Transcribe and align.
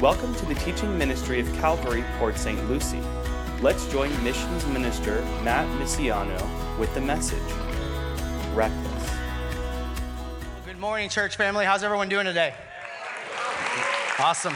Welcome 0.00 0.34
to 0.36 0.46
the 0.46 0.54
teaching 0.54 0.96
ministry 0.96 1.40
of 1.40 1.52
Calvary 1.56 2.02
Port 2.18 2.38
St. 2.38 2.70
Lucie. 2.70 3.02
Let's 3.60 3.84
join 3.92 4.08
missions 4.24 4.64
minister 4.64 5.20
Matt 5.44 5.66
Misiano 5.78 6.78
with 6.78 6.94
the 6.94 7.02
message 7.02 7.38
Reckless. 8.54 9.10
Good 10.64 10.78
morning, 10.78 11.10
church 11.10 11.36
family. 11.36 11.66
How's 11.66 11.82
everyone 11.82 12.08
doing 12.08 12.24
today? 12.24 12.54
Awesome. 14.18 14.54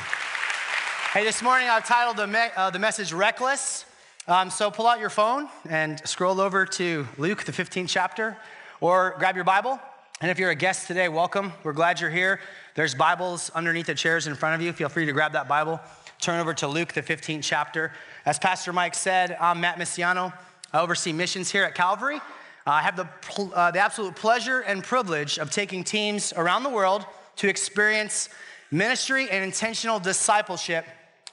Hey, 1.13 1.25
this 1.25 1.43
morning 1.43 1.69
I've 1.69 1.85
titled 1.85 2.17
the, 2.17 2.27
me- 2.27 2.49
uh, 2.57 2.71
the 2.71 2.79
message 2.79 3.13
Reckless. 3.13 3.85
Um, 4.27 4.49
so 4.49 4.71
pull 4.71 4.87
out 4.87 4.99
your 4.99 5.11
phone 5.11 5.51
and 5.69 6.01
scroll 6.09 6.41
over 6.41 6.65
to 6.65 7.07
Luke, 7.19 7.45
the 7.45 7.53
15th 7.53 7.91
chapter, 7.91 8.39
or 8.81 9.15
grab 9.19 9.35
your 9.35 9.45
Bible. 9.45 9.79
And 10.21 10.31
if 10.31 10.39
you're 10.39 10.51
a 10.51 10.55
guest 10.55 10.87
today, 10.87 11.09
welcome. 11.09 11.53
We're 11.65 11.73
glad 11.73 12.01
you're 12.01 12.09
here. 12.09 12.39
There's 12.77 12.95
Bibles 12.95 13.51
underneath 13.51 13.87
the 13.87 13.97
chairs 13.97 14.29
in 14.29 14.37
front 14.37 14.55
of 14.55 14.63
you. 14.65 14.73
Feel 14.73 14.89
free 14.89 15.07
to 15.07 15.13
grab 15.13 15.33
that 15.33 15.49
Bible. 15.49 15.81
Turn 16.21 16.39
over 16.39 16.55
to 16.55 16.69
Luke, 16.69 16.93
the 16.93 17.03
15th 17.03 17.43
chapter. 17.43 17.91
As 18.25 18.39
Pastor 18.39 18.73
Mike 18.73 18.95
said, 18.95 19.37
I'm 19.41 19.61
Matt 19.61 19.77
Misiano. 19.77 20.33
I 20.73 20.81
oversee 20.81 21.13
missions 21.13 21.51
here 21.51 21.65
at 21.65 21.75
Calvary. 21.75 22.21
I 22.65 22.81
have 22.81 22.97
the, 22.97 23.09
uh, 23.55 23.73
the 23.73 23.81
absolute 23.81 24.15
pleasure 24.15 24.61
and 24.61 24.85
privilege 24.85 25.39
of 25.39 25.51
taking 25.51 25.83
teams 25.83 26.33
around 26.37 26.63
the 26.63 26.71
world 26.71 27.05
to 27.37 27.49
experience 27.49 28.29
ministry 28.71 29.29
and 29.29 29.43
intentional 29.43 29.99
discipleship 29.99 30.87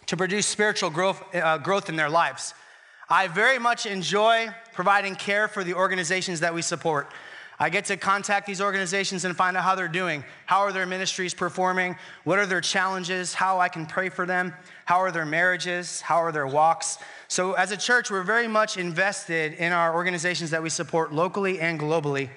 to 0.07 0.17
produce 0.17 0.47
spiritual 0.47 0.89
growth, 0.89 1.23
uh, 1.35 1.59
growth 1.59 1.87
in 1.87 1.95
their 1.95 2.09
lives. 2.09 2.55
I 3.07 3.27
very 3.27 3.59
much 3.59 3.85
enjoy 3.85 4.49
providing 4.73 5.15
care 5.15 5.47
for 5.47 5.63
the 5.63 5.75
organizations 5.75 6.39
that 6.39 6.53
we 6.53 6.63
support. 6.63 7.11
I 7.61 7.69
get 7.69 7.85
to 7.85 7.95
contact 7.95 8.47
these 8.47 8.59
organizations 8.59 9.23
and 9.23 9.37
find 9.37 9.55
out 9.55 9.63
how 9.63 9.75
they're 9.75 9.87
doing. 9.87 10.23
How 10.47 10.61
are 10.61 10.71
their 10.71 10.87
ministries 10.87 11.35
performing? 11.35 11.95
What 12.23 12.39
are 12.39 12.47
their 12.47 12.59
challenges? 12.59 13.35
How 13.35 13.59
I 13.59 13.69
can 13.69 13.85
pray 13.85 14.09
for 14.09 14.25
them? 14.25 14.55
How 14.85 14.97
are 14.97 15.11
their 15.11 15.27
marriages? 15.27 16.01
How 16.01 16.17
are 16.17 16.31
their 16.31 16.47
walks? 16.47 16.97
So, 17.27 17.53
as 17.53 17.69
a 17.69 17.77
church, 17.77 18.09
we're 18.09 18.23
very 18.23 18.47
much 18.47 18.77
invested 18.77 19.53
in 19.53 19.73
our 19.73 19.93
organizations 19.93 20.49
that 20.49 20.63
we 20.63 20.69
support 20.69 21.13
locally 21.13 21.59
and 21.59 21.79
globally. 21.79 22.31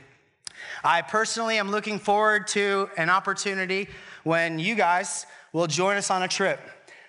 I 0.84 1.00
personally 1.00 1.56
am 1.56 1.70
looking 1.70 1.98
forward 1.98 2.46
to 2.48 2.90
an 2.98 3.08
opportunity 3.08 3.88
when 4.24 4.58
you 4.58 4.74
guys 4.74 5.24
will 5.54 5.66
join 5.66 5.96
us 5.96 6.10
on 6.10 6.22
a 6.22 6.28
trip. 6.28 6.60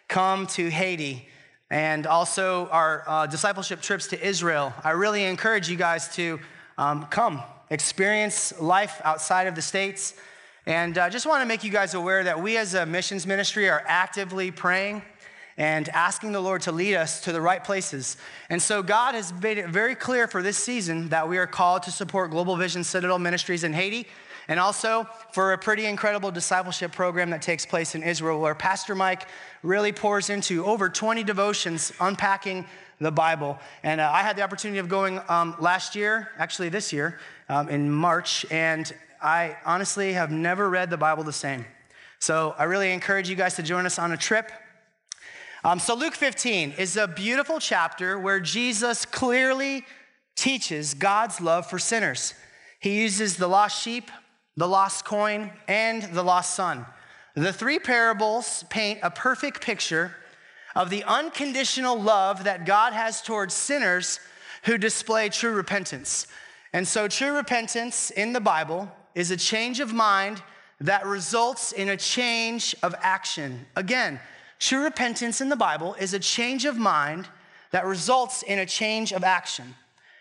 Come 0.08 0.48
to 0.48 0.70
Haiti 0.70 1.28
and 1.70 2.08
also 2.08 2.70
our 2.70 3.04
uh, 3.08 3.28
discipleship 3.28 3.82
trips 3.82 4.08
to 4.08 4.26
Israel. 4.26 4.74
I 4.86 4.92
really 4.92 5.26
encourage 5.26 5.68
you 5.68 5.76
guys 5.76 6.08
to 6.16 6.40
um, 6.78 7.08
come 7.08 7.44
experience 7.70 8.60
life 8.60 9.02
outside 9.04 9.48
of 9.48 9.56
the 9.56 9.62
States. 9.62 10.14
And 10.66 10.98
I 10.98 11.08
uh, 11.08 11.10
just 11.10 11.26
want 11.26 11.42
to 11.42 11.46
make 11.46 11.64
you 11.64 11.72
guys 11.72 11.94
aware 11.94 12.24
that 12.24 12.42
we 12.42 12.58
as 12.58 12.74
a 12.74 12.86
missions 12.86 13.28
ministry 13.28 13.70
are 13.70 13.84
actively 13.86 14.52
praying 14.52 15.02
and 15.58 15.88
asking 15.90 16.32
the 16.32 16.42
Lord 16.42 16.62
to 16.64 16.72
lead 16.72 16.96
us 16.96 17.22
to 17.22 17.32
the 17.32 17.40
right 17.40 17.64
places. 17.64 18.18
And 18.50 18.62
so 18.62 18.84
God 18.84 19.16
has 19.16 19.32
made 19.42 19.58
it 19.58 19.70
very 19.70 19.96
clear 19.96 20.28
for 20.28 20.42
this 20.42 20.58
season 20.58 21.10
that 21.10 21.30
we 21.30 21.38
are 21.38 21.48
called 21.48 21.84
to 21.84 21.92
support 21.92 22.32
Global 22.32 22.56
Vision 22.56 22.84
Citadel 22.84 23.20
Ministries 23.20 23.64
in 23.64 23.74
Haiti 23.74 24.08
and 24.48 24.60
also 24.60 25.08
for 25.32 25.54
a 25.54 25.58
pretty 25.58 25.86
incredible 25.86 26.32
discipleship 26.32 26.92
program 26.92 27.30
that 27.32 27.42
takes 27.42 27.66
place 27.66 27.96
in 27.96 28.04
Israel 28.04 28.40
where 28.40 28.56
Pastor 28.56 28.96
Mike 28.96 29.28
really 29.64 29.92
pours 29.92 30.30
into 30.30 30.66
over 30.66 30.90
20 30.90 31.24
devotions 31.24 31.92
unpacking 32.00 32.66
the 33.00 33.12
Bible. 33.12 33.60
And 33.84 34.00
uh, 34.00 34.12
I 34.12 34.22
had 34.22 34.38
the 34.38 34.42
opportunity 34.42 34.80
of 34.80 34.90
going 34.90 35.20
um, 35.28 35.56
last 35.60 35.96
year, 35.96 36.30
actually 36.38 36.70
this 36.70 36.94
year, 36.94 37.20
um, 37.50 37.70
in 37.70 37.92
March, 37.92 38.46
and 38.52 38.92
I 39.22 39.58
honestly 39.66 40.14
have 40.14 40.32
never 40.32 40.70
read 40.70 40.90
the 40.90 40.98
Bible 40.98 41.24
the 41.24 41.34
same. 41.34 41.66
So 42.20 42.56
I 42.58 42.64
really 42.64 42.92
encourage 42.92 43.30
you 43.30 43.36
guys 43.36 43.56
to 43.56 43.64
join 43.64 43.86
us 43.86 44.00
on 44.00 44.12
a 44.12 44.18
trip. 44.18 44.52
Um, 45.64 45.80
so, 45.80 45.96
Luke 45.96 46.14
15 46.14 46.74
is 46.78 46.96
a 46.96 47.08
beautiful 47.08 47.60
chapter 47.60 48.20
where 48.20 48.40
Jesus 48.40 49.04
clearly 49.04 49.84
teaches 50.36 50.94
God's 50.94 51.42
love 51.42 51.68
for 51.68 51.80
sinners. 51.80 52.36
He 52.80 53.02
uses 53.02 53.38
the 53.38 53.48
lost 53.48 53.82
sheep, 53.82 54.12
the 54.56 54.68
lost 54.68 55.06
coin, 55.06 55.50
and 55.68 56.04
the 56.04 56.22
lost 56.22 56.54
son. 56.54 56.86
The 57.34 57.52
three 57.52 57.80
parables 57.80 58.64
paint 58.70 59.00
a 59.02 59.10
perfect 59.10 59.62
picture 59.62 60.16
of 60.76 60.90
the 60.90 61.04
unconditional 61.06 62.00
love 62.00 62.44
that 62.44 62.66
God 62.66 62.94
has 62.94 63.22
towards 63.22 63.54
sinners 63.54 64.20
who 64.64 64.78
display 64.78 65.30
true 65.30 65.54
repentance. 65.54 66.28
And 66.74 66.88
so, 66.88 67.08
true 67.08 67.34
repentance 67.36 68.12
in 68.12 68.34
the 68.34 68.42
Bible 68.42 68.92
is 69.14 69.32
a 69.32 69.38
change 69.38 69.80
of 69.80 69.94
mind 69.94 70.44
that 70.82 71.06
results 71.06 71.72
in 71.72 71.88
a 71.90 71.98
change 71.98 72.76
of 72.84 72.94
action. 73.00 73.66
Again, 73.78 74.20
true 74.60 74.84
repentance 74.84 75.40
in 75.40 75.48
the 75.48 75.56
Bible 75.56 75.96
is 76.00 76.14
a 76.14 76.20
change 76.20 76.66
of 76.66 76.78
mind 76.78 77.30
that 77.72 77.86
results 77.86 78.44
in 78.44 78.60
a 78.60 78.66
change 78.66 79.14
of 79.14 79.24
action. 79.24 79.76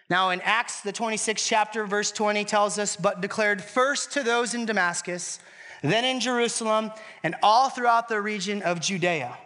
Now, 0.08 0.30
in 0.30 0.40
Acts, 0.42 0.82
the 0.82 0.92
26th 0.92 1.44
chapter, 1.46 1.86
verse 1.86 2.12
20 2.12 2.44
tells 2.44 2.78
us, 2.78 2.94
but 2.94 3.20
declared 3.20 3.62
first 3.62 4.12
to 4.12 4.22
those 4.22 4.54
in 4.54 4.66
Damascus, 4.66 5.40
then 5.82 6.04
in 6.04 6.20
Jerusalem, 6.20 6.92
and 7.24 7.34
all 7.42 7.70
throughout 7.70 8.08
the 8.08 8.20
region 8.20 8.62
of 8.62 8.80
Judea 8.80 9.36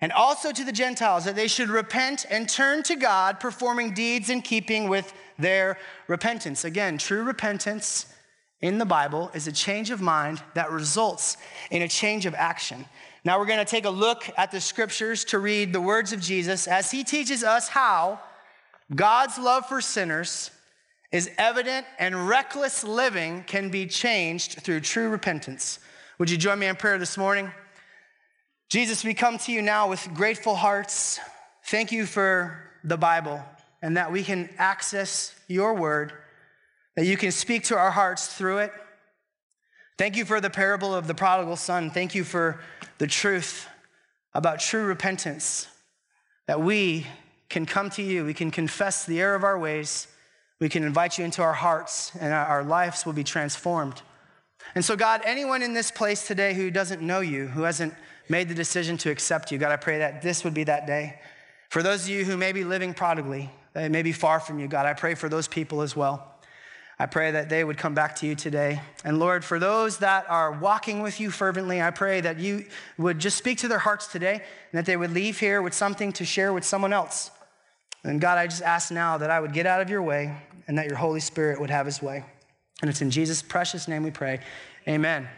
and 0.00 0.12
also 0.12 0.52
to 0.52 0.64
the 0.64 0.72
Gentiles 0.72 1.24
that 1.24 1.36
they 1.36 1.48
should 1.48 1.68
repent 1.68 2.26
and 2.30 2.48
turn 2.48 2.82
to 2.84 2.96
God, 2.96 3.40
performing 3.40 3.94
deeds 3.94 4.30
in 4.30 4.42
keeping 4.42 4.88
with 4.88 5.12
their 5.38 5.78
repentance. 6.06 6.64
Again, 6.64 6.98
true 6.98 7.22
repentance 7.22 8.06
in 8.60 8.78
the 8.78 8.84
Bible 8.84 9.30
is 9.34 9.46
a 9.46 9.52
change 9.52 9.90
of 9.90 10.00
mind 10.00 10.42
that 10.54 10.70
results 10.70 11.36
in 11.70 11.82
a 11.82 11.88
change 11.88 12.26
of 12.26 12.34
action. 12.34 12.84
Now 13.24 13.38
we're 13.38 13.46
going 13.46 13.58
to 13.58 13.64
take 13.64 13.86
a 13.86 13.90
look 13.90 14.30
at 14.36 14.50
the 14.50 14.60
scriptures 14.60 15.24
to 15.26 15.38
read 15.38 15.72
the 15.72 15.80
words 15.80 16.12
of 16.12 16.20
Jesus 16.20 16.68
as 16.68 16.90
he 16.90 17.02
teaches 17.02 17.42
us 17.42 17.68
how 17.68 18.20
God's 18.94 19.38
love 19.38 19.66
for 19.66 19.80
sinners 19.80 20.50
is 21.10 21.30
evident 21.38 21.86
and 21.98 22.28
reckless 22.28 22.84
living 22.84 23.42
can 23.44 23.68
be 23.68 23.86
changed 23.86 24.60
through 24.62 24.80
true 24.80 25.08
repentance. 25.08 25.78
Would 26.18 26.30
you 26.30 26.36
join 26.36 26.58
me 26.58 26.66
in 26.66 26.76
prayer 26.76 26.98
this 26.98 27.18
morning? 27.18 27.50
Jesus, 28.68 29.04
we 29.04 29.14
come 29.14 29.38
to 29.38 29.52
you 29.52 29.62
now 29.62 29.88
with 29.88 30.12
grateful 30.12 30.56
hearts. 30.56 31.20
Thank 31.66 31.92
you 31.92 32.04
for 32.04 32.68
the 32.82 32.96
Bible 32.96 33.40
and 33.80 33.96
that 33.96 34.10
we 34.10 34.24
can 34.24 34.50
access 34.58 35.32
your 35.46 35.74
word, 35.74 36.12
that 36.96 37.06
you 37.06 37.16
can 37.16 37.30
speak 37.30 37.62
to 37.64 37.76
our 37.76 37.92
hearts 37.92 38.26
through 38.26 38.58
it. 38.58 38.72
Thank 39.98 40.16
you 40.16 40.24
for 40.24 40.40
the 40.40 40.50
parable 40.50 40.92
of 40.94 41.06
the 41.06 41.14
prodigal 41.14 41.54
son. 41.54 41.90
Thank 41.90 42.16
you 42.16 42.24
for 42.24 42.60
the 42.98 43.06
truth 43.06 43.68
about 44.34 44.58
true 44.58 44.84
repentance, 44.84 45.68
that 46.48 46.60
we 46.60 47.06
can 47.48 47.66
come 47.66 47.88
to 47.90 48.02
you, 48.02 48.24
we 48.24 48.34
can 48.34 48.50
confess 48.50 49.06
the 49.06 49.20
error 49.20 49.36
of 49.36 49.44
our 49.44 49.58
ways, 49.58 50.08
we 50.60 50.68
can 50.68 50.82
invite 50.82 51.18
you 51.18 51.24
into 51.24 51.40
our 51.40 51.52
hearts, 51.52 52.10
and 52.20 52.32
our 52.32 52.64
lives 52.64 53.06
will 53.06 53.12
be 53.12 53.24
transformed. 53.24 54.02
And 54.74 54.84
so, 54.84 54.96
God, 54.96 55.22
anyone 55.24 55.62
in 55.62 55.72
this 55.72 55.90
place 55.92 56.26
today 56.26 56.52
who 56.52 56.70
doesn't 56.70 57.00
know 57.00 57.20
you, 57.20 57.46
who 57.46 57.62
hasn't 57.62 57.94
made 58.28 58.48
the 58.48 58.54
decision 58.54 58.96
to 58.98 59.10
accept 59.10 59.52
you. 59.52 59.58
God, 59.58 59.72
I 59.72 59.76
pray 59.76 59.98
that 59.98 60.22
this 60.22 60.44
would 60.44 60.54
be 60.54 60.64
that 60.64 60.86
day. 60.86 61.20
For 61.70 61.82
those 61.82 62.04
of 62.04 62.10
you 62.10 62.24
who 62.24 62.36
may 62.36 62.52
be 62.52 62.64
living 62.64 62.94
prodigally, 62.94 63.50
they 63.74 63.88
may 63.88 64.02
be 64.02 64.12
far 64.12 64.40
from 64.40 64.58
you, 64.58 64.68
God, 64.68 64.86
I 64.86 64.94
pray 64.94 65.14
for 65.14 65.28
those 65.28 65.48
people 65.48 65.82
as 65.82 65.94
well. 65.94 66.32
I 66.98 67.04
pray 67.04 67.30
that 67.32 67.50
they 67.50 67.62
would 67.62 67.76
come 67.76 67.92
back 67.92 68.16
to 68.16 68.26
you 68.26 68.34
today. 68.34 68.80
And 69.04 69.18
Lord, 69.18 69.44
for 69.44 69.58
those 69.58 69.98
that 69.98 70.24
are 70.30 70.52
walking 70.52 71.02
with 71.02 71.20
you 71.20 71.30
fervently, 71.30 71.82
I 71.82 71.90
pray 71.90 72.22
that 72.22 72.38
you 72.38 72.64
would 72.96 73.18
just 73.18 73.36
speak 73.36 73.58
to 73.58 73.68
their 73.68 73.78
hearts 73.78 74.06
today 74.06 74.34
and 74.34 74.78
that 74.78 74.86
they 74.86 74.96
would 74.96 75.12
leave 75.12 75.38
here 75.38 75.60
with 75.60 75.74
something 75.74 76.10
to 76.14 76.24
share 76.24 76.54
with 76.54 76.64
someone 76.64 76.94
else. 76.94 77.30
And 78.02 78.18
God, 78.18 78.38
I 78.38 78.46
just 78.46 78.62
ask 78.62 78.90
now 78.90 79.18
that 79.18 79.30
I 79.30 79.40
would 79.40 79.52
get 79.52 79.66
out 79.66 79.82
of 79.82 79.90
your 79.90 80.02
way 80.02 80.34
and 80.68 80.78
that 80.78 80.86
your 80.86 80.96
Holy 80.96 81.20
Spirit 81.20 81.60
would 81.60 81.70
have 81.70 81.84
his 81.84 82.00
way. 82.00 82.24
And 82.80 82.88
it's 82.88 83.02
in 83.02 83.10
Jesus' 83.10 83.42
precious 83.42 83.88
name 83.88 84.02
we 84.02 84.10
pray. 84.10 84.40
Amen. 84.88 85.28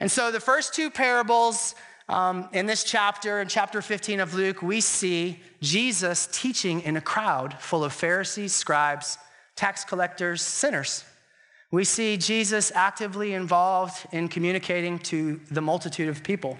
And 0.00 0.10
so 0.10 0.30
the 0.30 0.40
first 0.40 0.74
two 0.74 0.90
parables 0.90 1.74
um, 2.08 2.48
in 2.52 2.64
this 2.64 2.84
chapter, 2.84 3.40
in 3.40 3.48
chapter 3.48 3.82
15 3.82 4.20
of 4.20 4.34
Luke, 4.34 4.62
we 4.62 4.80
see 4.80 5.40
Jesus 5.60 6.26
teaching 6.32 6.80
in 6.80 6.96
a 6.96 7.02
crowd 7.02 7.54
full 7.60 7.84
of 7.84 7.92
Pharisees, 7.92 8.54
scribes, 8.54 9.18
tax 9.56 9.84
collectors, 9.84 10.40
sinners. 10.40 11.04
We 11.70 11.84
see 11.84 12.16
Jesus 12.16 12.72
actively 12.74 13.34
involved 13.34 14.06
in 14.10 14.28
communicating 14.28 14.98
to 15.00 15.38
the 15.50 15.60
multitude 15.60 16.08
of 16.08 16.22
people. 16.22 16.58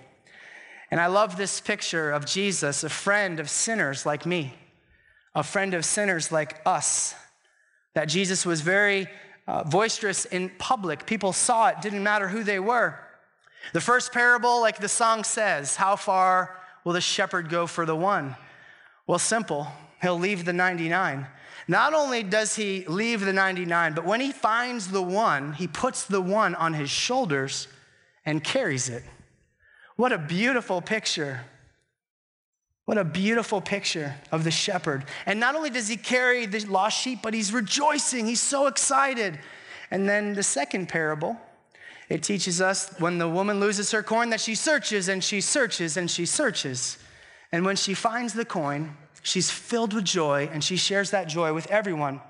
And 0.91 1.01
I 1.01 1.07
love 1.07 1.39
this 1.39 1.61
picture 1.61 2.11
of 2.11 2.27
Jesus, 2.27 2.85
a 2.85 2.91
friend 2.91 3.41
of 3.41 3.49
sinners 3.49 4.05
like 4.05 4.27
me, 4.27 4.53
a 5.35 5.43
friend 5.43 5.73
of 5.73 5.87
sinners 5.87 6.31
like 6.31 6.61
us. 6.67 7.15
That 7.95 8.07
Jesus 8.07 8.45
was 8.45 8.61
very 8.61 9.09
uh, 9.47 9.65
boisterous 9.65 10.27
in 10.27 10.51
public. 10.59 11.07
People 11.07 11.33
saw 11.33 11.69
it, 11.69 11.81
didn't 11.81 12.03
matter 12.03 12.29
who 12.29 12.45
they 12.45 12.59
were. 12.59 12.99
The 13.73 13.81
first 13.81 14.13
parable, 14.13 14.61
like 14.61 14.79
the 14.79 14.89
song 14.89 15.25
says, 15.25 15.77
how 15.77 15.97
far 15.97 16.57
will 16.85 16.93
the 16.93 17.01
shepherd 17.01 17.49
go 17.49 17.67
for 17.67 17.85
the 17.85 17.97
one? 17.97 18.37
Well, 19.07 19.19
simple. 19.19 19.69
He'll 20.01 20.19
leave 20.19 20.45
the 20.45 20.53
99. 20.53 21.27
Not 21.67 21.93
only 21.93 22.23
does 22.23 22.57
he 22.57 22.85
leave 22.87 23.21
the 23.21 23.33
99, 23.33 23.95
but 23.95 24.07
when 24.07 24.21
he 24.21 24.33
finds 24.33 24.89
the 24.89 25.03
one, 25.03 25.53
he 25.53 25.67
puts 25.67 26.05
the 26.05 26.21
one 26.21 26.55
on 26.55 26.73
his 26.73 26.89
shoulders 26.89 27.69
and 28.25 28.43
carries 28.43 28.89
it. 28.89 29.03
What 29.97 30.13
a 30.13 30.19
beautiful 30.19 30.81
picture 30.81 31.41
What 32.89 32.97
a 32.97 33.05
beautiful 33.05 33.61
picture 33.61 34.15
of 34.33 34.45
the 34.45 34.51
shepherd. 34.51 35.05
And 35.27 35.39
not 35.39 35.55
only 35.55 35.69
does 35.69 35.89
he 35.89 35.99
carry 35.99 36.47
the 36.47 36.61
lost 36.61 36.99
sheep, 36.99 37.19
but 37.23 37.35
he's 37.35 37.53
rejoicing. 37.53 38.25
He's 38.25 38.41
so 38.41 38.67
excited. 38.67 39.39
And 39.91 40.09
then 40.09 40.33
the 40.33 40.43
second 40.43 40.89
parable, 40.89 41.37
it 42.09 42.23
teaches 42.23 42.61
us 42.61 42.91
when 42.99 43.19
the 43.19 43.29
woman 43.29 43.61
loses 43.61 43.91
her 43.91 44.03
coin 44.03 44.31
that 44.31 44.41
she 44.41 44.55
searches 44.55 45.09
and 45.09 45.23
she 45.23 45.41
searches 45.41 45.97
and 45.97 46.11
she 46.11 46.25
searches. 46.25 46.99
And 47.53 47.65
when 47.65 47.77
she 47.77 47.95
finds 47.95 48.33
the 48.33 48.45
coin, 48.45 48.97
she's 49.23 49.51
filled 49.51 49.93
with 49.93 50.05
joy 50.05 50.49
and 50.53 50.65
she 50.65 50.77
shares 50.77 51.11
that 51.11 51.29
joy 51.29 51.53
with 51.53 51.67
everyone. 51.67 52.21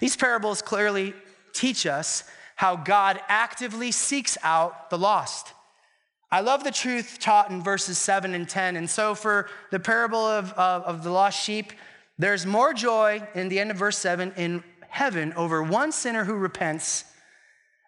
These 0.00 0.16
parables 0.16 0.62
clearly 0.62 1.14
teach 1.52 1.86
us 1.86 2.24
how 2.56 2.76
God 2.76 3.20
actively 3.28 3.90
seeks 3.90 4.38
out 4.42 4.90
the 4.90 4.98
lost. 4.98 5.52
I 6.30 6.40
love 6.40 6.64
the 6.64 6.70
truth 6.70 7.18
taught 7.20 7.50
in 7.50 7.62
verses 7.62 7.98
7 7.98 8.34
and 8.34 8.48
10. 8.48 8.76
And 8.76 8.88
so, 8.88 9.14
for 9.14 9.48
the 9.70 9.78
parable 9.78 10.18
of, 10.18 10.52
of, 10.54 10.82
of, 10.82 11.04
the 11.04 11.10
lost 11.10 11.40
sheep, 11.40 11.72
there's 12.18 12.44
more 12.46 12.72
joy 12.72 13.22
in 13.34 13.48
the 13.48 13.60
end 13.60 13.70
of 13.70 13.76
verse 13.76 13.98
7 13.98 14.32
in 14.36 14.64
heaven 14.88 15.32
over 15.34 15.62
one 15.62 15.92
sinner 15.92 16.24
who 16.24 16.34
repents 16.34 17.04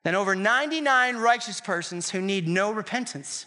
than 0.07 0.15
over 0.15 0.37
99 0.37 1.17
righteous 1.17 1.61
persons 1.61 2.11
who 2.11 2.21
need 2.21 2.47
no 2.47 2.71
repentance. 2.71 3.45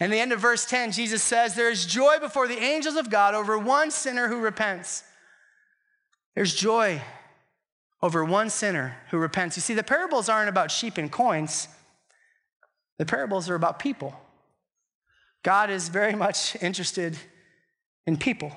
In 0.00 0.10
the 0.10 0.18
end 0.18 0.32
of 0.32 0.40
verse 0.40 0.66
10, 0.66 0.90
Jesus 0.90 1.22
says, 1.22 1.54
There 1.54 1.70
is 1.70 1.86
joy 1.86 2.18
before 2.18 2.48
the 2.48 2.58
angels 2.58 2.96
of 2.96 3.10
God 3.10 3.32
over 3.32 3.56
one 3.56 3.92
sinner 3.92 4.26
who 4.26 4.40
repents. 4.40 5.04
There's 6.34 6.52
joy 6.52 7.00
over 8.02 8.24
one 8.24 8.50
sinner 8.50 8.96
who 9.12 9.18
repents. 9.18 9.56
You 9.56 9.60
see, 9.60 9.74
the 9.74 9.84
parables 9.84 10.28
aren't 10.28 10.48
about 10.48 10.72
sheep 10.72 10.98
and 10.98 11.12
coins. 11.12 11.68
The 12.98 13.06
parables 13.06 13.48
are 13.48 13.54
about 13.54 13.78
people. 13.78 14.20
God 15.44 15.70
is 15.70 15.90
very 15.90 16.16
much 16.16 16.60
interested 16.60 17.16
in 18.04 18.16
people. 18.16 18.50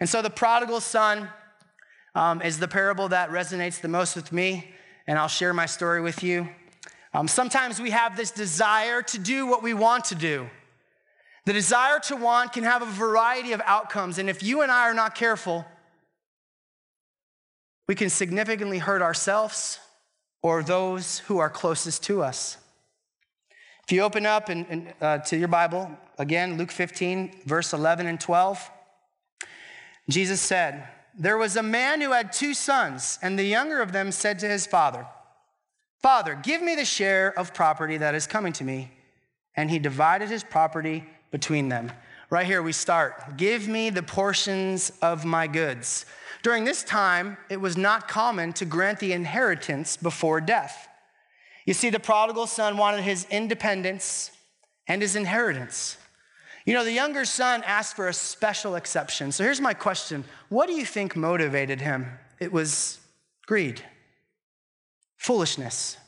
And 0.00 0.08
so 0.08 0.22
the 0.22 0.30
prodigal 0.30 0.80
son 0.80 1.28
um, 2.16 2.42
is 2.42 2.58
the 2.58 2.66
parable 2.66 3.10
that 3.10 3.30
resonates 3.30 3.80
the 3.80 3.86
most 3.86 4.16
with 4.16 4.32
me, 4.32 4.73
and 5.06 5.18
I'll 5.18 5.28
share 5.28 5.52
my 5.52 5.66
story 5.66 6.00
with 6.00 6.22
you. 6.22 6.48
Um, 7.12 7.28
sometimes 7.28 7.80
we 7.80 7.90
have 7.90 8.16
this 8.16 8.30
desire 8.30 9.02
to 9.02 9.18
do 9.18 9.46
what 9.46 9.62
we 9.62 9.74
want 9.74 10.06
to 10.06 10.14
do. 10.14 10.48
The 11.46 11.52
desire 11.52 12.00
to 12.00 12.16
want 12.16 12.52
can 12.52 12.64
have 12.64 12.82
a 12.82 12.86
variety 12.86 13.52
of 13.52 13.60
outcomes, 13.66 14.18
and 14.18 14.30
if 14.30 14.42
you 14.42 14.62
and 14.62 14.72
I 14.72 14.88
are 14.88 14.94
not 14.94 15.14
careful, 15.14 15.64
we 17.86 17.94
can 17.94 18.08
significantly 18.08 18.78
hurt 18.78 19.02
ourselves 19.02 19.78
or 20.42 20.62
those 20.62 21.20
who 21.20 21.38
are 21.38 21.50
closest 21.50 22.02
to 22.04 22.22
us. 22.22 22.56
If 23.84 23.92
you 23.92 24.00
open 24.00 24.24
up 24.24 24.48
uh, 25.00 25.18
to 25.18 25.36
your 25.36 25.48
Bible, 25.48 25.90
again, 26.18 26.56
Luke 26.56 26.70
15, 26.70 27.42
verse 27.44 27.74
11 27.74 28.06
and 28.06 28.18
12, 28.18 28.70
Jesus 30.08 30.40
said, 30.40 30.88
There 31.16 31.38
was 31.38 31.56
a 31.56 31.62
man 31.62 32.00
who 32.00 32.10
had 32.10 32.32
two 32.32 32.54
sons, 32.54 33.18
and 33.22 33.38
the 33.38 33.44
younger 33.44 33.80
of 33.80 33.92
them 33.92 34.10
said 34.10 34.38
to 34.40 34.48
his 34.48 34.66
father, 34.66 35.06
Father, 36.02 36.38
give 36.42 36.60
me 36.60 36.74
the 36.74 36.84
share 36.84 37.38
of 37.38 37.54
property 37.54 37.96
that 37.96 38.14
is 38.14 38.26
coming 38.26 38.52
to 38.54 38.64
me. 38.64 38.90
And 39.56 39.70
he 39.70 39.78
divided 39.78 40.28
his 40.28 40.44
property 40.44 41.04
between 41.30 41.68
them. 41.68 41.92
Right 42.30 42.46
here 42.46 42.62
we 42.62 42.72
start. 42.72 43.36
Give 43.36 43.68
me 43.68 43.90
the 43.90 44.02
portions 44.02 44.90
of 45.00 45.24
my 45.24 45.46
goods. 45.46 46.04
During 46.42 46.64
this 46.64 46.82
time, 46.82 47.38
it 47.48 47.60
was 47.60 47.76
not 47.76 48.08
common 48.08 48.52
to 48.54 48.64
grant 48.64 48.98
the 48.98 49.12
inheritance 49.12 49.96
before 49.96 50.40
death. 50.40 50.88
You 51.64 51.72
see, 51.72 51.90
the 51.90 52.00
prodigal 52.00 52.46
son 52.46 52.76
wanted 52.76 53.02
his 53.02 53.26
independence 53.30 54.30
and 54.86 55.00
his 55.00 55.16
inheritance. 55.16 55.96
You 56.64 56.72
know, 56.72 56.84
the 56.84 56.92
younger 56.92 57.24
son 57.24 57.62
asked 57.66 57.94
for 57.94 58.08
a 58.08 58.14
special 58.14 58.74
exception. 58.74 59.32
So 59.32 59.44
here's 59.44 59.60
my 59.60 59.74
question 59.74 60.24
What 60.48 60.66
do 60.66 60.74
you 60.74 60.86
think 60.86 61.16
motivated 61.16 61.80
him? 61.80 62.06
It 62.40 62.52
was 62.52 62.98
greed, 63.46 63.82
foolishness. 65.16 65.98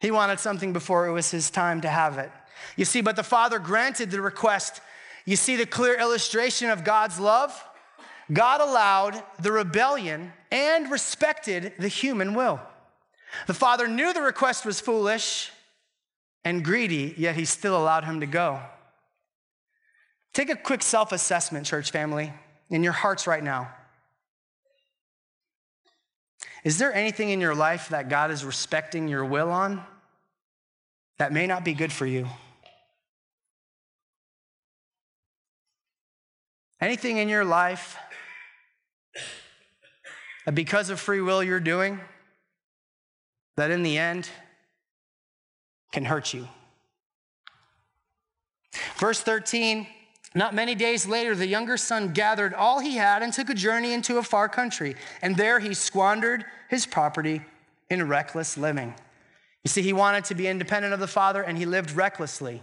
He 0.00 0.10
wanted 0.10 0.38
something 0.38 0.72
before 0.72 1.06
it 1.06 1.12
was 1.12 1.30
his 1.30 1.50
time 1.50 1.80
to 1.80 1.88
have 1.88 2.18
it. 2.18 2.30
You 2.76 2.84
see, 2.84 3.00
but 3.00 3.16
the 3.16 3.22
father 3.22 3.58
granted 3.58 4.10
the 4.10 4.20
request. 4.20 4.80
You 5.24 5.36
see 5.36 5.56
the 5.56 5.66
clear 5.66 5.98
illustration 5.98 6.70
of 6.70 6.84
God's 6.84 7.18
love? 7.18 7.64
God 8.32 8.60
allowed 8.60 9.22
the 9.40 9.52
rebellion 9.52 10.32
and 10.50 10.90
respected 10.90 11.72
the 11.78 11.88
human 11.88 12.34
will. 12.34 12.60
The 13.46 13.54
father 13.54 13.88
knew 13.88 14.12
the 14.12 14.22
request 14.22 14.64
was 14.64 14.80
foolish 14.80 15.50
and 16.44 16.64
greedy, 16.64 17.14
yet 17.16 17.36
he 17.36 17.44
still 17.44 17.76
allowed 17.76 18.04
him 18.04 18.20
to 18.20 18.26
go. 18.26 18.60
Take 20.38 20.50
a 20.50 20.54
quick 20.54 20.84
self 20.84 21.10
assessment, 21.10 21.66
church 21.66 21.90
family, 21.90 22.32
in 22.70 22.84
your 22.84 22.92
hearts 22.92 23.26
right 23.26 23.42
now. 23.42 23.74
Is 26.62 26.78
there 26.78 26.94
anything 26.94 27.30
in 27.30 27.40
your 27.40 27.56
life 27.56 27.88
that 27.88 28.08
God 28.08 28.30
is 28.30 28.44
respecting 28.44 29.08
your 29.08 29.24
will 29.24 29.50
on 29.50 29.82
that 31.18 31.32
may 31.32 31.48
not 31.48 31.64
be 31.64 31.74
good 31.74 31.92
for 31.92 32.06
you? 32.06 32.28
Anything 36.80 37.16
in 37.16 37.28
your 37.28 37.44
life 37.44 37.96
that 40.44 40.54
because 40.54 40.88
of 40.88 41.00
free 41.00 41.20
will 41.20 41.42
you're 41.42 41.58
doing 41.58 41.98
that 43.56 43.72
in 43.72 43.82
the 43.82 43.98
end 43.98 44.30
can 45.90 46.04
hurt 46.04 46.32
you. 46.32 46.46
Verse 49.00 49.20
13 49.20 49.88
Not 50.34 50.54
many 50.54 50.74
days 50.74 51.06
later, 51.06 51.34
the 51.34 51.46
younger 51.46 51.76
son 51.76 52.12
gathered 52.12 52.54
all 52.54 52.80
he 52.80 52.96
had 52.96 53.22
and 53.22 53.32
took 53.32 53.48
a 53.48 53.54
journey 53.54 53.92
into 53.92 54.18
a 54.18 54.22
far 54.22 54.48
country, 54.48 54.94
and 55.22 55.36
there 55.36 55.58
he 55.58 55.74
squandered 55.74 56.44
his 56.68 56.86
property 56.86 57.42
in 57.90 58.06
reckless 58.06 58.58
living. 58.58 58.94
You 59.64 59.68
see, 59.68 59.82
he 59.82 59.92
wanted 59.92 60.24
to 60.26 60.34
be 60.34 60.46
independent 60.46 60.94
of 60.94 61.00
the 61.00 61.06
father, 61.06 61.42
and 61.42 61.56
he 61.56 61.66
lived 61.66 61.92
recklessly. 61.92 62.62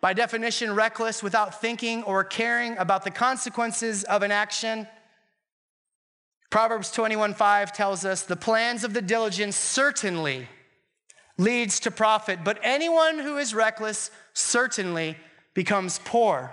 By 0.00 0.12
definition, 0.12 0.74
reckless 0.74 1.22
without 1.22 1.60
thinking 1.60 2.02
or 2.02 2.24
caring 2.24 2.76
about 2.78 3.04
the 3.04 3.10
consequences 3.10 4.04
of 4.04 4.22
an 4.22 4.32
action 4.32 4.86
Proverbs 6.54 6.92
21:5 6.92 7.72
tells 7.72 8.04
us 8.04 8.22
the 8.22 8.36
plans 8.36 8.84
of 8.84 8.94
the 8.94 9.02
diligent 9.02 9.54
certainly 9.54 10.48
leads 11.36 11.80
to 11.80 11.90
profit, 11.90 12.44
but 12.44 12.60
anyone 12.62 13.18
who 13.18 13.38
is 13.38 13.52
reckless 13.52 14.12
certainly 14.34 15.16
becomes 15.52 15.98
poor. 16.04 16.52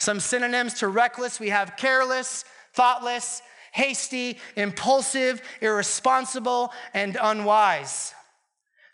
Some 0.00 0.18
synonyms 0.18 0.74
to 0.74 0.88
reckless 0.88 1.38
we 1.38 1.50
have 1.50 1.76
careless, 1.76 2.46
thoughtless, 2.72 3.42
hasty, 3.72 4.38
impulsive, 4.56 5.42
irresponsible, 5.60 6.72
and 6.94 7.18
unwise. 7.20 8.14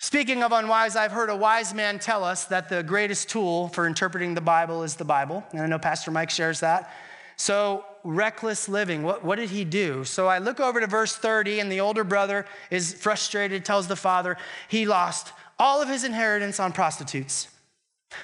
Speaking 0.01 0.43
of 0.43 0.51
unwise, 0.51 0.97
I've 0.97 1.13
heard 1.13 1.31
a 1.31 1.37
wise 1.37 1.73
man 1.73 2.01
tell 2.01 2.25
us 2.25 2.47
that 2.47 2.69
the 2.69 2.83
greatest 2.83 3.31
tool 3.31 3.69
for 3.69 3.87
interpreting 3.87 4.35
the 4.35 4.41
Bible 4.41 4.83
is 4.83 4.97
the 4.97 5.05
Bible. 5.05 5.45
And 5.53 5.63
I 5.63 5.67
know 5.67 5.79
Pastor 5.79 6.11
Mike 6.11 6.29
shares 6.29 6.61
that. 6.61 6.93
So, 7.37 7.85
reckless 8.03 8.69
living, 8.69 9.03
what, 9.05 9.25
what 9.25 9.37
did 9.37 9.51
he 9.51 9.65
do? 9.65 10.05
So 10.05 10.27
I 10.27 10.39
look 10.39 10.59
over 10.59 10.81
to 10.81 10.87
verse 10.87 11.15
30, 11.15 11.61
and 11.61 11.71
the 11.71 11.81
older 11.81 12.03
brother 12.03 12.47
is 12.71 12.95
frustrated, 12.95 13.65
tells 13.65 13.87
the 13.87 13.97
father 13.97 14.37
he 14.69 14.87
lost 14.87 15.33
all 15.59 15.81
of 15.81 15.89
his 15.89 16.03
inheritance 16.03 16.59
on 16.59 16.73
prostitutes. 16.73 17.49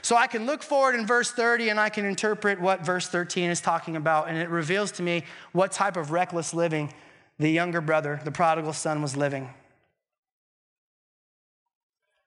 So 0.00 0.16
I 0.16 0.26
can 0.26 0.46
look 0.46 0.62
forward 0.62 0.94
in 0.94 1.06
verse 1.06 1.30
30 1.30 1.68
and 1.68 1.80
I 1.80 1.88
can 1.88 2.04
interpret 2.04 2.60
what 2.60 2.84
verse 2.84 3.08
13 3.08 3.50
is 3.50 3.60
talking 3.60 3.96
about, 3.96 4.28
and 4.28 4.38
it 4.38 4.48
reveals 4.48 4.92
to 4.92 5.02
me 5.02 5.24
what 5.52 5.72
type 5.72 5.96
of 5.96 6.10
reckless 6.10 6.54
living 6.54 6.92
the 7.38 7.50
younger 7.50 7.80
brother, 7.80 8.20
the 8.24 8.30
prodigal 8.30 8.72
son, 8.72 9.02
was 9.02 9.16
living. 9.16 9.52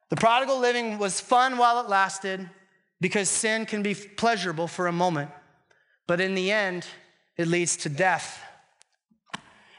The 0.09 0.15
prodigal 0.15 0.59
living 0.59 0.97
was 0.97 1.19
fun 1.19 1.57
while 1.57 1.79
it 1.79 1.89
lasted 1.89 2.49
because 3.01 3.29
sin 3.29 3.65
can 3.65 3.81
be 3.81 3.95
pleasurable 3.95 4.67
for 4.67 4.87
a 4.87 4.91
moment. 4.91 5.31
But 6.07 6.21
in 6.21 6.35
the 6.35 6.51
end, 6.51 6.85
it 7.37 7.47
leads 7.47 7.77
to 7.77 7.89
death. 7.89 8.41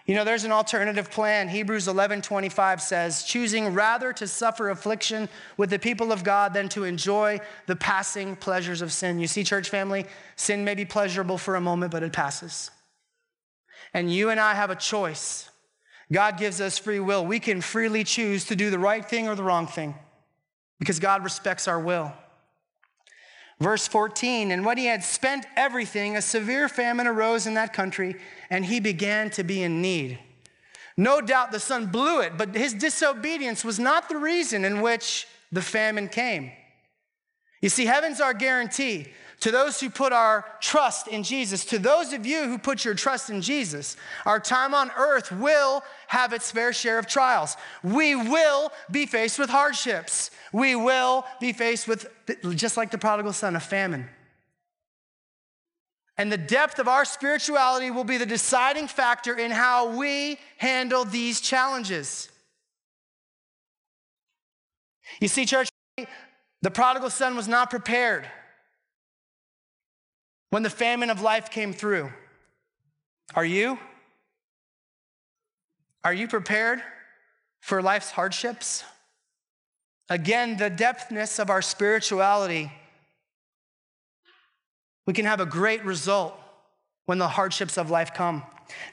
You 0.07 0.15
know, 0.15 0.23
there's 0.23 0.45
an 0.45 0.53
alternative 0.53 1.11
plan. 1.11 1.49
Hebrews 1.49 1.89
11 1.89 2.23
25 2.23 2.81
says, 2.81 3.25
choosing 3.25 3.75
rather 3.75 4.13
to 4.13 4.29
suffer 4.29 4.71
affliction 4.71 5.29
with 5.57 5.71
the 5.71 5.81
people 5.81 6.13
of 6.13 6.23
God 6.23 6.55
than 6.55 6.69
to 6.71 6.85
enjoy 6.85 7.41
the 7.67 7.75
passing 7.75 8.37
pleasures 8.37 8.83
of 8.83 8.93
sin. 8.93 9.19
You 9.19 9.27
see, 9.27 9.43
church 9.43 9.69
family, 9.69 10.07
sin 10.37 10.65
may 10.65 10.77
be 10.77 10.85
pleasurable 10.85 11.39
for 11.39 11.57
a 11.57 11.61
moment, 11.61 11.91
but 11.91 12.05
it 12.05 12.13
passes. 12.13 12.71
And 13.93 14.13
you 14.13 14.31
and 14.31 14.39
I 14.39 14.55
have 14.55 14.71
a 14.71 14.77
choice. 14.77 15.51
God 16.13 16.39
gives 16.39 16.61
us 16.61 16.79
free 16.79 17.01
will. 17.01 17.27
We 17.27 17.41
can 17.41 17.61
freely 17.61 18.05
choose 18.05 18.45
to 18.45 18.55
do 18.55 18.71
the 18.71 18.79
right 18.79 19.05
thing 19.05 19.29
or 19.29 19.35
the 19.35 19.43
wrong 19.43 19.67
thing 19.67 19.97
because 20.79 21.01
God 21.01 21.25
respects 21.25 21.67
our 21.67 21.81
will. 21.81 22.13
Verse 23.59 23.89
14, 23.89 24.51
and 24.51 24.67
when 24.67 24.77
he 24.77 24.85
had 24.85 25.03
spent 25.03 25.47
everything, 25.57 26.15
a 26.15 26.23
severe 26.23 26.69
famine 26.69 27.07
arose 27.07 27.47
in 27.47 27.55
that 27.55 27.73
country, 27.73 28.17
and 28.51 28.67
he 28.67 28.81
began 28.81 29.31
to 29.31 29.43
be 29.43 29.63
in 29.63 29.81
need. 29.81 30.19
No 30.97 31.23
doubt 31.23 31.53
the 31.53 31.61
son 31.61 31.87
blew 31.87 32.21
it, 32.21 32.37
but 32.37 32.55
his 32.55 32.75
disobedience 32.75 33.65
was 33.65 33.79
not 33.79 34.09
the 34.09 34.19
reason 34.19 34.65
in 34.65 34.83
which 34.83 35.27
the 35.53 35.63
famine 35.63 36.09
came. 36.09 36.53
You 37.63 37.71
see, 37.71 37.87
heaven's 37.87 38.21
our 38.21 38.35
guarantee. 38.35 39.09
to 39.41 39.51
those 39.51 39.81
who 39.81 39.91
put 39.91 40.13
our 40.13 40.45
trust 40.61 41.09
in 41.09 41.23
Jesus, 41.23 41.65
to 41.67 41.79
those 41.79 42.13
of 42.13 42.25
you 42.25 42.45
who 42.45 42.59
put 42.59 42.85
your 42.85 42.95
trust 42.95 43.29
in 43.29 43.43
Jesus, 43.43 43.97
our 44.25 44.41
time 44.41 44.75
on 44.75 44.91
earth 44.97 45.31
will 45.31 45.83
have 46.09 46.33
its 46.33 46.51
fair 46.51 46.73
share 46.73 46.99
of 46.99 47.07
trials. 47.07 47.57
We 47.83 48.15
will 48.15 48.71
be 48.91 49.07
faced 49.07 49.39
with 49.39 49.51
hardships. 49.51 50.31
We 50.53 50.77
will 50.77 51.25
be 51.41 51.53
faced 51.53 51.89
with, 51.89 52.07
just 52.55 52.77
like 52.77 52.91
the 52.91 52.99
prodigal 52.99 53.33
son, 53.33 53.57
a 53.57 53.61
famine. 53.61 54.09
And 56.19 56.33
the 56.33 56.39
depth 56.39 56.79
of 56.79 56.89
our 56.89 57.05
spirituality 57.05 57.91
will 57.91 58.05
be 58.05 58.17
the 58.17 58.27
deciding 58.27 58.89
factor 58.89 59.37
in 59.37 59.51
how 59.51 59.97
we 59.97 60.39
handle 60.57 61.05
these 61.05 61.41
challenges. 61.41 62.31
You 65.21 65.29
see, 65.29 65.45
church, 65.45 65.69
the 66.63 66.71
prodigal 66.71 67.11
son 67.11 67.37
was 67.37 67.49
not 67.49 67.71
prepared 67.71 68.27
when 70.51 70.63
the 70.63 70.71
famine 70.71 71.11
of 71.11 71.21
life 71.21 71.51
came 71.51 71.73
through. 71.73 72.11
Are 73.35 73.45
you? 73.45 73.79
Are 76.05 76.15
you 76.15 76.29
prepared 76.29 76.83
for 77.61 77.83
life's 77.83 78.11
hardships? 78.11 78.85
Again, 80.09 80.57
the 80.57 80.71
depthness 80.71 81.39
of 81.39 81.51
our 81.51 81.63
spirituality, 81.63 82.71
we 85.07 85.13
can 85.13 85.25
have 85.25 85.41
a 85.41 85.47
great 85.47 85.85
result 85.85 86.35
when 87.07 87.19
the 87.19 87.29
hardships 87.29 87.77
of 87.77 87.91
life 87.91 88.15
come. 88.15 88.45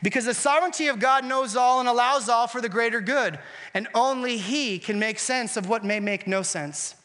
Because 0.02 0.26
the 0.26 0.34
sovereignty 0.34 0.88
of 0.88 1.00
God 1.00 1.26
knows 1.26 1.56
all 1.56 1.80
and 1.80 1.90
allows 1.90 2.30
all 2.30 2.48
for 2.48 2.62
the 2.62 2.70
greater 2.70 3.02
good, 3.02 3.40
and 3.74 3.88
only 3.96 4.38
He 4.38 4.78
can 4.80 5.00
make 5.00 5.18
sense 5.18 5.58
of 5.58 5.68
what 5.68 5.84
may 5.84 6.00
make 6.00 6.28
no 6.28 6.44
sense. 6.44 6.96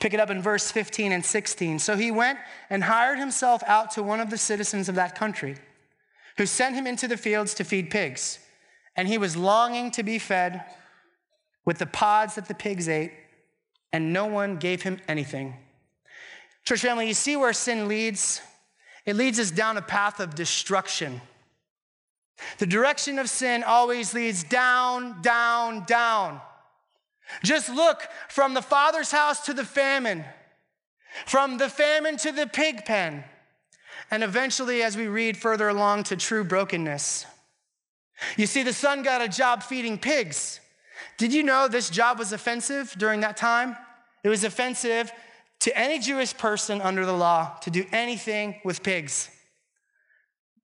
Pick 0.00 0.14
it 0.14 0.20
up 0.20 0.30
in 0.30 0.40
verse 0.40 0.70
15 0.70 1.12
and 1.12 1.24
16. 1.24 1.78
So 1.78 1.96
he 1.96 2.10
went 2.10 2.38
and 2.70 2.84
hired 2.84 3.18
himself 3.18 3.62
out 3.66 3.90
to 3.92 4.02
one 4.02 4.20
of 4.20 4.30
the 4.30 4.38
citizens 4.38 4.88
of 4.88 4.94
that 4.94 5.16
country, 5.16 5.56
who 6.38 6.46
sent 6.46 6.76
him 6.76 6.86
into 6.86 7.08
the 7.08 7.16
fields 7.16 7.52
to 7.54 7.64
feed 7.64 7.90
pigs. 7.90 8.38
And 8.96 9.06
he 9.08 9.18
was 9.18 9.36
longing 9.36 9.90
to 9.92 10.02
be 10.02 10.18
fed 10.18 10.64
with 11.66 11.78
the 11.78 11.86
pods 11.86 12.36
that 12.36 12.48
the 12.48 12.54
pigs 12.54 12.88
ate, 12.88 13.12
and 13.92 14.12
no 14.12 14.24
one 14.24 14.56
gave 14.56 14.82
him 14.82 15.00
anything. 15.06 15.54
Church 16.64 16.80
family, 16.80 17.08
you 17.08 17.14
see 17.14 17.36
where 17.36 17.52
sin 17.52 17.88
leads? 17.88 18.40
It 19.04 19.16
leads 19.16 19.38
us 19.38 19.50
down 19.50 19.76
a 19.76 19.82
path 19.82 20.20
of 20.20 20.34
destruction. 20.34 21.20
The 22.58 22.66
direction 22.66 23.18
of 23.18 23.28
sin 23.28 23.64
always 23.64 24.14
leads 24.14 24.44
down, 24.44 25.20
down, 25.22 25.84
down. 25.86 26.40
Just 27.42 27.68
look 27.68 28.06
from 28.28 28.54
the 28.54 28.62
father's 28.62 29.10
house 29.10 29.44
to 29.46 29.54
the 29.54 29.64
famine, 29.64 30.24
from 31.26 31.58
the 31.58 31.68
famine 31.68 32.16
to 32.18 32.32
the 32.32 32.46
pig 32.46 32.84
pen, 32.84 33.24
and 34.10 34.22
eventually, 34.22 34.82
as 34.82 34.96
we 34.96 35.06
read 35.06 35.36
further 35.36 35.68
along, 35.68 36.04
to 36.04 36.16
true 36.16 36.44
brokenness. 36.44 37.26
You 38.36 38.46
see, 38.46 38.62
the 38.62 38.72
son 38.72 39.02
got 39.02 39.22
a 39.22 39.28
job 39.28 39.62
feeding 39.62 39.98
pigs. 39.98 40.60
Did 41.18 41.32
you 41.32 41.42
know 41.42 41.68
this 41.68 41.90
job 41.90 42.18
was 42.18 42.32
offensive 42.32 42.94
during 42.98 43.20
that 43.20 43.36
time? 43.36 43.76
It 44.24 44.28
was 44.28 44.44
offensive 44.44 45.12
to 45.60 45.76
any 45.76 45.98
Jewish 45.98 46.36
person 46.36 46.80
under 46.80 47.04
the 47.04 47.12
law 47.12 47.56
to 47.62 47.70
do 47.70 47.84
anything 47.92 48.60
with 48.64 48.82
pigs. 48.82 49.30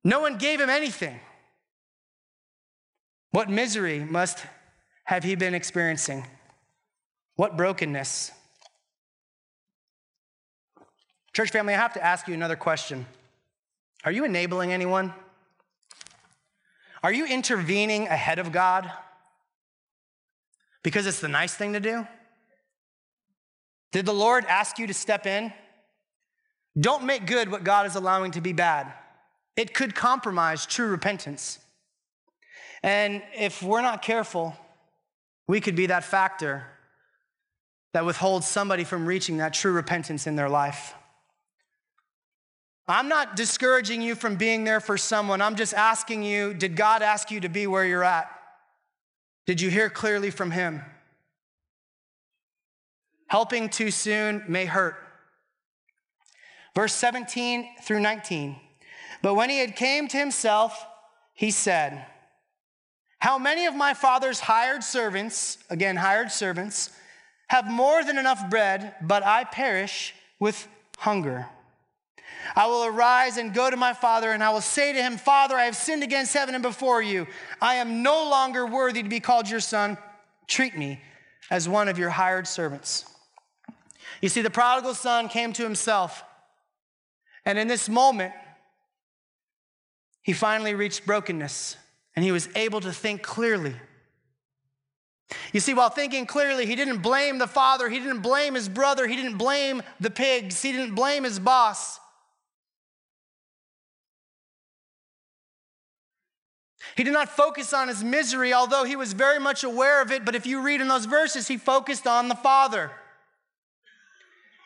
No 0.03 0.21
one 0.21 0.39
gave 0.39 0.61
him 0.61 0.71
anything. 0.71 1.19
What 3.31 3.51
misery 3.51 4.01
must 4.01 4.45
have 5.05 5.25
he 5.25 5.35
been 5.35 5.55
experiencing? 5.55 6.25
What 7.37 7.57
brokenness? 7.57 8.31
Church 11.33 11.51
family, 11.51 11.75
I 11.75 11.79
have 11.79 11.95
to 11.95 12.05
ask 12.05 12.29
you 12.29 12.35
another 12.35 12.55
question. 12.55 13.07
Are 14.05 14.13
you 14.13 14.25
enabling 14.25 14.73
anyone? 14.73 15.15
Are 17.03 17.13
you 17.13 17.27
intervening 17.27 18.07
ahead 18.07 18.39
of 18.39 18.53
God? 18.53 18.91
Because 20.83 21.07
it's 21.07 21.21
the 21.21 21.29
nice 21.29 21.55
thing 21.55 21.73
to 21.73 21.81
do? 21.81 22.07
Did 23.93 24.07
the 24.07 24.13
Lord 24.13 24.45
ask 24.47 24.79
you 24.79 24.87
to 24.87 24.95
step 24.95 25.27
in? 25.27 25.53
Don't 26.79 27.05
make 27.05 27.27
good 27.27 27.51
what 27.51 27.65
God 27.65 27.87
is 27.87 27.95
allowing 27.95 28.33
to 28.33 28.41
be 28.41 28.53
bad. 28.53 28.93
It 29.57 29.73
could 29.73 29.95
compromise 29.95 30.67
true 30.67 30.89
repentance. 30.89 31.59
And 32.83 33.23
if 33.35 33.63
we're 33.63 33.83
not 33.83 34.03
careful, 34.03 34.57
we 35.47 35.61
could 35.61 35.77
be 35.77 35.87
that 35.87 36.05
factor 36.05 36.67
that 37.93 38.05
withholds 38.05 38.47
somebody 38.47 38.83
from 38.83 39.07
reaching 39.07 39.37
that 39.39 39.55
true 39.55 39.73
repentance 39.73 40.27
in 40.27 40.37
their 40.37 40.49
life. 40.49 40.95
I'm 42.87 43.09
not 43.09 43.37
discouraging 43.37 44.03
you 44.03 44.15
from 44.15 44.37
being 44.37 44.65
there 44.65 44.81
for 44.81 44.99
someone. 44.99 45.41
I'm 45.41 45.57
just 45.57 45.73
asking 45.73 46.23
you 46.23 46.53
did 46.53 46.77
God 46.77 47.03
ask 47.03 47.31
you 47.31 47.41
to 47.41 47.49
be 47.49 47.67
where 47.67 47.85
you're 47.85 48.05
at? 48.05 48.31
Did 49.47 49.61
you 49.61 49.71
hear 49.71 49.89
clearly 49.89 50.31
from 50.31 50.51
Him? 50.51 50.83
Helping 53.27 53.69
too 53.69 53.91
soon 53.91 54.45
may 54.49 54.67
hurt. 54.67 54.97
Verse 56.75 56.93
17 56.95 57.69
through 57.83 58.01
19. 58.01 58.57
But 59.23 59.35
when 59.35 59.49
he 59.49 59.59
had 59.59 59.77
came 59.77 60.09
to 60.09 60.19
himself, 60.19 60.85
he 61.33 61.51
said, 61.51 62.05
How 63.21 63.39
many 63.39 63.65
of 63.67 63.75
my 63.75 63.95
father's 63.95 64.41
hired 64.41 64.85
servants, 64.85 65.59
again, 65.71 65.97
hired 65.97 66.31
servants, 66.31 66.91
have 67.49 67.71
more 67.71 68.05
than 68.05 68.19
enough 68.19 68.51
bread, 68.51 68.95
but 69.01 69.25
I 69.25 69.45
perish 69.45 70.15
with 70.39 70.69
hunger. 70.99 71.47
I 72.57 72.67
will 72.67 72.85
arise 72.85 73.37
and 73.37 73.55
go 73.55 73.71
to 73.71 73.77
my 73.77 73.93
father, 73.93 74.31
and 74.31 74.43
I 74.43 74.51
will 74.51 74.61
say 74.61 74.93
to 74.93 75.03
him, 75.03 75.17
Father, 75.17 75.57
I 75.57 75.65
have 75.65 75.77
sinned 75.77 76.03
against 76.03 76.35
heaven 76.35 76.55
and 76.55 76.63
before 76.63 77.03
you. 77.03 77.27
I 77.61 77.77
am 77.77 78.03
no 78.03 78.29
longer 78.29 78.67
worthy 78.67 79.03
to 79.03 79.09
be 79.09 79.21
called 79.21 79.49
your 79.49 79.61
son. 79.61 79.97
Treat 80.47 80.77
me 80.77 81.01
as 81.51 81.69
one 81.69 81.89
of 81.89 81.99
your 81.99 82.11
hired 82.11 82.47
servants. 82.47 83.07
You 84.21 84.29
see, 84.29 84.43
the 84.43 84.51
prodigal 84.51 84.95
son 84.95 85.29
came 85.29 85.53
to 85.55 85.63
himself, 85.63 86.25
and 87.45 87.59
in 87.59 87.69
this 87.69 87.89
moment, 87.89 88.33
he 90.23 90.33
finally 90.33 90.75
reached 90.75 91.05
brokenness, 91.05 91.77
and 92.17 92.25
he 92.25 92.33
was 92.33 92.49
able 92.55 92.81
to 92.81 92.93
think 92.93 93.23
clearly. 93.23 93.75
You 95.53 95.61
see, 95.61 95.75
while 95.75 95.91
thinking 95.91 96.27
clearly, 96.27 96.67
he 96.67 96.77
didn't 96.77 96.99
blame 96.99 97.39
the 97.39 97.47
father, 97.47 97.89
he 97.89 97.99
didn't 97.99 98.21
blame 98.21 98.55
his 98.55 98.69
brother, 98.69 99.07
he 99.07 99.17
didn't 99.17 99.39
blame 99.39 99.83
the 100.01 100.11
pigs, 100.11 100.63
he 100.63 100.73
didn't 100.73 100.95
blame 100.95 101.25
his 101.25 101.39
boss. 101.39 102.01
He 106.97 107.03
did 107.03 107.13
not 107.13 107.29
focus 107.29 107.73
on 107.73 107.89
his 107.89 108.05
misery, 108.05 108.53
although 108.53 108.85
he 108.85 108.97
was 108.97 109.13
very 109.13 109.41
much 109.41 109.65
aware 109.65 110.01
of 110.01 110.13
it. 110.13 110.25
But 110.25 110.35
if 110.35 110.47
you 110.47 110.61
read 110.61 110.81
in 110.81 110.89
those 110.89 111.07
verses, 111.07 111.49
he 111.49 111.57
focused 111.57 112.07
on 112.07 112.29
the 112.29 112.35
father. 112.35 112.93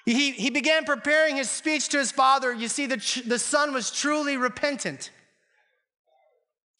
He, 0.04 0.32
he 0.32 0.50
began 0.50 0.84
preparing 0.84 1.36
his 1.36 1.50
speech 1.50 1.88
to 1.90 1.98
his 1.98 2.12
father. 2.12 2.52
You 2.52 2.68
see, 2.68 2.86
the, 2.86 3.22
the 3.26 3.38
son 3.38 3.72
was 3.72 3.90
truly 3.90 4.36
repentant. 4.36 5.10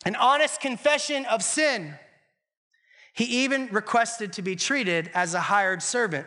An 0.04 0.16
honest 0.16 0.60
confession 0.60 1.24
of 1.26 1.42
sin. 1.42 1.94
He 3.12 3.24
even 3.42 3.68
requested 3.72 4.32
to 4.34 4.42
be 4.42 4.54
treated 4.54 5.10
as 5.12 5.34
a 5.34 5.40
hired 5.40 5.82
servant. 5.82 6.26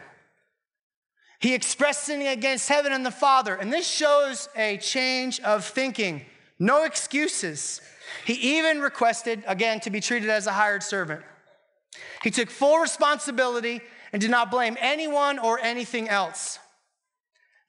He 1.40 1.56
expressed 1.56 2.04
sinning 2.04 2.28
against 2.28 2.70
heaven 2.70 2.92
and 2.92 3.04
the 3.04 3.12
Father, 3.12 3.56
and 3.56 3.74
this 3.74 3.88
shows 3.88 4.50
a 4.56 4.78
change 4.78 5.40
of 5.40 5.66
thinking. 5.66 6.26
No 6.60 6.84
excuses. 6.84 7.82
He 8.26 8.58
even 8.58 8.82
requested, 8.82 9.44
again, 9.48 9.80
to 9.82 9.90
be 9.90 10.00
treated 10.00 10.30
as 10.30 10.48
a 10.48 10.52
hired 10.52 10.84
servant. 10.84 11.22
He 12.24 12.32
took 12.32 12.50
full 12.50 12.78
responsibility 12.78 13.82
and 14.14 14.22
did 14.22 14.32
not 14.32 14.52
blame 14.52 14.78
anyone 14.80 15.40
or 15.40 15.60
anything 15.60 16.10
else. 16.10 16.60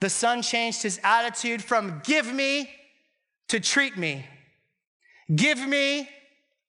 The 0.01 0.11
son 0.11 0.43
changed 0.43 0.83
his 0.83 1.01
attitude 1.05 1.63
from 1.63 2.03
give 2.05 2.33
me 2.33 2.71
to 3.49 3.61
treat 3.61 3.97
me. 3.97 4.27
Give 5.35 5.59
me 5.59 6.09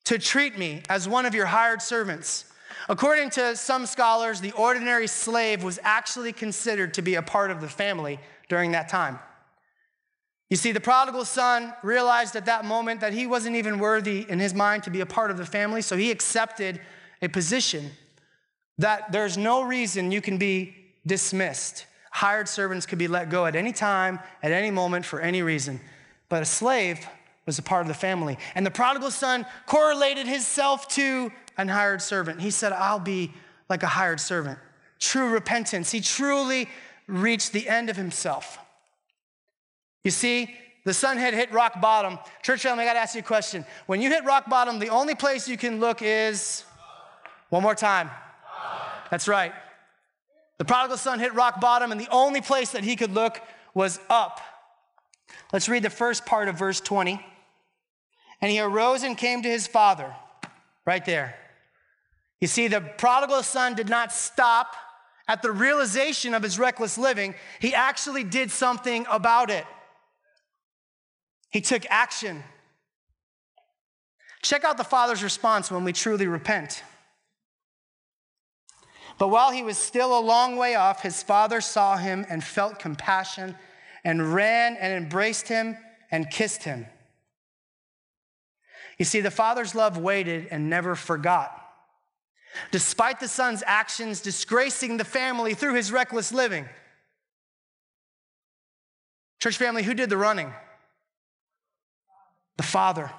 to 0.06 0.20
treat 0.20 0.58
me 0.58 0.84
as 0.90 1.08
one 1.08 1.26
of 1.26 1.34
your 1.34 1.48
hired 1.48 1.82
servants. 1.82 2.46
According 2.90 3.32
to 3.32 3.56
some 3.56 3.86
scholars, 3.86 4.42
the 4.42 4.52
ordinary 4.52 5.08
slave 5.08 5.64
was 5.64 5.80
actually 5.84 6.34
considered 6.34 6.94
to 6.96 7.02
be 7.02 7.16
a 7.16 7.22
part 7.22 7.52
of 7.52 7.62
the 7.62 7.70
family 7.70 8.20
during 8.50 8.72
that 8.72 8.90
time. 8.90 9.20
You 10.54 10.58
see, 10.58 10.72
the 10.72 10.80
prodigal 10.80 11.26
son 11.26 11.74
realized 11.82 12.36
at 12.36 12.46
that 12.46 12.64
moment 12.64 13.02
that 13.02 13.12
he 13.12 13.26
wasn't 13.26 13.56
even 13.56 13.80
worthy 13.80 14.24
in 14.30 14.38
his 14.38 14.54
mind 14.54 14.84
to 14.84 14.92
be 14.92 15.02
a 15.02 15.06
part 15.08 15.32
of 15.32 15.38
the 15.38 15.48
family, 15.48 15.82
so 15.82 15.98
he 15.98 16.12
accepted 16.12 16.80
a 17.24 17.28
position 17.28 17.90
that 18.78 19.12
there's 19.12 19.36
no 19.36 19.64
reason 19.64 20.12
you 20.12 20.22
can 20.22 20.38
be 20.38 20.76
dismissed. 21.08 21.88
Hired 22.12 22.48
servants 22.48 22.86
could 22.86 23.00
be 23.00 23.08
let 23.08 23.32
go 23.32 23.48
at 23.48 23.56
any 23.56 23.72
time, 23.72 24.20
at 24.44 24.52
any 24.52 24.70
moment, 24.70 25.06
for 25.06 25.20
any 25.20 25.42
reason. 25.42 25.82
But 26.30 26.44
a 26.44 26.46
slave 26.46 27.04
was 27.48 27.58
a 27.58 27.64
part 27.64 27.82
of 27.82 27.88
the 27.88 27.96
family. 27.96 28.38
And 28.54 28.64
the 28.64 28.70
prodigal 28.70 29.10
son 29.10 29.48
correlated 29.66 30.28
himself 30.28 30.88
to 30.90 31.32
an 31.58 31.68
hired 31.68 32.00
servant. 32.00 32.42
He 32.42 32.52
said, 32.52 32.74
I'll 32.74 33.00
be 33.00 33.34
like 33.70 33.82
a 33.82 33.88
hired 33.88 34.20
servant. 34.20 34.60
True 35.00 35.32
repentance. 35.32 35.90
He 35.90 36.00
truly 36.00 36.70
reached 37.08 37.54
the 37.54 37.68
end 37.68 37.90
of 37.90 37.96
himself. 37.96 38.60
You 40.04 40.12
see, 40.12 40.54
the 40.86 40.94
son 40.94 41.18
had 41.18 41.34
hit 41.34 41.52
rock 41.52 41.80
bottom. 41.80 42.20
Church 42.42 42.62
family, 42.64 42.84
I 42.84 42.88
gotta 42.88 43.00
ask 43.00 43.16
you 43.16 43.22
a 43.22 43.24
question. 43.24 43.66
When 43.86 44.02
you 44.02 44.10
hit 44.10 44.26
rock 44.26 44.50
bottom, 44.50 44.80
the 44.80 44.90
only 44.90 45.16
place 45.16 45.48
you 45.48 45.58
can 45.58 45.80
look 45.80 46.02
is 46.02 46.66
one 47.50 47.64
more 47.64 47.76
time. 47.76 48.10
That's 49.10 49.28
right. 49.28 49.54
The 50.58 50.66
prodigal 50.66 50.98
son 50.98 51.20
hit 51.20 51.34
rock 51.34 51.62
bottom, 51.62 51.92
and 51.92 52.00
the 52.00 52.10
only 52.10 52.42
place 52.42 52.72
that 52.72 52.84
he 52.84 52.96
could 52.96 53.12
look 53.12 53.42
was 53.74 54.00
up. 54.10 54.42
Let's 55.52 55.70
read 55.70 55.84
the 55.84 55.90
first 55.90 56.26
part 56.26 56.48
of 56.48 56.58
verse 56.58 56.82
20. 56.82 57.24
And 58.42 58.52
he 58.52 58.60
arose 58.60 59.04
and 59.04 59.18
came 59.18 59.42
to 59.44 59.50
his 59.50 59.68
father, 59.68 60.14
right 60.86 61.06
there. 61.06 61.36
You 62.42 62.48
see, 62.48 62.68
the 62.68 62.82
prodigal 62.82 63.42
son 63.44 63.74
did 63.74 63.88
not 63.88 64.12
stop 64.12 64.76
at 65.28 65.42
the 65.42 65.52
realization 65.52 66.34
of 66.34 66.44
his 66.44 66.60
reckless 66.60 66.98
living, 66.98 67.36
he 67.60 67.74
actually 67.74 68.26
did 68.26 68.52
something 68.52 69.06
about 69.10 69.50
it. 69.50 69.66
He 71.54 71.62
took 71.62 71.86
action. 71.90 72.44
Check 74.42 74.64
out 74.64 74.78
the 74.78 74.84
father's 74.84 75.22
response 75.22 75.70
when 75.70 75.84
we 75.84 75.94
truly 75.94 76.26
repent. 76.26 76.84
But 79.20 79.28
while 79.28 79.52
he 79.52 79.62
was 79.62 79.78
still 79.78 80.18
a 80.18 80.20
long 80.20 80.58
way 80.58 80.74
off, 80.74 81.04
his 81.04 81.22
father 81.22 81.62
saw 81.62 81.96
him 81.96 82.26
and 82.28 82.44
felt 82.44 82.80
compassion 82.80 83.56
and 84.04 84.34
ran 84.34 84.76
and 84.78 84.94
embraced 84.94 85.48
him 85.48 85.78
and 86.10 86.30
kissed 86.32 86.64
him. 86.64 86.88
You 88.98 89.06
see, 89.06 89.22
the 89.22 89.30
father's 89.30 89.76
love 89.76 89.96
waited 89.96 90.48
and 90.50 90.72
never 90.72 90.96
forgot. 90.96 91.56
Despite 92.72 93.20
the 93.20 93.28
son's 93.28 93.62
actions 93.68 94.22
disgracing 94.22 94.98
the 94.98 95.06
family 95.06 95.54
through 95.54 95.76
his 95.76 95.92
reckless 95.92 96.32
living. 96.32 96.66
Church 99.40 99.58
family, 99.58 99.84
who 99.84 99.94
did 99.94 100.10
the 100.10 100.18
running? 100.18 100.52
The 102.58 102.64
father. 102.64 103.12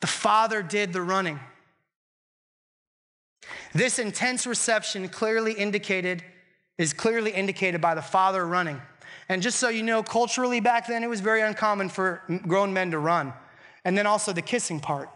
The 0.00 0.06
father 0.06 0.62
did 0.62 0.92
the 0.92 1.02
running. 1.02 1.40
This 3.74 3.98
intense 3.98 4.46
reception 4.46 5.08
clearly 5.08 5.52
indicated 5.52 6.24
is 6.78 6.92
clearly 6.92 7.32
indicated 7.32 7.80
by 7.80 7.94
the 7.94 8.02
father 8.02 8.46
running. 8.46 8.80
And 9.28 9.42
just 9.42 9.58
so 9.58 9.68
you 9.68 9.82
know, 9.82 10.02
culturally 10.02 10.60
back 10.60 10.86
then, 10.86 11.02
it 11.02 11.08
was 11.08 11.20
very 11.20 11.42
uncommon 11.42 11.88
for 11.88 12.22
grown 12.46 12.72
men 12.72 12.92
to 12.92 12.98
run. 12.98 13.32
And 13.84 13.98
then 13.98 14.06
also 14.06 14.32
the 14.32 14.42
kissing 14.42 14.80
part. 14.80 15.10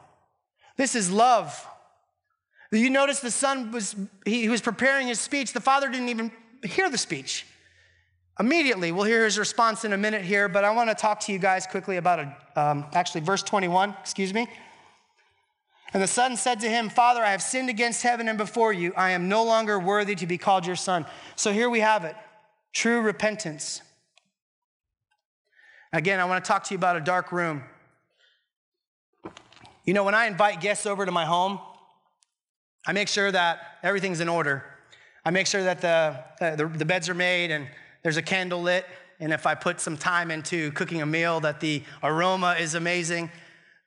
This 0.77 0.95
is 0.95 1.11
love. 1.11 1.67
You 2.71 2.91
notice 2.91 3.21
the 3.21 3.31
son 3.31 3.71
was, 3.71 3.95
he, 4.25 4.49
was 4.49 4.61
preparing 4.61 5.07
his 5.07 5.21
speech. 5.21 5.53
The 5.53 5.61
father 5.61 5.89
didn't 5.89 6.09
even 6.09 6.33
hear 6.65 6.91
the 6.91 6.99
speech. 6.99 7.47
Immediately, 8.43 8.91
we'll 8.91 9.05
hear 9.05 9.23
his 9.23 9.39
response 9.39 9.85
in 9.85 9.93
a 9.93 9.97
minute 9.97 10.23
here, 10.23 10.49
but 10.49 10.65
I 10.65 10.73
want 10.73 10.91
to 10.91 10.97
talk 10.97 11.21
to 11.21 11.33
you 11.33 11.39
guys 11.39 11.65
quickly 11.65 11.97
about 11.97 12.19
a, 12.19 12.37
um, 12.57 12.85
actually 12.93 13.21
verse 13.21 13.41
21, 13.41 13.95
excuse 14.01 14.35
me. 14.35 14.49
And 15.95 16.03
the 16.03 16.09
son 16.09 16.37
said 16.37 16.59
to 16.59 16.69
him, 16.69 16.89
Father, 16.89 17.23
I 17.23 17.31
have 17.31 17.41
sinned 17.41 17.71
against 17.71 18.03
heaven 18.03 18.27
and 18.27 18.37
before 18.37 18.73
you. 18.73 18.93
I 18.97 19.11
am 19.13 19.29
no 19.29 19.45
longer 19.45 19.79
worthy 19.79 20.17
to 20.17 20.27
be 20.27 20.39
called 20.39 20.67
your 20.67 20.75
son. 20.75 21.07
So 21.37 21.53
here 21.53 21.71
we 21.71 21.79
have 21.79 22.05
it 22.05 22.17
true 22.73 23.01
repentance. 23.01 23.81
Again, 25.93 26.19
I 26.19 26.25
want 26.25 26.45
to 26.45 26.49
talk 26.49 26.65
to 26.65 26.75
you 26.75 26.79
about 26.79 26.97
a 26.97 27.01
dark 27.01 27.31
room. 27.31 27.63
You 29.85 29.95
know, 29.95 30.03
when 30.03 30.17
I 30.17 30.27
invite 30.27 30.61
guests 30.61 30.85
over 30.85 31.07
to 31.07 31.13
my 31.13 31.27
home, 31.27 31.61
I 32.89 32.93
make 32.93 33.07
sure 33.07 33.31
that 33.31 33.79
everything's 33.85 34.19
in 34.19 34.29
order. 34.29 34.65
I 35.25 35.31
make 35.31 35.47
sure 35.47 35.63
that 35.63 35.81
the, 35.81 36.25
uh, 36.45 36.57
the, 36.57 36.67
the, 36.67 36.85
beds 36.85 37.09
are 37.09 37.15
made 37.15 37.53
and 37.53 37.69
there's 38.03 38.17
a 38.17 38.23
candle 38.23 38.63
lit. 38.63 38.87
And 39.21 39.33
if 39.33 39.47
I 39.47 39.55
put 39.55 39.81
some 39.81 39.97
time 39.97 40.31
into 40.31 40.73
cooking 40.73 41.01
a 41.01 41.07
meal, 41.07 41.41
that 41.41 41.61
the 41.61 41.83
aroma 42.03 42.57
is 42.59 42.75
amazing, 42.75 43.31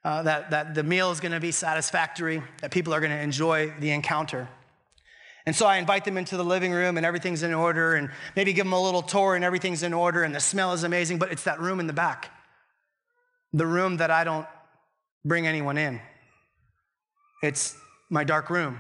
uh, 0.03 0.23
that, 0.23 0.51
that 0.51 0.75
the 0.75 0.83
meal 0.83 1.11
is 1.11 1.19
going 1.19 1.33
to 1.33 1.39
be 1.39 1.51
satisfactory, 1.51 2.41
that 2.61 2.71
people 2.71 2.93
are 2.93 2.99
going 2.99 3.11
to 3.11 3.19
enjoy 3.19 3.73
the 3.79 3.91
encounter. 3.91 4.47
And 5.45 5.55
so 5.55 5.65
I 5.67 5.77
invite 5.77 6.05
them 6.05 6.17
into 6.17 6.37
the 6.37 6.43
living 6.43 6.71
room 6.71 6.97
and 6.97 7.05
everything's 7.05 7.43
in 7.43 7.53
order, 7.53 7.95
and 7.95 8.09
maybe 8.35 8.53
give 8.53 8.65
them 8.65 8.73
a 8.73 8.81
little 8.81 9.01
tour 9.01 9.35
and 9.35 9.43
everything's 9.43 9.83
in 9.83 9.93
order, 9.93 10.23
and 10.23 10.33
the 10.33 10.39
smell 10.39 10.73
is 10.73 10.83
amazing, 10.83 11.19
but 11.19 11.31
it's 11.31 11.43
that 11.43 11.59
room 11.59 11.79
in 11.79 11.87
the 11.87 11.93
back. 11.93 12.31
The 13.53 13.67
room 13.67 13.97
that 13.97 14.09
I 14.09 14.23
don't 14.23 14.47
bring 15.23 15.47
anyone 15.47 15.77
in. 15.77 16.01
It's 17.43 17.75
my 18.09 18.23
dark 18.23 18.49
room. 18.49 18.79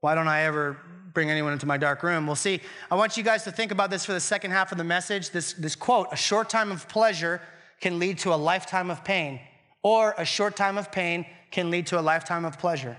Why 0.00 0.14
don't 0.14 0.28
I 0.28 0.42
ever 0.42 0.78
bring 1.18 1.32
anyone 1.32 1.52
into 1.52 1.66
my 1.66 1.76
dark 1.76 2.04
room? 2.04 2.28
Well, 2.28 2.36
see, 2.36 2.60
I 2.92 2.94
want 2.94 3.16
you 3.16 3.24
guys 3.24 3.42
to 3.42 3.50
think 3.50 3.72
about 3.72 3.90
this 3.90 4.04
for 4.04 4.12
the 4.12 4.20
second 4.20 4.52
half 4.52 4.70
of 4.70 4.78
the 4.78 4.84
message. 4.84 5.30
This, 5.30 5.52
this 5.54 5.74
quote 5.74 6.06
a 6.12 6.16
short 6.16 6.48
time 6.48 6.70
of 6.70 6.88
pleasure 6.88 7.40
can 7.80 7.98
lead 7.98 8.18
to 8.18 8.32
a 8.32 8.36
lifetime 8.36 8.88
of 8.88 9.02
pain, 9.02 9.40
or 9.82 10.14
a 10.16 10.24
short 10.24 10.54
time 10.54 10.78
of 10.78 10.92
pain 10.92 11.26
can 11.50 11.72
lead 11.72 11.88
to 11.88 11.98
a 11.98 12.02
lifetime 12.02 12.44
of 12.44 12.56
pleasure. 12.60 12.96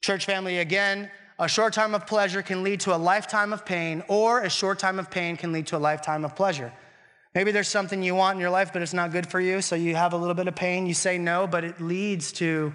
Church 0.00 0.24
family, 0.24 0.56
again, 0.56 1.10
a 1.38 1.46
short 1.46 1.74
time 1.74 1.94
of 1.94 2.06
pleasure 2.06 2.40
can 2.40 2.62
lead 2.62 2.80
to 2.80 2.96
a 2.96 2.96
lifetime 2.96 3.52
of 3.52 3.66
pain, 3.66 4.02
or 4.08 4.40
a 4.40 4.48
short 4.48 4.78
time 4.78 4.98
of 4.98 5.10
pain 5.10 5.36
can 5.36 5.52
lead 5.52 5.66
to 5.66 5.76
a 5.76 5.82
lifetime 5.90 6.24
of 6.24 6.34
pleasure. 6.34 6.72
Maybe 7.34 7.52
there's 7.52 7.68
something 7.68 8.02
you 8.02 8.14
want 8.14 8.36
in 8.36 8.40
your 8.40 8.48
life, 8.48 8.72
but 8.72 8.80
it's 8.80 8.94
not 8.94 9.12
good 9.12 9.26
for 9.26 9.38
you, 9.38 9.60
so 9.60 9.76
you 9.76 9.96
have 9.96 10.14
a 10.14 10.16
little 10.16 10.32
bit 10.32 10.48
of 10.48 10.54
pain. 10.54 10.86
You 10.86 10.94
say 10.94 11.18
no, 11.18 11.46
but 11.46 11.62
it 11.62 11.78
leads 11.78 12.32
to 12.40 12.72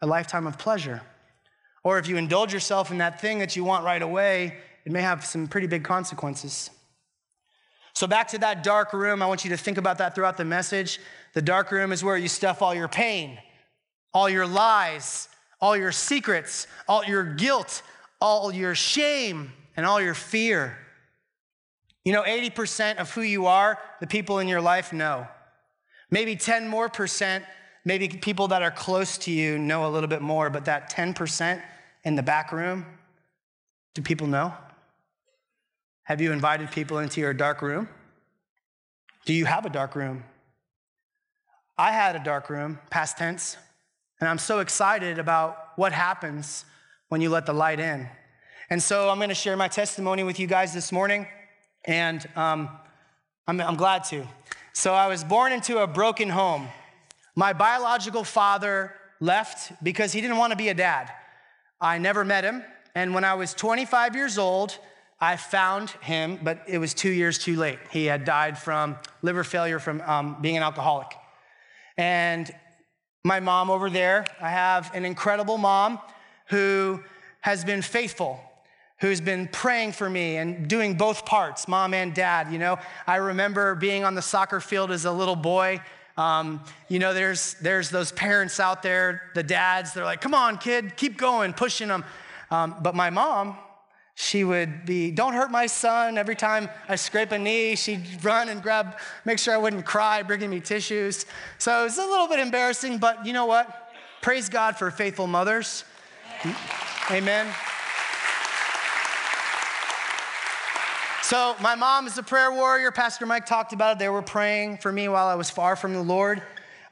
a 0.00 0.06
lifetime 0.06 0.46
of 0.46 0.58
pleasure. 0.58 1.02
Or 1.86 2.00
if 2.00 2.08
you 2.08 2.16
indulge 2.16 2.52
yourself 2.52 2.90
in 2.90 2.98
that 2.98 3.20
thing 3.20 3.38
that 3.38 3.54
you 3.54 3.62
want 3.62 3.84
right 3.84 4.02
away, 4.02 4.56
it 4.84 4.90
may 4.90 5.02
have 5.02 5.24
some 5.24 5.46
pretty 5.46 5.68
big 5.68 5.84
consequences. 5.84 6.68
So, 7.92 8.08
back 8.08 8.26
to 8.30 8.38
that 8.38 8.64
dark 8.64 8.92
room, 8.92 9.22
I 9.22 9.26
want 9.26 9.44
you 9.44 9.50
to 9.50 9.56
think 9.56 9.78
about 9.78 9.98
that 9.98 10.12
throughout 10.16 10.36
the 10.36 10.44
message. 10.44 10.98
The 11.34 11.42
dark 11.42 11.70
room 11.70 11.92
is 11.92 12.02
where 12.02 12.16
you 12.16 12.26
stuff 12.26 12.60
all 12.60 12.74
your 12.74 12.88
pain, 12.88 13.38
all 14.12 14.28
your 14.28 14.48
lies, 14.48 15.28
all 15.60 15.76
your 15.76 15.92
secrets, 15.92 16.66
all 16.88 17.04
your 17.04 17.22
guilt, 17.22 17.82
all 18.20 18.52
your 18.52 18.74
shame 18.74 19.52
and 19.76 19.86
all 19.86 20.00
your 20.00 20.14
fear. 20.14 20.76
You 22.04 22.12
know, 22.12 22.24
80% 22.24 22.96
of 22.96 23.12
who 23.12 23.22
you 23.22 23.46
are, 23.46 23.78
the 24.00 24.08
people 24.08 24.40
in 24.40 24.48
your 24.48 24.60
life 24.60 24.92
know. 24.92 25.28
Maybe 26.10 26.34
10 26.34 26.66
more 26.66 26.88
percent, 26.88 27.44
maybe 27.84 28.08
people 28.08 28.48
that 28.48 28.62
are 28.62 28.72
close 28.72 29.18
to 29.18 29.30
you 29.30 29.56
know 29.56 29.86
a 29.86 29.90
little 29.90 30.08
bit 30.08 30.20
more, 30.20 30.50
but 30.50 30.64
that 30.64 30.90
10% 30.90 31.62
in 32.06 32.14
the 32.14 32.22
back 32.22 32.52
room, 32.52 32.86
do 33.92 34.00
people 34.00 34.28
know? 34.28 34.54
Have 36.04 36.20
you 36.20 36.30
invited 36.30 36.70
people 36.70 36.98
into 36.98 37.20
your 37.20 37.34
dark 37.34 37.60
room? 37.60 37.88
Do 39.24 39.34
you 39.34 39.44
have 39.44 39.66
a 39.66 39.70
dark 39.70 39.96
room? 39.96 40.22
I 41.76 41.90
had 41.90 42.14
a 42.14 42.20
dark 42.20 42.48
room, 42.48 42.78
past 42.90 43.18
tense, 43.18 43.56
and 44.20 44.28
I'm 44.28 44.38
so 44.38 44.60
excited 44.60 45.18
about 45.18 45.72
what 45.74 45.92
happens 45.92 46.64
when 47.08 47.20
you 47.20 47.28
let 47.28 47.44
the 47.44 47.52
light 47.52 47.80
in. 47.80 48.08
And 48.70 48.80
so 48.80 49.10
I'm 49.10 49.18
going 49.18 49.30
to 49.30 49.34
share 49.34 49.56
my 49.56 49.68
testimony 49.68 50.22
with 50.22 50.38
you 50.38 50.46
guys 50.46 50.72
this 50.72 50.92
morning, 50.92 51.26
and 51.86 52.24
um, 52.36 52.70
I'm, 53.48 53.60
I'm 53.60 53.76
glad 53.76 54.04
to. 54.04 54.24
So 54.74 54.94
I 54.94 55.08
was 55.08 55.24
born 55.24 55.52
into 55.52 55.78
a 55.78 55.88
broken 55.88 56.28
home. 56.28 56.68
My 57.34 57.52
biological 57.52 58.22
father 58.22 58.94
left 59.18 59.72
because 59.82 60.12
he 60.12 60.20
didn't 60.20 60.36
want 60.36 60.52
to 60.52 60.56
be 60.56 60.68
a 60.68 60.74
dad. 60.74 61.10
I 61.80 61.98
never 61.98 62.24
met 62.24 62.44
him, 62.44 62.64
and 62.94 63.14
when 63.14 63.24
I 63.24 63.34
was 63.34 63.52
25 63.54 64.14
years 64.16 64.38
old, 64.38 64.78
I 65.20 65.36
found 65.36 65.90
him, 65.90 66.38
but 66.42 66.62
it 66.66 66.78
was 66.78 66.92
two 66.92 67.10
years 67.10 67.38
too 67.38 67.56
late. 67.56 67.78
He 67.90 68.06
had 68.06 68.24
died 68.24 68.58
from 68.58 68.96
liver 69.22 69.44
failure 69.44 69.78
from 69.78 70.00
um, 70.02 70.36
being 70.40 70.56
an 70.56 70.62
alcoholic. 70.62 71.08
And 71.96 72.50
my 73.24 73.40
mom 73.40 73.70
over 73.70 73.88
there, 73.88 74.26
I 74.40 74.50
have 74.50 74.94
an 74.94 75.04
incredible 75.04 75.56
mom 75.58 75.98
who 76.48 77.02
has 77.40 77.64
been 77.64 77.80
faithful, 77.80 78.40
who's 79.00 79.20
been 79.20 79.48
praying 79.48 79.92
for 79.92 80.08
me 80.08 80.36
and 80.36 80.68
doing 80.68 80.94
both 80.94 81.24
parts, 81.24 81.66
mom 81.66 81.94
and 81.94 82.14
dad. 82.14 82.52
You 82.52 82.58
know, 82.58 82.78
I 83.06 83.16
remember 83.16 83.74
being 83.74 84.04
on 84.04 84.14
the 84.14 84.22
soccer 84.22 84.60
field 84.60 84.90
as 84.90 85.06
a 85.06 85.12
little 85.12 85.36
boy. 85.36 85.80
Um, 86.16 86.62
you 86.88 86.98
know, 86.98 87.12
there's, 87.12 87.54
there's 87.54 87.90
those 87.90 88.10
parents 88.12 88.58
out 88.58 88.82
there, 88.82 89.22
the 89.34 89.42
dads, 89.42 89.92
they're 89.92 90.04
like, 90.04 90.20
come 90.20 90.34
on, 90.34 90.56
kid, 90.58 90.96
keep 90.96 91.18
going, 91.18 91.52
pushing 91.52 91.88
them. 91.88 92.04
Um, 92.50 92.76
but 92.80 92.94
my 92.94 93.10
mom, 93.10 93.56
she 94.14 94.44
would 94.44 94.86
be, 94.86 95.10
don't 95.10 95.34
hurt 95.34 95.50
my 95.50 95.66
son. 95.66 96.16
Every 96.16 96.34
time 96.34 96.70
I 96.88 96.96
scrape 96.96 97.32
a 97.32 97.38
knee, 97.38 97.76
she'd 97.76 98.24
run 98.24 98.48
and 98.48 98.62
grab, 98.62 98.98
make 99.26 99.38
sure 99.38 99.52
I 99.52 99.58
wouldn't 99.58 99.84
cry, 99.84 100.22
bringing 100.22 100.48
me 100.48 100.60
tissues. 100.60 101.26
So 101.58 101.80
it 101.82 101.84
was 101.84 101.98
a 101.98 102.06
little 102.06 102.26
bit 102.26 102.40
embarrassing, 102.40 102.96
but 102.96 103.26
you 103.26 103.34
know 103.34 103.44
what? 103.44 103.92
Praise 104.22 104.48
God 104.48 104.78
for 104.78 104.90
faithful 104.90 105.26
mothers. 105.26 105.84
Amen. 107.10 107.46
So, 111.26 111.56
my 111.60 111.74
mom 111.74 112.06
is 112.06 112.16
a 112.18 112.22
prayer 112.22 112.52
warrior. 112.52 112.92
Pastor 112.92 113.26
Mike 113.26 113.46
talked 113.46 113.72
about 113.72 113.96
it. 113.96 113.98
They 113.98 114.08
were 114.08 114.22
praying 114.22 114.78
for 114.78 114.92
me 114.92 115.08
while 115.08 115.26
I 115.26 115.34
was 115.34 115.50
far 115.50 115.74
from 115.74 115.92
the 115.92 116.00
Lord. 116.00 116.40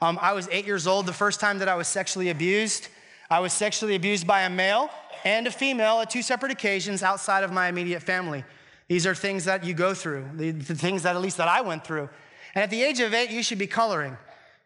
Um, 0.03 0.19
I 0.21 0.33
was 0.33 0.49
eight 0.51 0.67
years 0.67 0.89
old 0.89 1.07
the 1.07 1.13
first 1.13 1.39
time 1.39 1.61
that 1.61 1.69
I 1.69 1.77
was 1.77 1.87
sexually 1.87 2.31
abused. 2.31 2.89
I 3.31 3.39
was 3.39 3.53
sexually 3.53 3.95
abused 3.95 4.27
by 4.27 4.41
a 4.41 4.51
male 4.51 4.91
and 5.25 5.47
a 5.47 5.53
female 5.53 6.01
at 6.01 6.11
two 6.11 6.21
separate 6.21 6.51
occasions 6.51 7.05
outside 7.05 7.45
of 7.45 7.53
my 7.53 7.69
immediate 7.69 8.03
family. 8.03 8.43
These 8.89 9.07
are 9.07 9.15
things 9.15 9.45
that 9.45 9.63
you 9.63 9.73
go 9.73 9.95
through, 9.95 10.29
the, 10.35 10.51
the 10.51 10.75
things 10.75 11.05
that 11.05 11.15
at 11.15 11.23
least 11.23 11.37
that 11.37 11.47
I 11.47 11.61
went 11.61 11.85
through. 11.85 12.09
And 12.57 12.65
at 12.65 12.71
the 12.71 12.83
age 12.83 12.99
of 12.99 13.15
eight, 13.15 13.31
you 13.31 13.45
should 13.45 13.59
be 13.59 13.69
coloring. 13.69 14.17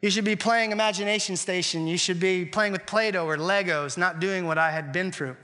You 0.00 0.08
should 0.08 0.24
be 0.24 0.34
playing 0.34 0.72
Imagination 0.72 1.36
Station. 1.36 1.86
You 1.86 1.98
should 1.98 2.20
be 2.20 2.46
playing 2.46 2.72
with 2.72 2.86
Play 2.86 3.10
Doh 3.10 3.26
or 3.26 3.36
Legos, 3.36 3.98
not 3.98 4.18
doing 4.18 4.46
what 4.46 4.56
I 4.56 4.70
had 4.70 4.94
been 4.94 5.12
through. 5.12 5.36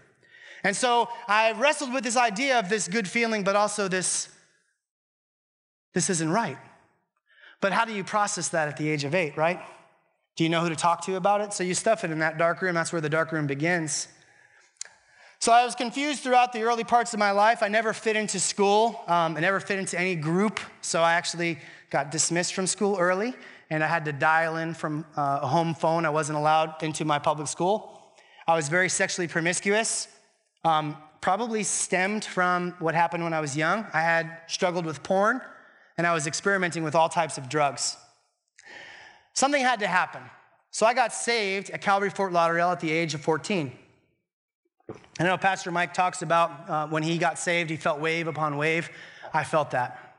And 0.65 0.75
so 0.75 1.09
I 1.29 1.53
wrestled 1.53 1.93
with 1.93 2.03
this 2.03 2.17
idea 2.17 2.59
of 2.59 2.69
this 2.69 2.89
good 2.89 3.07
feeling, 3.07 3.45
but 3.45 3.55
also 3.55 3.87
this 3.87 4.29
this 5.93 6.11
isn't 6.11 6.31
right. 6.31 6.59
But 7.61 7.73
how 7.73 7.85
do 7.85 7.93
you 7.93 8.03
process 8.03 8.49
that 8.49 8.67
at 8.67 8.77
the 8.77 8.89
age 8.89 9.05
of 9.05 9.15
eight, 9.15 9.37
right? 9.37 9.61
Do 10.37 10.43
you 10.43 10.51
know 10.51 10.61
who 10.61 10.69
to 10.69 10.77
talk 10.77 11.05
to 11.07 11.15
about 11.15 11.41
it? 11.41 11.53
So 11.53 11.63
you 11.63 11.75
stuff 11.75 12.03
it 12.03 12.11
in 12.11 12.19
that 12.19 12.37
dark 12.37 12.61
room. 12.61 12.75
That's 12.75 12.93
where 12.93 13.01
the 13.01 13.09
dark 13.09 13.31
room 13.31 13.47
begins. 13.47 14.09
So 15.39 15.53
I 15.53 15.65
was 15.65 15.75
confused 15.75 16.23
throughout 16.23 16.53
the 16.53 16.63
early 16.63 16.85
parts 16.85 17.13
of 17.13 17.21
my 17.21 17.31
life. 17.31 17.63
I 17.63 17.69
never 17.69 17.93
fit 17.93 18.17
into 18.17 18.41
school. 18.41 19.03
Um, 19.07 19.37
I 19.37 19.41
never 19.41 19.61
fit 19.61 19.79
into 19.79 19.99
any 19.99 20.17
group. 20.17 20.59
So 20.81 21.01
I 21.03 21.13
actually 21.13 21.59
got 21.91 22.11
dismissed 22.11 22.55
from 22.55 22.67
school 22.67 22.97
early, 22.99 23.35
and 23.71 23.85
I 23.85 23.87
had 23.87 24.05
to 24.07 24.13
dial 24.13 24.57
in 24.57 24.75
from 24.75 25.05
uh, 25.17 25.41
a 25.43 25.47
home 25.47 25.75
phone. 25.75 26.05
I 26.07 26.11
wasn't 26.11 26.39
allowed 26.39 26.83
into 26.83 27.05
my 27.05 27.19
public 27.19 27.47
school. 27.47 28.01
I 28.49 28.57
was 28.57 28.69
very 28.69 28.89
sexually 28.89 29.29
promiscuous, 29.29 30.09
um, 30.65 30.97
probably 31.21 31.63
stemmed 31.63 32.25
from 32.25 32.75
what 32.79 32.95
happened 32.95 33.25
when 33.25 33.33
I 33.33 33.41
was 33.41 33.57
young. 33.57 33.87
I 33.93 34.01
had 34.01 34.41
struggled 34.47 34.87
with 34.87 35.03
porn, 35.03 35.41
and 35.97 36.07
I 36.07 36.13
was 36.13 36.27
experimenting 36.27 36.83
with 36.83 36.95
all 36.95 37.09
types 37.09 37.39
of 37.39 37.49
drugs. 37.49 37.97
Something 39.35 39.63
had 39.63 39.81
to 39.81 39.87
happen. 39.87 40.23
So 40.71 40.87
I 40.87 40.95
got 40.95 41.13
saved 41.13 41.71
at 41.71 41.81
Calvary 41.81 42.11
Fort 42.11 42.33
Lauderdale 42.33 42.71
at 42.71 42.81
the 42.81 42.91
age 42.91 43.15
of 43.15 43.21
14. 43.21 43.73
I 45.19 45.25
know 45.25 45.37
Pastor 45.39 45.71
Mike 45.71 45.95
talks 45.95 46.23
about 46.23 46.69
uh, 46.69 46.87
when 46.89 47.03
he 47.03 47.19
got 47.19 47.39
saved, 47.39 47.71
he 47.71 47.77
felt 47.77 48.01
wave 48.01 48.27
upon 48.27 48.57
wave. 48.57 48.91
I 49.33 49.45
felt 49.45 49.71
that. 49.71 50.17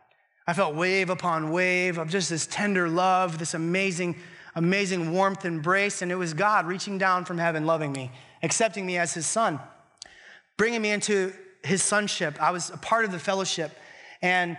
I 0.48 0.54
felt 0.54 0.76
wave 0.76 1.10
upon 1.10 1.52
wave 1.52 1.98
of 1.98 2.10
just 2.10 2.30
this 2.30 2.48
tender 2.48 2.88
love, 2.88 3.38
this 3.38 3.54
amazing, 3.54 4.16
amazing 4.56 5.12
warmth, 5.12 5.44
embrace. 5.44 6.02
And 6.02 6.12
it 6.12 6.16
was 6.16 6.34
God 6.34 6.66
reaching 6.66 6.98
down 6.98 7.26
from 7.26 7.38
heaven, 7.38 7.66
loving 7.66 7.92
me, 7.92 8.12
accepting 8.44 8.86
me 8.86 8.98
as 8.98 9.14
his 9.14 9.26
son, 9.26 9.60
bringing 10.58 10.82
me 10.82 10.92
into 10.92 11.34
his 11.64 11.84
sonship. 11.84 12.42
I 12.42 12.52
was 12.52 12.70
a 12.70 12.78
part 12.78 13.06
of 13.06 13.12
the 13.12 13.20
fellowship. 13.20 13.72
And 14.22 14.58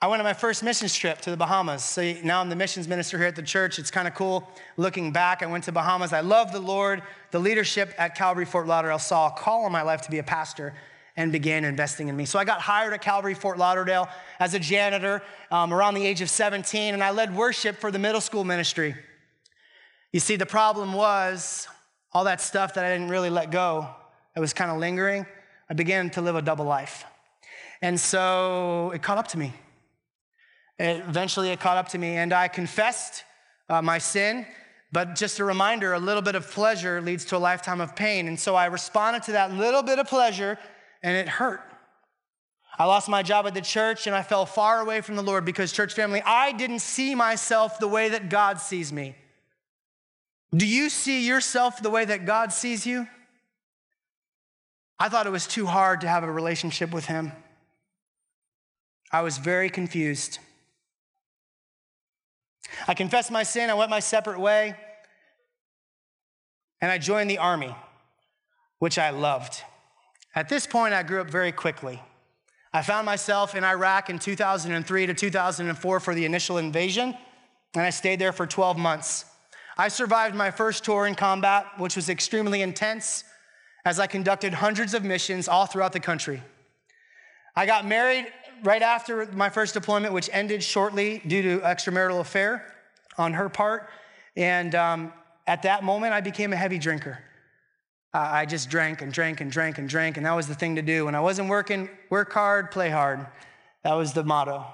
I 0.00 0.06
went 0.06 0.20
on 0.20 0.24
my 0.24 0.34
first 0.34 0.62
missions 0.62 0.94
trip 0.94 1.20
to 1.22 1.30
the 1.30 1.36
Bahamas. 1.36 1.82
So 1.82 2.14
now 2.22 2.40
I'm 2.40 2.50
the 2.50 2.56
missions 2.56 2.86
minister 2.86 3.16
here 3.16 3.26
at 3.26 3.36
the 3.36 3.42
church. 3.42 3.78
It's 3.78 3.90
kind 3.90 4.06
of 4.06 4.14
cool 4.14 4.48
looking 4.76 5.12
back. 5.12 5.42
I 5.42 5.46
went 5.46 5.64
to 5.64 5.72
Bahamas. 5.72 6.12
I 6.12 6.20
love 6.20 6.52
the 6.52 6.60
Lord. 6.60 7.02
The 7.30 7.38
leadership 7.38 7.94
at 7.96 8.14
Calvary 8.14 8.44
Fort 8.44 8.66
Lauderdale 8.66 8.98
saw 8.98 9.28
a 9.28 9.30
call 9.30 9.66
in 9.66 9.72
my 9.72 9.82
life 9.82 10.02
to 10.02 10.10
be 10.10 10.18
a 10.18 10.22
pastor 10.22 10.74
and 11.16 11.30
began 11.30 11.64
investing 11.64 12.08
in 12.08 12.16
me. 12.16 12.24
So 12.24 12.38
I 12.38 12.44
got 12.44 12.60
hired 12.60 12.92
at 12.92 13.00
Calvary 13.00 13.34
Fort 13.34 13.56
Lauderdale 13.56 14.08
as 14.40 14.54
a 14.54 14.58
janitor 14.58 15.22
um, 15.50 15.72
around 15.72 15.94
the 15.94 16.04
age 16.04 16.20
of 16.20 16.28
17, 16.28 16.92
and 16.92 17.02
I 17.02 17.10
led 17.10 17.34
worship 17.34 17.76
for 17.76 17.90
the 17.90 17.98
middle 17.98 18.20
school 18.20 18.44
ministry. 18.44 18.96
You 20.12 20.20
see, 20.20 20.36
the 20.36 20.46
problem 20.46 20.92
was 20.92 21.68
all 22.12 22.24
that 22.24 22.40
stuff 22.40 22.74
that 22.74 22.84
I 22.84 22.92
didn't 22.92 23.08
really 23.08 23.30
let 23.30 23.50
go, 23.50 23.88
it 24.36 24.40
was 24.40 24.52
kind 24.52 24.70
of 24.70 24.78
lingering. 24.78 25.26
I 25.68 25.74
began 25.74 26.10
to 26.10 26.20
live 26.20 26.36
a 26.36 26.42
double 26.42 26.64
life. 26.64 27.04
And 27.80 27.98
so 27.98 28.90
it 28.94 29.02
caught 29.02 29.18
up 29.18 29.28
to 29.28 29.38
me. 29.38 29.52
It, 30.78 31.02
eventually, 31.08 31.50
it 31.50 31.60
caught 31.60 31.76
up 31.76 31.88
to 31.90 31.98
me, 31.98 32.16
and 32.16 32.32
I 32.32 32.48
confessed 32.48 33.24
uh, 33.68 33.80
my 33.80 33.98
sin. 33.98 34.46
But 34.92 35.16
just 35.16 35.40
a 35.40 35.44
reminder 35.44 35.92
a 35.92 35.98
little 35.98 36.22
bit 36.22 36.34
of 36.34 36.50
pleasure 36.50 37.00
leads 37.00 37.24
to 37.26 37.36
a 37.36 37.38
lifetime 37.38 37.80
of 37.80 37.96
pain. 37.96 38.28
And 38.28 38.38
so 38.38 38.54
I 38.54 38.66
responded 38.66 39.24
to 39.24 39.32
that 39.32 39.52
little 39.52 39.82
bit 39.82 39.98
of 39.98 40.06
pleasure, 40.06 40.58
and 41.02 41.16
it 41.16 41.28
hurt. 41.28 41.60
I 42.78 42.86
lost 42.86 43.08
my 43.08 43.22
job 43.22 43.46
at 43.46 43.54
the 43.54 43.60
church, 43.60 44.06
and 44.06 44.16
I 44.16 44.22
fell 44.22 44.46
far 44.46 44.80
away 44.80 45.00
from 45.00 45.16
the 45.16 45.22
Lord 45.22 45.44
because, 45.44 45.72
church 45.72 45.94
family, 45.94 46.22
I 46.24 46.52
didn't 46.52 46.80
see 46.80 47.14
myself 47.14 47.78
the 47.78 47.88
way 47.88 48.08
that 48.08 48.28
God 48.28 48.60
sees 48.60 48.92
me. 48.92 49.14
Do 50.54 50.66
you 50.66 50.88
see 50.88 51.26
yourself 51.26 51.82
the 51.82 51.90
way 51.90 52.04
that 52.04 52.26
God 52.26 52.52
sees 52.52 52.86
you? 52.86 53.08
I 54.98 55.08
thought 55.08 55.26
it 55.26 55.30
was 55.30 55.46
too 55.46 55.66
hard 55.66 56.00
to 56.02 56.08
have 56.08 56.24
a 56.24 56.30
relationship 56.30 56.92
with 56.92 57.06
Him. 57.06 57.32
I 59.10 59.22
was 59.22 59.38
very 59.38 59.70
confused. 59.70 60.38
I 62.88 62.94
confessed 62.94 63.30
my 63.30 63.42
sin, 63.42 63.70
I 63.70 63.74
went 63.74 63.90
my 63.90 64.00
separate 64.00 64.40
way, 64.40 64.74
and 66.80 66.90
I 66.90 66.98
joined 66.98 67.30
the 67.30 67.38
army, 67.38 67.74
which 68.78 68.98
I 68.98 69.10
loved. 69.10 69.62
At 70.34 70.48
this 70.48 70.66
point, 70.66 70.94
I 70.94 71.02
grew 71.02 71.20
up 71.20 71.30
very 71.30 71.52
quickly. 71.52 72.02
I 72.72 72.82
found 72.82 73.06
myself 73.06 73.54
in 73.54 73.62
Iraq 73.62 74.10
in 74.10 74.18
2003 74.18 75.06
to 75.06 75.14
2004 75.14 76.00
for 76.00 76.14
the 76.14 76.24
initial 76.24 76.58
invasion, 76.58 77.16
and 77.74 77.82
I 77.82 77.90
stayed 77.90 78.18
there 78.18 78.32
for 78.32 78.46
12 78.46 78.76
months. 78.76 79.26
I 79.78 79.88
survived 79.88 80.34
my 80.34 80.50
first 80.50 80.84
tour 80.84 81.06
in 81.06 81.14
combat, 81.14 81.66
which 81.78 81.94
was 81.94 82.08
extremely 82.08 82.62
intense, 82.62 83.22
as 83.84 84.00
I 84.00 84.06
conducted 84.06 84.54
hundreds 84.54 84.94
of 84.94 85.04
missions 85.04 85.48
all 85.48 85.66
throughout 85.66 85.92
the 85.92 86.00
country. 86.00 86.42
I 87.54 87.66
got 87.66 87.86
married 87.86 88.26
right 88.62 88.82
after 88.82 89.26
my 89.32 89.50
first 89.50 89.74
deployment, 89.74 90.14
which 90.14 90.30
ended 90.32 90.62
shortly 90.62 91.22
due 91.26 91.42
to 91.42 91.60
extramarital 91.60 92.20
affair 92.20 92.74
on 93.18 93.34
her 93.34 93.48
part. 93.48 93.88
And 94.36 94.74
um, 94.74 95.12
at 95.46 95.62
that 95.62 95.84
moment, 95.84 96.12
I 96.14 96.20
became 96.20 96.52
a 96.52 96.56
heavy 96.56 96.78
drinker. 96.78 97.18
Uh, 98.12 98.18
I 98.18 98.46
just 98.46 98.70
drank 98.70 99.02
and 99.02 99.12
drank 99.12 99.40
and 99.40 99.50
drank 99.50 99.78
and 99.78 99.88
drank, 99.88 100.16
and 100.16 100.24
that 100.24 100.34
was 100.34 100.46
the 100.46 100.54
thing 100.54 100.76
to 100.76 100.82
do. 100.82 101.04
When 101.04 101.14
I 101.14 101.20
wasn't 101.20 101.48
working, 101.48 101.88
work 102.10 102.32
hard, 102.32 102.70
play 102.70 102.88
hard. 102.88 103.26
That 103.82 103.94
was 103.94 104.12
the 104.12 104.24
motto. 104.24 104.64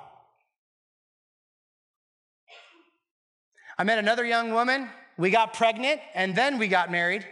I 3.78 3.84
met 3.84 3.98
another 3.98 4.24
young 4.24 4.52
woman. 4.52 4.88
We 5.16 5.30
got 5.30 5.54
pregnant, 5.54 6.00
and 6.14 6.36
then 6.36 6.58
we 6.58 6.68
got 6.68 6.90
married. 6.90 7.26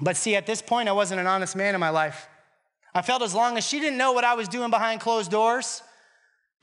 But 0.00 0.16
see, 0.16 0.34
at 0.34 0.46
this 0.46 0.60
point, 0.60 0.88
I 0.88 0.92
wasn't 0.92 1.20
an 1.20 1.26
honest 1.26 1.54
man 1.54 1.74
in 1.74 1.80
my 1.80 1.90
life. 1.90 2.28
I 2.94 3.02
felt 3.02 3.22
as 3.22 3.34
long 3.34 3.56
as 3.56 3.66
she 3.66 3.80
didn't 3.80 3.98
know 3.98 4.12
what 4.12 4.24
I 4.24 4.34
was 4.34 4.48
doing 4.48 4.70
behind 4.70 5.00
closed 5.00 5.30
doors, 5.30 5.82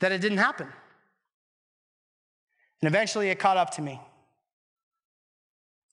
that 0.00 0.12
it 0.12 0.20
didn't 0.20 0.38
happen. 0.38 0.66
And 2.80 2.88
eventually 2.88 3.28
it 3.28 3.38
caught 3.38 3.56
up 3.56 3.70
to 3.72 3.82
me. 3.82 4.00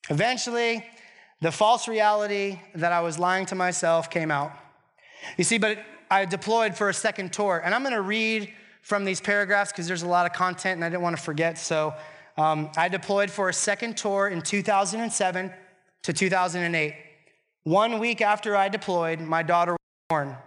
Eventually, 0.10 0.86
the 1.42 1.52
false 1.52 1.88
reality 1.88 2.60
that 2.76 2.92
I 2.92 3.02
was 3.02 3.20
lying 3.20 3.46
to 3.48 3.56
myself 3.56 4.10
came 4.10 4.32
out. 4.32 4.52
You 5.38 5.44
see, 5.44 5.58
but 5.58 5.80
I 6.10 6.26
deployed 6.26 6.76
for 6.76 6.90
a 6.90 6.94
second 6.94 7.32
tour, 7.32 7.62
and 7.64 7.76
I'm 7.76 7.84
going 7.84 7.94
to 7.94 8.02
read 8.02 8.52
from 8.82 9.06
these 9.06 9.22
paragraphs 9.22 9.72
because 9.72 9.88
there's 9.88 10.04
a 10.04 10.08
lot 10.08 10.26
of 10.26 10.34
content 10.34 10.76
and 10.78 10.86
I 10.86 10.90
didn't 10.90 11.04
want 11.04 11.16
to 11.16 11.22
forget. 11.22 11.58
So 11.58 11.94
um, 12.38 12.72
I 12.78 12.88
deployed 12.88 13.30
for 13.30 13.50
a 13.50 13.54
second 13.54 13.98
tour 13.98 14.30
in 14.30 14.42
2007 14.42 15.54
to 16.04 16.14
2008. 16.14 16.96
One 17.64 18.00
week 18.00 18.22
after 18.22 18.56
I 18.56 18.70
deployed, 18.70 19.20
my 19.20 19.44
daughter 19.44 19.74
was 19.74 19.78
born. 20.10 20.38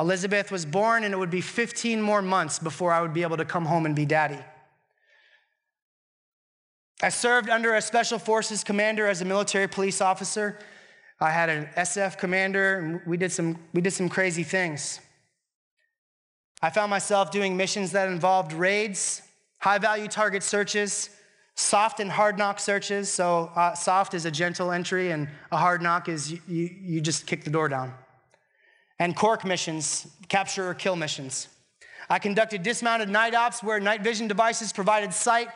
Elizabeth 0.00 0.50
was 0.50 0.64
born, 0.64 1.04
and 1.04 1.12
it 1.12 1.16
would 1.16 1.30
be 1.30 1.40
15 1.40 2.00
more 2.00 2.22
months 2.22 2.58
before 2.58 2.92
I 2.92 3.02
would 3.02 3.12
be 3.12 3.22
able 3.22 3.36
to 3.36 3.44
come 3.44 3.66
home 3.66 3.84
and 3.84 3.94
be 3.94 4.06
daddy. 4.06 4.38
I 7.02 7.10
served 7.10 7.48
under 7.48 7.74
a 7.74 7.82
special 7.82 8.18
forces 8.18 8.64
commander 8.64 9.06
as 9.06 9.20
a 9.22 9.24
military 9.24 9.68
police 9.68 10.00
officer. 10.00 10.58
I 11.20 11.30
had 11.30 11.48
an 11.48 11.68
SF 11.76 12.18
commander, 12.18 12.78
and 12.78 13.00
we 13.06 13.16
did 13.16 13.32
some, 13.32 13.58
we 13.72 13.80
did 13.80 13.92
some 13.92 14.08
crazy 14.08 14.44
things. 14.44 15.00
I 16.62 16.70
found 16.70 16.90
myself 16.90 17.30
doing 17.30 17.56
missions 17.56 17.92
that 17.92 18.08
involved 18.08 18.52
raids, 18.52 19.22
high 19.60 19.78
value 19.78 20.08
target 20.08 20.42
searches, 20.42 21.10
soft 21.58 21.98
and 21.98 22.10
hard 22.10 22.38
knock 22.38 22.60
searches. 22.60 23.10
So, 23.10 23.50
uh, 23.56 23.74
soft 23.74 24.14
is 24.14 24.24
a 24.24 24.30
gentle 24.30 24.70
entry, 24.70 25.10
and 25.10 25.28
a 25.50 25.56
hard 25.56 25.82
knock 25.82 26.08
is 26.08 26.30
you, 26.32 26.40
you, 26.46 26.70
you 26.80 27.00
just 27.00 27.26
kick 27.26 27.44
the 27.44 27.50
door 27.50 27.68
down 27.68 27.92
and 29.00 29.14
cork 29.14 29.44
missions, 29.44 30.06
capture 30.28 30.68
or 30.68 30.74
kill 30.74 30.96
missions. 30.96 31.48
I 32.08 32.18
conducted 32.18 32.62
dismounted 32.62 33.08
night 33.08 33.34
ops 33.34 33.62
where 33.62 33.78
night 33.80 34.02
vision 34.02 34.28
devices 34.28 34.72
provided 34.72 35.12
sight, 35.12 35.48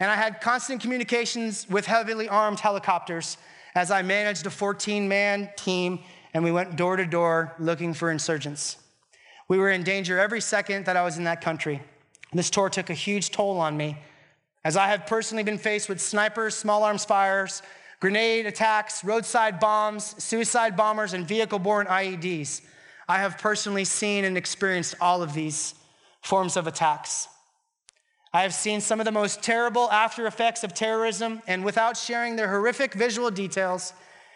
and 0.00 0.10
I 0.10 0.16
had 0.16 0.40
constant 0.40 0.80
communications 0.80 1.68
with 1.68 1.86
heavily 1.86 2.28
armed 2.28 2.60
helicopters 2.60 3.36
as 3.74 3.90
I 3.90 4.02
managed 4.02 4.46
a 4.46 4.50
14 4.50 5.08
man 5.08 5.50
team 5.56 6.00
and 6.32 6.42
we 6.44 6.52
went 6.52 6.76
door 6.76 6.96
to 6.96 7.04
door 7.04 7.54
looking 7.58 7.94
for 7.94 8.10
insurgents. 8.10 8.76
We 9.48 9.58
were 9.58 9.70
in 9.70 9.82
danger 9.82 10.18
every 10.18 10.40
second 10.40 10.86
that 10.86 10.96
I 10.96 11.02
was 11.02 11.18
in 11.18 11.24
that 11.24 11.40
country. 11.40 11.82
This 12.32 12.50
tour 12.50 12.68
took 12.70 12.90
a 12.90 12.94
huge 12.94 13.30
toll 13.30 13.58
on 13.58 13.76
me, 13.76 13.98
as 14.64 14.76
I 14.76 14.88
have 14.88 15.06
personally 15.06 15.42
been 15.42 15.58
faced 15.58 15.88
with 15.88 16.00
snipers, 16.00 16.54
small 16.54 16.84
arms 16.84 17.04
fires, 17.04 17.62
grenade 18.00 18.46
attacks, 18.46 19.04
roadside 19.04 19.60
bombs, 19.60 20.22
suicide 20.22 20.76
bombers, 20.76 21.12
and 21.12 21.26
vehicle 21.26 21.58
borne 21.58 21.86
IEDs. 21.86 22.62
I 23.08 23.18
have 23.18 23.38
personally 23.38 23.84
seen 23.84 24.24
and 24.24 24.36
experienced 24.36 24.94
all 25.00 25.22
of 25.22 25.34
these 25.34 25.74
forms 26.22 26.56
of 26.56 26.66
attacks. 26.66 27.28
I 28.32 28.42
have 28.42 28.54
seen 28.54 28.80
some 28.80 29.00
of 29.00 29.06
the 29.06 29.12
most 29.12 29.42
terrible 29.42 29.90
after 29.90 30.26
effects 30.26 30.62
of 30.62 30.74
terrorism, 30.74 31.42
and 31.46 31.64
without 31.64 31.96
sharing 31.96 32.36
their 32.36 32.48
horrific 32.48 32.94
visual 32.94 33.30
details, 33.30 33.92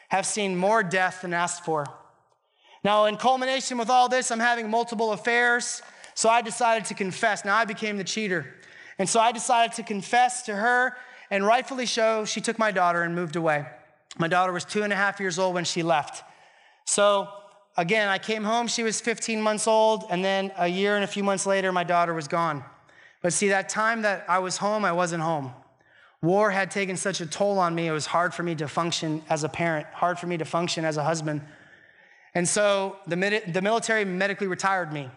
have 0.09 0.27
seen 0.27 0.57
more 0.57 0.83
death 0.83 1.23
than 1.23 1.33
asked 1.33 1.65
for. 1.65 1.87
Now, 2.83 3.07
in 3.07 3.17
culmination 3.17 3.79
with 3.79 3.89
all 3.89 4.09
this, 4.09 4.31
I'm 4.31 4.41
having 4.41 4.69
multiple 4.69 5.13
affairs. 5.13 5.81
So 6.15 6.29
I 6.29 6.43
decided 6.43 6.85
to 6.87 6.95
confess. 6.95 7.45
Now 7.45 7.57
I 7.57 7.65
became 7.65 7.97
the 7.97 8.05
cheater. 8.05 8.55
And 8.99 9.09
so 9.09 9.21
I 9.21 9.33
decided 9.33 9.75
to 9.77 9.83
confess 9.83 10.43
to 10.43 10.55
her, 10.55 10.97
and 11.31 11.45
rightfully 11.45 11.87
so, 11.87 12.25
she 12.25 12.41
took 12.41 12.59
my 12.59 12.71
daughter 12.71 13.03
and 13.03 13.15
moved 13.15 13.37
away. 13.37 13.67
My 14.19 14.29
daughter 14.29 14.53
was 14.53 14.65
two 14.65 14.83
and 14.83 14.93
a 14.93 14.97
half 14.97 15.19
years 15.19 15.39
old 15.39 15.55
when 15.55 15.65
she 15.65 15.83
left. 15.83 16.23
So 16.87 17.29
again, 17.77 18.09
I 18.09 18.19
came 18.19 18.45
home, 18.45 18.69
she 18.69 18.83
was 18.83 19.01
15 19.01 19.41
months 19.41 19.67
old, 19.67 20.05
and 20.11 20.25
then 20.25 20.53
a 20.57 20.69
year 20.69 20.95
and 20.95 21.05
a 21.05 21.09
few 21.09 21.25
months 21.25 21.47
later, 21.47 21.73
my 21.73 21.85
daughter 21.85 22.15
was 22.15 22.29
gone. 22.29 22.65
But 23.23 23.33
see, 23.33 23.49
that 23.49 23.69
time 23.69 24.03
that 24.03 24.25
I 24.29 24.39
was 24.39 24.59
home, 24.59 24.85
I 24.85 24.93
wasn't 24.93 25.23
home. 25.23 25.53
War 26.23 26.51
had 26.51 26.71
taken 26.71 26.97
such 26.97 27.21
a 27.21 27.27
toll 27.27 27.59
on 27.59 27.75
me, 27.75 27.87
it 27.87 27.93
was 27.93 28.07
hard 28.07 28.33
for 28.33 28.43
me 28.43 28.55
to 28.57 28.69
function 28.69 29.23
as 29.29 29.45
a 29.45 29.49
parent, 29.49 29.87
hard 29.93 30.19
for 30.19 30.27
me 30.27 30.37
to 30.39 30.45
function 30.45 30.85
as 30.85 30.97
a 30.97 31.05
husband. 31.05 31.43
And 32.35 32.49
so 32.49 32.97
the, 33.07 33.43
the 33.47 33.63
military 33.63 34.05
medically 34.05 34.47
retired 34.47 34.93
me. 34.93 35.11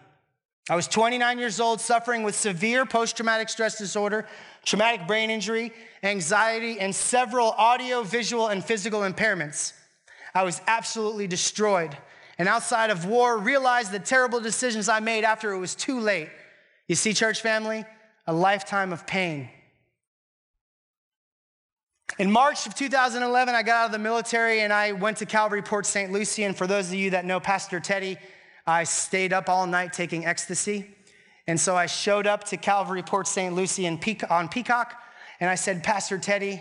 I 0.70 0.76
was 0.76 0.86
29 0.86 1.38
years 1.38 1.60
old, 1.60 1.80
suffering 1.80 2.22
with 2.22 2.34
severe 2.34 2.84
post 2.84 3.16
traumatic 3.16 3.48
stress 3.48 3.78
disorder, 3.78 4.26
traumatic 4.64 5.06
brain 5.06 5.30
injury, 5.30 5.72
anxiety, 6.02 6.78
and 6.78 6.94
several 6.94 7.52
audio, 7.52 8.02
visual, 8.02 8.48
and 8.48 8.62
physical 8.62 9.00
impairments. 9.00 9.72
I 10.34 10.42
was 10.42 10.60
absolutely 10.66 11.26
destroyed. 11.26 11.96
And 12.38 12.48
outside 12.48 12.90
of 12.90 13.06
war, 13.06 13.38
realized 13.38 13.92
the 13.92 13.98
terrible 13.98 14.40
decisions 14.40 14.88
I 14.88 15.00
made 15.00 15.24
after 15.24 15.52
it 15.52 15.58
was 15.58 15.74
too 15.74 15.98
late. 16.00 16.28
You 16.86 16.94
see, 16.94 17.14
church 17.14 17.40
family, 17.40 17.84
a 18.26 18.32
lifetime 18.32 18.92
of 18.92 19.06
pain. 19.06 19.48
In 22.18 22.30
March 22.30 22.66
of 22.66 22.74
2011, 22.74 23.54
I 23.54 23.62
got 23.62 23.76
out 23.76 23.86
of 23.86 23.92
the 23.92 23.98
military 23.98 24.60
and 24.60 24.72
I 24.72 24.92
went 24.92 25.18
to 25.18 25.26
Calvary 25.26 25.62
Port 25.62 25.86
St. 25.86 26.12
Lucie. 26.12 26.44
And 26.44 26.56
for 26.56 26.66
those 26.66 26.88
of 26.88 26.94
you 26.94 27.10
that 27.10 27.24
know 27.24 27.40
Pastor 27.40 27.80
Teddy, 27.80 28.18
I 28.68 28.84
stayed 28.84 29.32
up 29.32 29.48
all 29.48 29.66
night 29.66 29.94
taking 29.94 30.26
ecstasy. 30.26 30.94
And 31.46 31.58
so 31.58 31.74
I 31.74 31.86
showed 31.86 32.26
up 32.26 32.44
to 32.44 32.58
Calvary 32.58 33.02
Port 33.02 33.26
St. 33.26 33.54
Lucie 33.54 33.88
on 33.88 33.96
Peacock, 33.96 34.94
and 35.40 35.48
I 35.48 35.54
said, 35.54 35.82
Pastor 35.82 36.18
Teddy, 36.18 36.60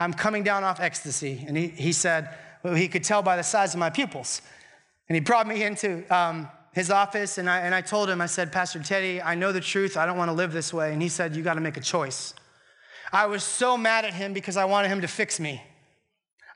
I'm 0.00 0.12
coming 0.12 0.42
down 0.42 0.64
off 0.64 0.80
ecstasy. 0.80 1.44
And 1.46 1.56
he, 1.56 1.68
he 1.68 1.92
said, 1.92 2.28
well, 2.64 2.74
he 2.74 2.88
could 2.88 3.04
tell 3.04 3.22
by 3.22 3.36
the 3.36 3.44
size 3.44 3.72
of 3.72 3.78
my 3.78 3.88
pupils. 3.88 4.42
And 5.08 5.14
he 5.14 5.20
brought 5.20 5.46
me 5.46 5.62
into 5.62 6.02
um, 6.12 6.48
his 6.72 6.90
office, 6.90 7.38
and 7.38 7.48
I, 7.48 7.60
and 7.60 7.72
I 7.72 7.82
told 7.82 8.10
him, 8.10 8.20
I 8.20 8.26
said, 8.26 8.50
Pastor 8.50 8.82
Teddy, 8.82 9.22
I 9.22 9.36
know 9.36 9.52
the 9.52 9.60
truth. 9.60 9.96
I 9.96 10.06
don't 10.06 10.18
want 10.18 10.30
to 10.30 10.34
live 10.34 10.52
this 10.52 10.74
way. 10.74 10.92
And 10.92 11.00
he 11.00 11.08
said, 11.08 11.36
You 11.36 11.44
got 11.44 11.54
to 11.54 11.60
make 11.60 11.76
a 11.76 11.80
choice. 11.80 12.34
I 13.12 13.26
was 13.26 13.44
so 13.44 13.78
mad 13.78 14.04
at 14.04 14.12
him 14.12 14.32
because 14.32 14.56
I 14.56 14.64
wanted 14.64 14.88
him 14.88 15.02
to 15.02 15.08
fix 15.08 15.38
me. 15.38 15.62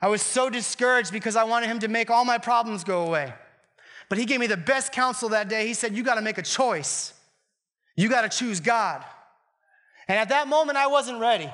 I 0.01 0.09
was 0.09 0.21
so 0.21 0.49
discouraged 0.49 1.13
because 1.13 1.37
I 1.37 1.45
wanted 1.45 1.67
him 1.67 1.79
to 1.79 1.87
make 1.87 2.09
all 2.09 2.25
my 2.25 2.37
problems 2.37 2.83
go 2.83 3.07
away. 3.07 3.33
But 4.09 4.17
he 4.17 4.25
gave 4.25 4.39
me 4.39 4.47
the 4.47 4.57
best 4.57 4.91
counsel 4.91 5.29
that 5.29 5.47
day. 5.47 5.67
He 5.67 5.73
said, 5.73 5.95
You 5.95 6.03
got 6.03 6.15
to 6.15 6.21
make 6.21 6.37
a 6.37 6.43
choice. 6.43 7.13
You 7.95 8.09
got 8.09 8.29
to 8.29 8.37
choose 8.37 8.59
God. 8.59 9.03
And 10.07 10.17
at 10.17 10.29
that 10.29 10.47
moment, 10.47 10.77
I 10.77 10.87
wasn't 10.87 11.19
ready. 11.19 11.51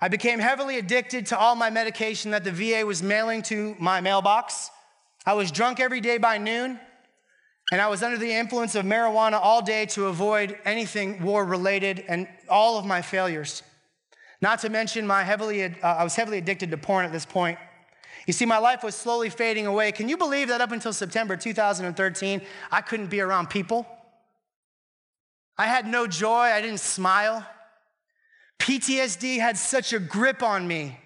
I 0.00 0.08
became 0.08 0.40
heavily 0.40 0.78
addicted 0.78 1.26
to 1.26 1.38
all 1.38 1.54
my 1.54 1.70
medication 1.70 2.32
that 2.32 2.42
the 2.42 2.50
VA 2.50 2.84
was 2.84 3.04
mailing 3.04 3.42
to 3.42 3.76
my 3.78 4.00
mailbox. 4.00 4.68
I 5.24 5.34
was 5.34 5.52
drunk 5.52 5.78
every 5.78 6.00
day 6.00 6.18
by 6.18 6.38
noon, 6.38 6.80
and 7.70 7.80
I 7.80 7.86
was 7.86 8.02
under 8.02 8.18
the 8.18 8.32
influence 8.32 8.74
of 8.74 8.84
marijuana 8.84 9.38
all 9.40 9.62
day 9.62 9.86
to 9.86 10.06
avoid 10.06 10.58
anything 10.64 11.22
war 11.22 11.44
related 11.44 12.04
and 12.08 12.26
all 12.48 12.78
of 12.78 12.84
my 12.84 13.00
failures. 13.00 13.62
Not 14.40 14.58
to 14.60 14.68
mention, 14.68 15.06
my 15.06 15.22
heavily, 15.22 15.62
uh, 15.62 15.70
I 15.82 16.02
was 16.02 16.16
heavily 16.16 16.38
addicted 16.38 16.72
to 16.72 16.76
porn 16.76 17.04
at 17.04 17.12
this 17.12 17.24
point. 17.24 17.58
You 18.26 18.32
see, 18.32 18.46
my 18.46 18.58
life 18.58 18.84
was 18.84 18.94
slowly 18.94 19.30
fading 19.30 19.66
away. 19.66 19.92
Can 19.92 20.08
you 20.08 20.16
believe 20.16 20.48
that 20.48 20.60
up 20.60 20.72
until 20.72 20.92
September 20.92 21.36
2013, 21.36 22.40
I 22.70 22.80
couldn't 22.80 23.08
be 23.08 23.20
around 23.20 23.50
people? 23.50 23.86
I 25.58 25.66
had 25.66 25.86
no 25.86 26.06
joy, 26.06 26.44
I 26.44 26.60
didn't 26.60 26.80
smile. 26.80 27.46
PTSD 28.58 29.38
had 29.38 29.58
such 29.58 29.92
a 29.92 29.98
grip 29.98 30.42
on 30.42 30.66
me. 30.66 30.98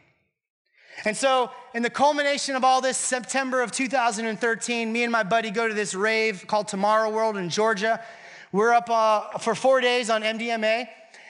And 1.05 1.17
so, 1.17 1.51
in 1.75 1.83
the 1.83 1.91
culmination 1.91 2.57
of 2.57 2.65
all 2.65 2.81
this, 2.81 2.97
September 2.97 3.61
of 3.61 3.71
2013, 3.71 4.93
me 4.93 5.03
and 5.03 5.13
my 5.13 5.23
buddy 5.23 5.51
go 5.51 5.69
to 5.69 5.75
this 5.75 5.95
rave 5.95 6.47
called 6.47 6.69
Tomorrow 6.69 7.11
World 7.11 7.37
in 7.37 7.51
Georgia. 7.51 8.03
We're 8.53 8.73
up 8.73 8.89
uh, 8.89 9.39
for 9.39 9.55
four 9.55 9.81
days 9.81 10.09
on 10.09 10.23
MDMA, 10.23 10.87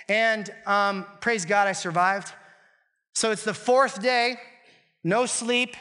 and 0.09 0.51
um, 0.67 1.05
praise 1.21 1.45
God, 1.45 1.67
I 1.67 1.73
survived. 1.73 2.33
So, 3.15 3.33
it's 3.33 3.45
the 3.45 3.55
fourth 3.55 4.01
day 4.01 4.37
no 5.07 5.25
sleep. 5.25 5.77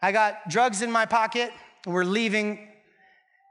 I 0.00 0.12
got 0.12 0.48
drugs 0.48 0.82
in 0.82 0.92
my 0.92 1.04
pocket. 1.04 1.52
We're 1.84 2.04
leaving, 2.04 2.68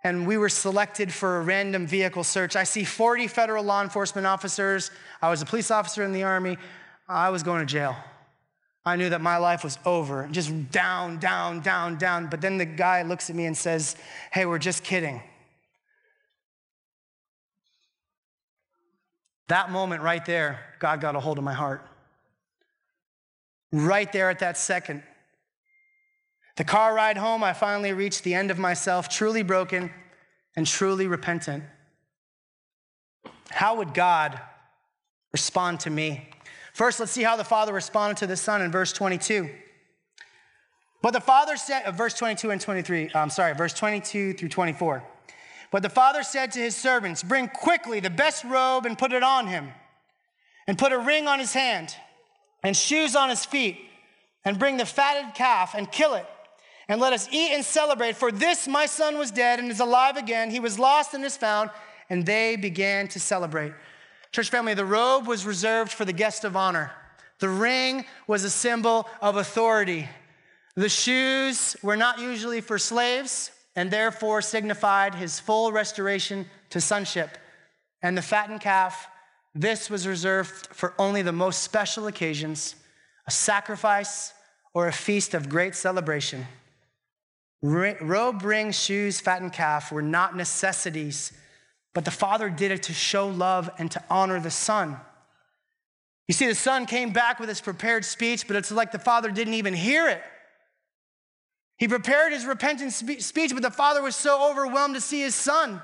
and 0.01 0.25
we 0.25 0.37
were 0.37 0.47
selected 0.47 1.11
for 1.11 1.39
a 1.39 1.41
random 1.41 1.85
vehicle 1.85 2.23
search. 2.23 2.55
I 2.55 2.63
see 2.63 2.85
40 2.85 3.27
federal 3.27 3.65
law 3.65 3.83
enforcement 3.83 4.25
officers. 4.25 4.89
I 5.21 5.29
was 5.29 5.41
a 5.41 5.45
police 5.45 5.69
officer 5.69 6.01
in 6.03 6.13
the 6.13 6.23
Army. 6.23 6.57
I 7.09 7.29
was 7.29 7.43
going 7.43 7.59
to 7.59 7.65
jail. 7.65 7.97
I 8.85 8.95
knew 8.95 9.09
that 9.09 9.19
my 9.19 9.35
life 9.35 9.65
was 9.65 9.77
over, 9.85 10.29
just 10.31 10.71
down, 10.71 11.19
down, 11.19 11.59
down, 11.59 11.97
down. 11.97 12.27
But 12.27 12.39
then 12.39 12.57
the 12.57 12.65
guy 12.65 13.01
looks 13.01 13.29
at 13.29 13.35
me 13.35 13.47
and 13.47 13.57
says, 13.57 13.97
Hey, 14.31 14.45
we're 14.45 14.59
just 14.59 14.81
kidding. 14.81 15.21
That 19.49 19.71
moment 19.71 20.03
right 20.03 20.25
there, 20.25 20.61
God 20.79 21.01
got 21.01 21.17
a 21.17 21.19
hold 21.19 21.37
of 21.37 21.43
my 21.43 21.53
heart. 21.53 21.85
Right 23.73 24.09
there 24.13 24.29
at 24.29 24.39
that 24.39 24.57
second, 24.57 25.03
the 26.57 26.63
car 26.63 26.93
ride 26.93 27.17
home, 27.17 27.43
I 27.43 27.53
finally 27.53 27.93
reached 27.93 28.23
the 28.23 28.33
end 28.33 28.49
of 28.49 28.57
myself, 28.57 29.09
truly 29.09 29.43
broken 29.43 29.91
and 30.55 30.65
truly 30.65 31.05
repentant. 31.05 31.63
How 33.51 33.75
would 33.75 33.93
God 33.93 34.41
respond 35.31 35.81
to 35.81 35.91
me? 35.91 36.29
First, 36.73 36.99
let's 36.99 37.11
see 37.11 37.21
how 37.21 37.35
the 37.35 37.43
Father 37.43 37.73
responded 37.73 38.17
to 38.17 38.27
the 38.27 38.35
Son 38.35 38.63
in 38.63 38.71
verse 38.71 38.91
22. 38.91 39.49
But 41.03 41.13
the 41.13 41.21
Father 41.21 41.57
said, 41.57 41.83
uh, 41.83 41.91
verse 41.91 42.15
22 42.15 42.49
and 42.49 42.59
23, 42.59 43.11
I'm 43.13 43.29
sorry, 43.29 43.53
verse 43.53 43.73
22 43.73 44.33
through 44.33 44.49
24. 44.49 45.03
But 45.71 45.83
the 45.83 45.89
Father 45.89 46.23
said 46.23 46.51
to 46.53 46.59
his 46.59 46.75
servants, 46.75 47.21
Bring 47.21 47.49
quickly 47.49 47.99
the 47.99 48.09
best 48.09 48.43
robe 48.43 48.87
and 48.87 48.97
put 48.97 49.13
it 49.13 49.21
on 49.21 49.45
him, 49.45 49.69
and 50.65 50.75
put 50.75 50.91
a 50.91 50.97
ring 50.97 51.27
on 51.27 51.37
his 51.37 51.53
hand, 51.53 51.95
and 52.63 52.75
shoes 52.75 53.15
on 53.15 53.29
his 53.29 53.45
feet, 53.45 53.77
and 54.43 54.57
bring 54.57 54.77
the 54.77 54.85
fatted 54.85 55.35
calf 55.35 55.75
and 55.75 55.91
kill 55.91 56.15
it 56.15 56.25
and 56.89 57.01
let 57.01 57.13
us 57.13 57.27
eat 57.31 57.51
and 57.51 57.63
celebrate. 57.63 58.15
For 58.15 58.31
this 58.31 58.67
my 58.67 58.85
son 58.85 59.17
was 59.17 59.31
dead 59.31 59.59
and 59.59 59.69
is 59.69 59.79
alive 59.79 60.17
again. 60.17 60.49
He 60.49 60.59
was 60.59 60.79
lost 60.79 61.13
and 61.13 61.23
is 61.25 61.37
found. 61.37 61.69
And 62.09 62.25
they 62.25 62.55
began 62.55 63.07
to 63.09 63.19
celebrate. 63.19 63.73
Church 64.31 64.49
family, 64.49 64.73
the 64.73 64.85
robe 64.85 65.27
was 65.27 65.45
reserved 65.45 65.91
for 65.91 66.05
the 66.05 66.13
guest 66.13 66.45
of 66.45 66.55
honor. 66.55 66.91
The 67.39 67.49
ring 67.49 68.05
was 68.25 68.43
a 68.43 68.49
symbol 68.49 69.07
of 69.21 69.35
authority. 69.35 70.07
The 70.75 70.89
shoes 70.89 71.75
were 71.81 71.97
not 71.97 72.19
usually 72.19 72.61
for 72.61 72.77
slaves 72.77 73.51
and 73.75 73.91
therefore 73.91 74.41
signified 74.41 75.15
his 75.15 75.39
full 75.39 75.71
restoration 75.71 76.45
to 76.69 76.81
sonship. 76.81 77.37
And 78.01 78.17
the 78.17 78.21
fattened 78.21 78.61
calf, 78.61 79.07
this 79.53 79.89
was 79.89 80.07
reserved 80.07 80.67
for 80.67 80.93
only 80.97 81.21
the 81.21 81.31
most 81.31 81.63
special 81.63 82.07
occasions, 82.07 82.75
a 83.27 83.31
sacrifice 83.31 84.33
or 84.73 84.87
a 84.87 84.93
feast 84.93 85.33
of 85.33 85.49
great 85.49 85.75
celebration. 85.75 86.45
Robe, 87.61 88.43
ring, 88.43 88.71
shoes, 88.71 89.19
fattened 89.19 89.53
calf 89.53 89.91
were 89.91 90.01
not 90.01 90.35
necessities, 90.35 91.33
but 91.93 92.05
the 92.05 92.11
Father 92.11 92.49
did 92.49 92.71
it 92.71 92.83
to 92.83 92.93
show 92.93 93.27
love 93.27 93.69
and 93.79 93.89
to 93.91 94.03
honor 94.09 94.39
the 94.39 94.51
Son. 94.51 94.97
You 96.27 96.33
see, 96.33 96.45
the 96.45 96.55
Son 96.55 96.85
came 96.85 97.11
back 97.11 97.39
with 97.39 97.49
his 97.49 97.61
prepared 97.61 98.05
speech, 98.05 98.47
but 98.47 98.55
it's 98.55 98.71
like 98.71 98.91
the 98.91 98.99
Father 98.99 99.31
didn't 99.31 99.55
even 99.55 99.73
hear 99.73 100.07
it. 100.07 100.21
He 101.77 101.87
prepared 101.87 102.33
his 102.33 102.45
repentant 102.45 102.91
speech, 102.91 103.53
but 103.53 103.61
the 103.61 103.71
Father 103.71 104.01
was 104.01 104.15
so 104.15 104.49
overwhelmed 104.49 104.95
to 104.95 105.01
see 105.01 105.21
his 105.21 105.35
Son. 105.35 105.81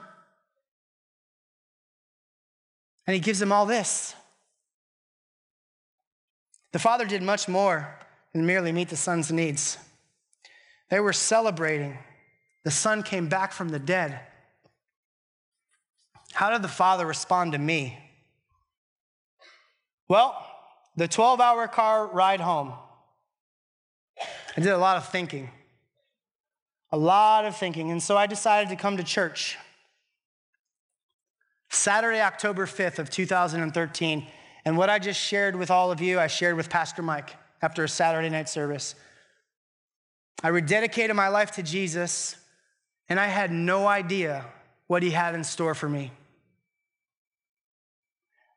And 3.06 3.14
he 3.14 3.20
gives 3.20 3.42
him 3.42 3.52
all 3.52 3.66
this. 3.66 4.16
The 6.72 6.80
Father 6.80 7.06
did 7.06 7.22
much 7.22 7.48
more 7.48 7.96
than 8.34 8.46
merely 8.46 8.72
meet 8.72 8.90
the 8.90 8.98
Son's 8.98 9.32
needs. 9.32 9.78
They 10.90 11.00
were 11.00 11.14
celebrating. 11.14 11.98
The 12.64 12.72
son 12.72 13.04
came 13.04 13.28
back 13.28 13.52
from 13.52 13.70
the 13.70 13.80
dead. 13.80 14.20
How 16.34 16.50
did 16.50 16.62
the 16.62 16.68
father 16.68 17.06
respond 17.06 17.52
to 17.54 17.58
me? 17.58 17.98
Well, 20.08 20.36
the 20.96 21.08
12 21.08 21.40
hour 21.40 21.68
car 21.68 22.08
ride 22.08 22.40
home, 22.40 22.74
I 24.56 24.62
did 24.62 24.72
a 24.72 24.78
lot 24.78 24.98
of 24.98 25.10
thinking. 25.10 25.50
A 26.92 26.98
lot 26.98 27.46
of 27.46 27.58
thinking. 27.58 27.90
And 27.90 28.02
so 28.02 28.16
I 28.16 28.28
decided 28.28 28.70
to 28.70 28.76
come 28.76 28.98
to 28.98 29.04
church. 29.04 29.58
Saturday, 31.72 32.22
October 32.22 32.68
5th 32.68 33.00
of 33.00 33.10
2013. 33.10 34.28
And 34.66 34.78
what 34.78 34.90
I 34.90 35.00
just 35.00 35.20
shared 35.20 35.56
with 35.56 35.72
all 35.72 35.92
of 35.92 36.02
you, 36.02 36.20
I 36.20 36.28
shared 36.28 36.56
with 36.56 36.70
Pastor 36.70 37.02
Mike 37.02 37.36
after 37.62 37.84
a 37.84 37.90
Saturday 37.90 38.30
night 38.30 38.48
service. 38.48 38.96
I 40.42 40.50
rededicated 40.50 41.16
my 41.16 41.28
life 41.28 41.52
to 41.52 41.64
Jesus. 41.64 42.36
and 43.10 43.20
I 43.20 43.28
had 43.28 43.52
no 43.52 43.86
idea 43.86 44.46
what 44.88 45.04
He 45.04 45.12
had 45.12 45.36
in 45.36 45.44
store 45.44 45.76
for 45.76 45.90
me. 45.90 46.12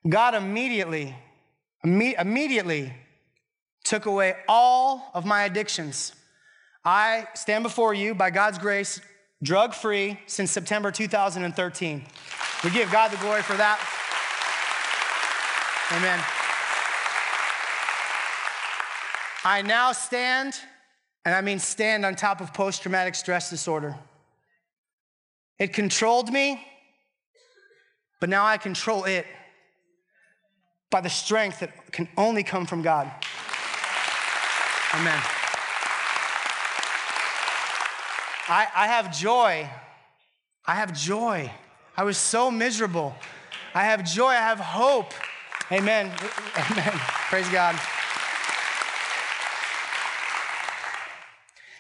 God 0.09 0.35
immediately, 0.35 1.15
imme- 1.85 2.19
immediately 2.21 2.93
took 3.85 4.07
away 4.07 4.37
all 4.49 5.11
of 5.15 5.25
my 5.25 5.45
addictions. 5.45 6.15
I 6.85 7.27
stand 7.35 7.65
before 7.65 7.93
you 7.93 8.15
by 8.15 8.31
God's 8.31 8.59
grace, 8.59 9.01
drug 9.43 9.75
free 9.75 10.19
since 10.27 10.53
September 10.53 10.91
2013. 10.93 12.05
We 12.65 12.71
give 12.71 12.91
God 12.93 13.11
the 13.11 13.17
glory 13.17 13.43
for 13.43 13.57
that. 13.57 13.79
Amen. 15.93 16.21
I 19.45 19.62
now 19.62 19.93
stand, 19.93 20.59
and 21.27 21.35
I 21.35 21.41
mean 21.41 21.59
stand 21.59 22.07
on 22.07 22.15
top 22.15 22.41
of 22.41 22.55
post 22.55 22.83
traumatic 22.83 23.17
stress 23.17 23.51
disorder. 23.51 23.97
It 25.59 25.73
controlled 25.73 26.33
me, 26.33 26.65
but 28.21 28.29
now 28.29 28.47
I 28.47 28.59
control 28.59 29.05
it 29.05 29.27
by 30.89 31.01
the 31.01 31.11
strength 31.11 31.59
that 31.61 31.91
can 31.91 32.09
only 32.17 32.45
come 32.45 32.65
from 32.65 32.81
God. 32.81 33.11
Amen. 34.95 35.21
I, 38.49 38.69
I 38.77 38.87
have 38.87 39.19
joy. 39.19 39.69
I 40.65 40.75
have 40.77 40.97
joy. 40.97 41.51
I 41.97 42.05
was 42.05 42.19
so 42.19 42.53
miserable. 42.53 43.17
I 43.75 43.83
have 43.83 44.05
joy. 44.05 44.29
I 44.29 44.35
have 44.35 44.61
hope. 44.61 45.12
Amen. 45.73 46.12
Amen. 46.71 46.93
Praise 47.29 47.49
God. 47.49 47.77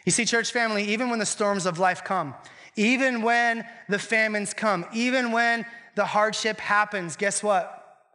You 0.06 0.12
see, 0.12 0.24
church 0.24 0.52
family, 0.52 0.84
even 0.84 1.10
when 1.10 1.18
the 1.18 1.26
storms 1.26 1.66
of 1.66 1.80
life 1.80 2.04
come, 2.04 2.34
even 2.76 3.22
when 3.22 3.66
the 3.88 3.98
famines 3.98 4.54
come, 4.54 4.86
even 4.94 5.32
when 5.32 5.66
the 5.96 6.06
hardship 6.06 6.60
happens, 6.60 7.16
guess 7.16 7.42
what? 7.42 8.06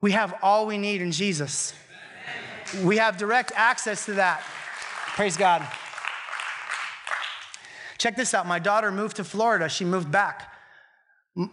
We 0.00 0.12
have 0.12 0.34
all 0.42 0.66
we 0.66 0.78
need 0.78 1.02
in 1.02 1.12
Jesus. 1.12 1.74
We 2.82 2.96
have 2.96 3.18
direct 3.18 3.52
access 3.54 4.06
to 4.06 4.14
that. 4.14 4.42
Praise 5.16 5.36
God. 5.36 5.66
Check 7.98 8.16
this 8.16 8.32
out. 8.32 8.46
My 8.46 8.58
daughter 8.58 8.90
moved 8.90 9.16
to 9.16 9.24
Florida. 9.24 9.68
She 9.68 9.84
moved 9.84 10.10
back. 10.10 10.50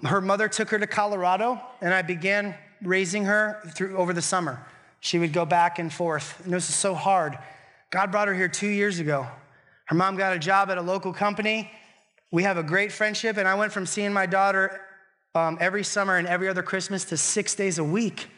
Her 0.03 0.21
mother 0.21 0.47
took 0.47 0.69
her 0.69 0.79
to 0.79 0.87
Colorado, 0.87 1.61
and 1.81 1.93
I 1.93 2.01
began 2.01 2.55
raising 2.81 3.25
her 3.25 3.61
through 3.75 3.97
over 3.97 4.13
the 4.13 4.21
summer. 4.21 4.65
She 5.01 5.19
would 5.19 5.33
go 5.33 5.45
back 5.45 5.79
and 5.79 5.91
forth. 5.91 6.39
And 6.45 6.53
this 6.53 6.69
is 6.69 6.75
so 6.75 6.93
hard. 6.93 7.37
God 7.89 8.11
brought 8.11 8.29
her 8.29 8.33
here 8.33 8.47
two 8.47 8.69
years 8.69 8.99
ago. 8.99 9.27
Her 9.91 9.97
mom 9.97 10.15
got 10.15 10.33
a 10.33 10.39
job 10.39 10.71
at 10.71 10.77
a 10.77 10.81
local 10.81 11.11
company. 11.11 11.69
We 12.31 12.43
have 12.43 12.55
a 12.55 12.63
great 12.63 12.93
friendship, 12.93 13.35
and 13.35 13.45
I 13.45 13.55
went 13.55 13.73
from 13.73 13.85
seeing 13.85 14.13
my 14.13 14.25
daughter 14.25 14.79
um, 15.35 15.57
every 15.59 15.83
summer 15.83 16.15
and 16.15 16.25
every 16.25 16.47
other 16.47 16.63
Christmas 16.63 17.03
to 17.05 17.17
six 17.17 17.55
days 17.55 17.77
a 17.77 17.83
week. 17.83 18.29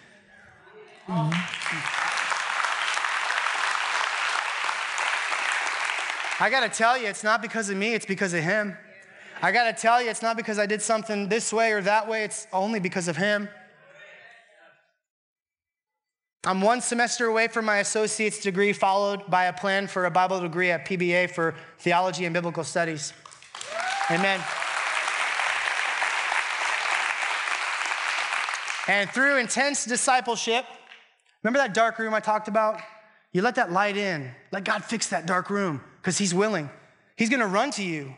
I 1.07 1.29
gotta 6.49 6.69
tell 6.69 6.97
you, 6.97 7.07
it's 7.07 7.23
not 7.23 7.43
because 7.43 7.69
of 7.69 7.77
me, 7.77 7.93
it's 7.93 8.07
because 8.07 8.33
of 8.33 8.43
him. 8.43 8.75
I 9.39 9.51
gotta 9.51 9.73
tell 9.73 10.01
you, 10.01 10.09
it's 10.09 10.23
not 10.23 10.35
because 10.35 10.57
I 10.57 10.65
did 10.65 10.81
something 10.81 11.29
this 11.29 11.53
way 11.53 11.73
or 11.73 11.81
that 11.81 12.09
way, 12.09 12.23
it's 12.23 12.47
only 12.51 12.79
because 12.79 13.07
of 13.07 13.15
him. 13.15 13.47
I'm 16.45 16.59
one 16.59 16.81
semester 16.81 17.27
away 17.27 17.47
from 17.47 17.63
my 17.63 17.77
associate's 17.77 18.39
degree, 18.39 18.73
followed 18.73 19.29
by 19.29 19.45
a 19.45 19.53
plan 19.53 19.87
for 19.87 20.05
a 20.05 20.11
Bible 20.11 20.41
degree 20.41 20.71
at 20.71 20.85
PBA 20.85 21.29
for 21.29 21.55
theology 21.79 22.25
and 22.25 22.33
biblical 22.33 22.65
studies. 22.65 23.13
Amen. 24.11 24.41
And 28.89 29.09
through 29.09 29.37
intense 29.37 29.85
discipleship, 29.85 30.65
remember 31.41 31.59
that 31.59 31.73
dark 31.73 31.97
room 31.97 32.13
I 32.13 32.19
talked 32.19 32.49
about? 32.49 32.81
You 33.31 33.41
let 33.41 33.55
that 33.55 33.71
light 33.71 33.95
in. 33.95 34.29
Let 34.51 34.65
God 34.65 34.83
fix 34.83 35.07
that 35.07 35.25
dark 35.25 35.49
room 35.49 35.79
because 36.01 36.17
He's 36.17 36.33
willing. 36.33 36.69
He's 37.15 37.29
gonna 37.29 37.47
run 37.47 37.71
to 37.71 37.83
you. 37.83 38.13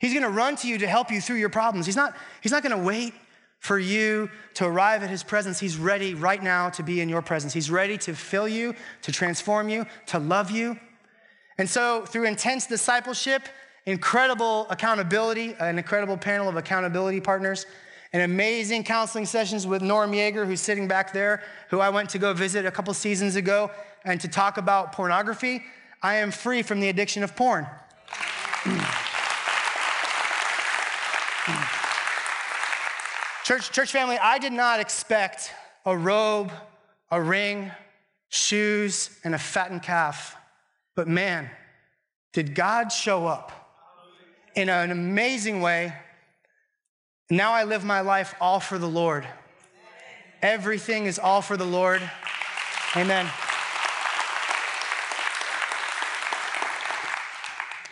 He's 0.00 0.12
gonna 0.12 0.28
run 0.28 0.56
to 0.56 0.66
you 0.66 0.78
to 0.78 0.88
help 0.88 1.12
you 1.12 1.20
through 1.20 1.36
your 1.36 1.50
problems. 1.50 1.86
He's 1.86 1.94
not, 1.94 2.16
he's 2.40 2.50
not 2.50 2.64
gonna 2.64 2.82
wait 2.82 3.14
for 3.60 3.78
you 3.78 4.28
to 4.54 4.66
arrive 4.66 5.02
at 5.02 5.10
His 5.10 5.22
presence. 5.22 5.60
He's 5.60 5.76
ready 5.76 6.14
right 6.14 6.42
now 6.42 6.70
to 6.70 6.82
be 6.82 7.00
in 7.00 7.08
your 7.08 7.22
presence. 7.22 7.52
He's 7.52 7.70
ready 7.70 7.96
to 7.98 8.14
fill 8.14 8.48
you, 8.48 8.74
to 9.02 9.12
transform 9.12 9.68
you, 9.68 9.86
to 10.06 10.18
love 10.18 10.50
you. 10.50 10.78
And 11.58 11.68
so, 11.68 12.04
through 12.06 12.24
intense 12.24 12.66
discipleship, 12.66 13.42
incredible 13.84 14.66
accountability, 14.70 15.54
an 15.60 15.78
incredible 15.78 16.16
panel 16.16 16.48
of 16.48 16.56
accountability 16.56 17.20
partners, 17.20 17.66
and 18.12 18.22
amazing 18.22 18.82
counseling 18.82 19.26
sessions 19.26 19.66
with 19.66 19.82
Norm 19.82 20.12
Yeager, 20.12 20.46
who's 20.46 20.60
sitting 20.60 20.88
back 20.88 21.12
there, 21.12 21.42
who 21.68 21.78
I 21.80 21.90
went 21.90 22.10
to 22.10 22.18
go 22.18 22.32
visit 22.32 22.66
a 22.66 22.70
couple 22.70 22.92
seasons 22.94 23.36
ago, 23.36 23.70
and 24.04 24.20
to 24.20 24.28
talk 24.28 24.56
about 24.56 24.92
pornography. 24.92 25.62
I 26.02 26.16
am 26.16 26.30
free 26.30 26.62
from 26.62 26.80
the 26.80 26.88
addiction 26.88 27.22
of 27.22 27.36
porn. 27.36 27.66
church, 33.50 33.72
church 33.72 33.90
family, 33.90 34.16
I 34.16 34.38
did 34.38 34.52
not 34.52 34.78
expect 34.78 35.52
a 35.84 35.96
robe, 35.96 36.52
a 37.10 37.20
ring, 37.20 37.72
shoes, 38.28 39.10
and 39.24 39.34
a 39.34 39.38
fattened 39.38 39.82
calf. 39.82 40.36
But 40.94 41.08
man, 41.08 41.50
did 42.32 42.54
God 42.54 42.92
show 42.92 43.26
up 43.26 43.50
in 44.54 44.68
an 44.68 44.92
amazing 44.92 45.62
way. 45.62 45.92
Now 47.28 47.50
I 47.50 47.64
live 47.64 47.84
my 47.84 48.02
life 48.02 48.36
all 48.40 48.60
for 48.60 48.78
the 48.78 48.86
Lord. 48.86 49.26
Everything 50.42 51.06
is 51.06 51.18
all 51.18 51.42
for 51.42 51.56
the 51.56 51.64
Lord. 51.64 52.00
Amen. 52.94 53.26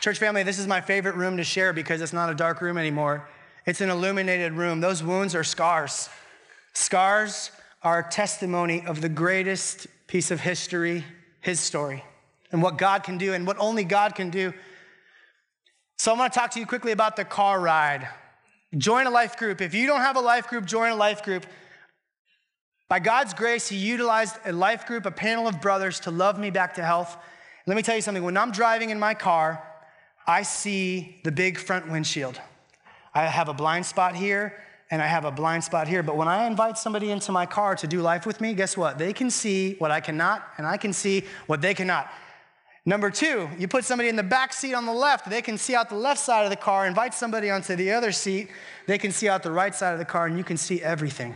Church 0.00 0.20
family, 0.20 0.44
this 0.44 0.60
is 0.60 0.68
my 0.68 0.80
favorite 0.80 1.16
room 1.16 1.36
to 1.36 1.42
share 1.42 1.72
because 1.72 2.00
it's 2.00 2.12
not 2.12 2.30
a 2.30 2.34
dark 2.34 2.60
room 2.60 2.78
anymore. 2.78 3.28
It's 3.68 3.82
an 3.82 3.90
illuminated 3.90 4.54
room. 4.54 4.80
Those 4.80 5.02
wounds 5.02 5.34
are 5.34 5.44
scars. 5.44 6.08
Scars 6.72 7.50
are 7.82 8.02
testimony 8.02 8.82
of 8.86 9.02
the 9.02 9.10
greatest 9.10 9.88
piece 10.06 10.30
of 10.30 10.40
history, 10.40 11.04
his 11.42 11.60
story, 11.60 12.02
and 12.50 12.62
what 12.62 12.78
God 12.78 13.02
can 13.02 13.18
do 13.18 13.34
and 13.34 13.46
what 13.46 13.58
only 13.58 13.84
God 13.84 14.14
can 14.14 14.30
do. 14.30 14.54
So, 15.98 16.14
I 16.14 16.18
want 16.18 16.32
to 16.32 16.38
talk 16.38 16.52
to 16.52 16.60
you 16.60 16.64
quickly 16.64 16.92
about 16.92 17.16
the 17.16 17.26
car 17.26 17.60
ride. 17.60 18.08
Join 18.78 19.06
a 19.06 19.10
life 19.10 19.36
group. 19.36 19.60
If 19.60 19.74
you 19.74 19.86
don't 19.86 20.00
have 20.00 20.16
a 20.16 20.20
life 20.20 20.48
group, 20.48 20.64
join 20.64 20.90
a 20.90 20.96
life 20.96 21.22
group. 21.22 21.44
By 22.88 23.00
God's 23.00 23.34
grace, 23.34 23.68
He 23.68 23.76
utilized 23.76 24.36
a 24.46 24.52
life 24.52 24.86
group, 24.86 25.04
a 25.04 25.10
panel 25.10 25.46
of 25.46 25.60
brothers 25.60 26.00
to 26.00 26.10
love 26.10 26.38
me 26.38 26.48
back 26.48 26.72
to 26.76 26.82
health. 26.82 27.18
Let 27.66 27.76
me 27.76 27.82
tell 27.82 27.96
you 27.96 28.02
something 28.02 28.24
when 28.24 28.38
I'm 28.38 28.50
driving 28.50 28.88
in 28.88 28.98
my 28.98 29.12
car, 29.12 29.62
I 30.26 30.42
see 30.42 31.20
the 31.22 31.32
big 31.32 31.58
front 31.58 31.90
windshield. 31.90 32.40
I 33.18 33.26
have 33.26 33.48
a 33.48 33.52
blind 33.52 33.84
spot 33.84 34.14
here 34.14 34.54
and 34.92 35.02
I 35.02 35.06
have 35.06 35.24
a 35.24 35.32
blind 35.32 35.64
spot 35.64 35.88
here. 35.88 36.04
But 36.04 36.16
when 36.16 36.28
I 36.28 36.46
invite 36.46 36.78
somebody 36.78 37.10
into 37.10 37.32
my 37.32 37.46
car 37.46 37.74
to 37.74 37.86
do 37.88 38.00
life 38.00 38.24
with 38.26 38.40
me, 38.40 38.54
guess 38.54 38.76
what? 38.76 38.96
They 38.96 39.12
can 39.12 39.28
see 39.28 39.74
what 39.74 39.90
I 39.90 40.00
cannot, 40.00 40.46
and 40.56 40.66
I 40.66 40.76
can 40.76 40.92
see 40.92 41.24
what 41.46 41.60
they 41.60 41.74
cannot. 41.74 42.08
Number 42.86 43.10
two, 43.10 43.48
you 43.58 43.66
put 43.66 43.84
somebody 43.84 44.08
in 44.08 44.14
the 44.14 44.22
back 44.22 44.52
seat 44.52 44.72
on 44.72 44.86
the 44.86 44.92
left, 44.92 45.28
they 45.28 45.42
can 45.42 45.58
see 45.58 45.74
out 45.74 45.88
the 45.88 45.96
left 45.96 46.20
side 46.20 46.44
of 46.44 46.50
the 46.50 46.56
car. 46.56 46.86
Invite 46.86 47.12
somebody 47.12 47.50
onto 47.50 47.74
the 47.74 47.90
other 47.90 48.12
seat, 48.12 48.48
they 48.86 48.98
can 48.98 49.10
see 49.10 49.28
out 49.28 49.42
the 49.42 49.50
right 49.50 49.74
side 49.74 49.92
of 49.92 49.98
the 49.98 50.04
car, 50.04 50.26
and 50.26 50.38
you 50.38 50.44
can 50.44 50.56
see 50.56 50.80
everything. 50.80 51.34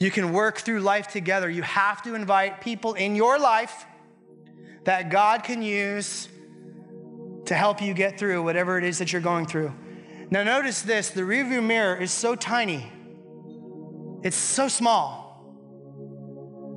You 0.00 0.10
can 0.10 0.32
work 0.32 0.58
through 0.58 0.80
life 0.80 1.06
together. 1.06 1.48
You 1.48 1.62
have 1.62 2.02
to 2.02 2.16
invite 2.16 2.60
people 2.60 2.94
in 2.94 3.14
your 3.14 3.38
life 3.38 3.86
that 4.82 5.10
God 5.10 5.44
can 5.44 5.62
use 5.62 6.28
to 7.46 7.54
help 7.54 7.80
you 7.80 7.94
get 7.94 8.18
through 8.18 8.42
whatever 8.42 8.78
it 8.78 8.84
is 8.84 8.98
that 8.98 9.12
you're 9.12 9.22
going 9.22 9.46
through. 9.46 9.72
Now, 10.30 10.42
notice 10.42 10.82
this 10.82 11.10
the 11.10 11.22
rearview 11.22 11.64
mirror 11.64 11.96
is 11.96 12.10
so 12.10 12.34
tiny, 12.34 12.90
it's 14.22 14.36
so 14.36 14.68
small. 14.68 15.22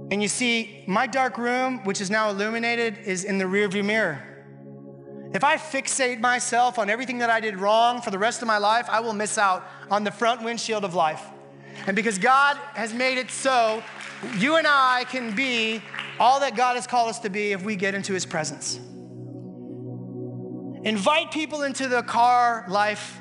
And 0.09 0.21
you 0.21 0.29
see, 0.29 0.85
my 0.87 1.05
dark 1.05 1.37
room, 1.37 1.83
which 1.83 1.99
is 1.99 2.09
now 2.09 2.29
illuminated, 2.29 2.97
is 2.99 3.25
in 3.25 3.37
the 3.37 3.43
rearview 3.45 3.83
mirror. 3.83 4.21
If 5.33 5.43
I 5.43 5.57
fixate 5.57 6.21
myself 6.21 6.79
on 6.79 6.89
everything 6.89 7.17
that 7.17 7.29
I 7.29 7.41
did 7.41 7.57
wrong 7.57 8.01
for 8.01 8.11
the 8.11 8.17
rest 8.17 8.41
of 8.41 8.47
my 8.47 8.57
life, 8.57 8.87
I 8.89 9.01
will 9.01 9.13
miss 9.13 9.37
out 9.37 9.67
on 9.91 10.05
the 10.05 10.11
front 10.11 10.43
windshield 10.43 10.85
of 10.85 10.95
life. 10.95 11.21
And 11.85 11.95
because 11.95 12.17
God 12.17 12.57
has 12.73 12.93
made 12.93 13.17
it 13.17 13.29
so, 13.29 13.83
you 14.37 14.55
and 14.55 14.65
I 14.65 15.05
can 15.09 15.35
be 15.35 15.81
all 16.19 16.39
that 16.39 16.55
God 16.55 16.75
has 16.75 16.87
called 16.87 17.09
us 17.09 17.19
to 17.19 17.29
be 17.29 17.51
if 17.51 17.63
we 17.63 17.75
get 17.75 17.93
into 17.93 18.13
His 18.13 18.25
presence. 18.25 18.79
Invite 20.83 21.31
people 21.31 21.63
into 21.63 21.89
the 21.89 22.01
car 22.03 22.65
life 22.69 23.19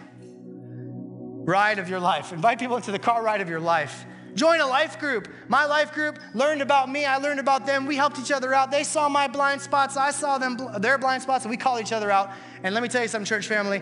ride 1.46 1.78
of 1.78 1.88
your 1.88 2.00
life. 2.00 2.32
Invite 2.32 2.58
people 2.58 2.76
into 2.76 2.92
the 2.92 2.98
car 2.98 3.22
ride 3.22 3.40
of 3.40 3.48
your 3.48 3.60
life. 3.60 4.04
Join 4.34 4.60
a 4.60 4.66
life 4.66 4.98
group. 4.98 5.28
My 5.48 5.64
life 5.64 5.94
group 5.94 6.18
learned 6.34 6.60
about 6.60 6.90
me. 6.90 7.06
I 7.06 7.16
learned 7.16 7.40
about 7.40 7.64
them. 7.64 7.86
We 7.86 7.96
helped 7.96 8.18
each 8.18 8.30
other 8.30 8.52
out. 8.52 8.70
They 8.70 8.84
saw 8.84 9.08
my 9.08 9.28
blind 9.28 9.62
spots. 9.62 9.96
I 9.96 10.10
saw 10.10 10.36
them 10.36 10.58
their 10.78 10.98
blind 10.98 11.22
spots, 11.22 11.44
and 11.44 11.50
we 11.50 11.56
call 11.56 11.80
each 11.80 11.92
other 11.92 12.10
out. 12.10 12.30
And 12.62 12.74
let 12.74 12.82
me 12.82 12.88
tell 12.90 13.00
you 13.00 13.08
something, 13.08 13.24
church 13.24 13.46
family. 13.46 13.80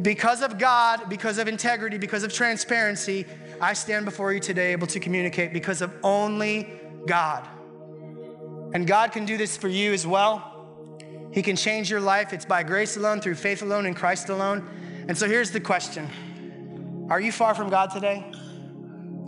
Because 0.00 0.40
of 0.40 0.56
God, 0.56 1.10
because 1.10 1.36
of 1.36 1.48
integrity, 1.48 1.98
because 1.98 2.22
of 2.22 2.32
transparency, 2.32 3.26
I 3.60 3.74
stand 3.74 4.06
before 4.06 4.32
you 4.32 4.40
today 4.40 4.72
able 4.72 4.86
to 4.86 5.00
communicate 5.00 5.52
because 5.52 5.82
of 5.82 5.92
only 6.02 6.80
God. 7.06 7.46
And 8.72 8.86
God 8.86 9.12
can 9.12 9.26
do 9.26 9.36
this 9.36 9.56
for 9.56 9.68
you 9.68 9.92
as 9.92 10.06
well. 10.06 10.46
He 11.32 11.42
can 11.42 11.56
change 11.56 11.90
your 11.90 12.00
life. 12.00 12.32
It's 12.32 12.46
by 12.46 12.62
grace 12.62 12.96
alone, 12.96 13.20
through 13.20 13.34
faith 13.34 13.60
alone, 13.62 13.84
in 13.84 13.94
Christ 13.94 14.30
alone. 14.30 14.66
And 15.08 15.18
so 15.18 15.28
here's 15.28 15.50
the 15.50 15.60
question 15.60 16.08
Are 17.10 17.20
you 17.20 17.32
far 17.32 17.56
from 17.56 17.70
God 17.70 17.90
today? 17.90 18.24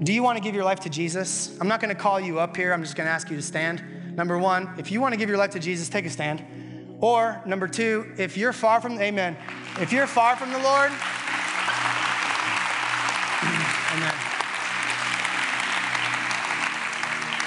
Do 0.05 0.13
you 0.13 0.23
want 0.23 0.39
to 0.39 0.43
give 0.43 0.55
your 0.55 0.63
life 0.63 0.79
to 0.81 0.89
Jesus? 0.89 1.59
I'm 1.61 1.67
not 1.67 1.81
going 1.81 1.93
to 1.93 2.01
call 2.01 2.21
you 2.21 2.39
up 2.39 2.57
here. 2.57 2.73
I'm 2.73 2.85
just 2.85 2.95
going 2.95 3.09
to 3.09 3.13
ask 3.13 3.29
you 3.29 3.35
to 3.35 3.43
stand. 3.43 3.83
Number 4.15 4.39
one, 4.39 4.73
if 4.79 4.93
you 4.93 5.01
want 5.01 5.15
to 5.15 5.19
give 5.19 5.29
your 5.29 5.37
life 5.37 5.51
to 5.51 5.59
Jesus, 5.59 5.89
take 5.89 6.07
a 6.07 6.11
stand. 6.11 6.45
Or 7.01 7.43
number 7.45 7.67
two, 7.67 8.13
if 8.19 8.37
you're 8.37 8.53
far 8.53 8.81
from, 8.81 9.01
amen, 9.01 9.37
if 9.81 9.93
you're 9.93 10.07
far 10.07 10.37
from 10.37 10.53
the 10.53 10.59
Lord, 10.61 10.93
amen. 13.97 14.15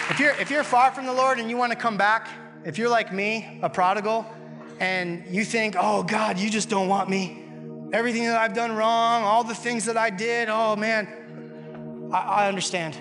If 0.09 0.19
you're, 0.19 0.33
if 0.33 0.51
you're 0.51 0.65
far 0.65 0.91
from 0.91 1.05
the 1.05 1.13
Lord 1.13 1.39
and 1.39 1.49
you 1.49 1.55
want 1.55 1.71
to 1.71 1.77
come 1.77 1.95
back, 1.95 2.27
if 2.65 2.77
you're 2.77 2.89
like 2.89 3.13
me, 3.13 3.59
a 3.61 3.69
prodigal, 3.69 4.25
and 4.81 5.23
you 5.29 5.45
think, 5.45 5.77
oh 5.79 6.03
God, 6.03 6.37
you 6.37 6.49
just 6.49 6.69
don't 6.69 6.89
want 6.89 7.09
me. 7.09 7.44
Everything 7.95 8.25
that 8.25 8.35
I've 8.35 8.53
done 8.53 8.73
wrong, 8.73 9.23
all 9.23 9.45
the 9.45 9.55
things 9.55 9.85
that 9.85 9.95
I 9.95 10.09
did, 10.09 10.49
oh 10.49 10.75
man, 10.75 11.07
I, 12.11 12.17
I 12.17 12.47
understand. 12.49 12.97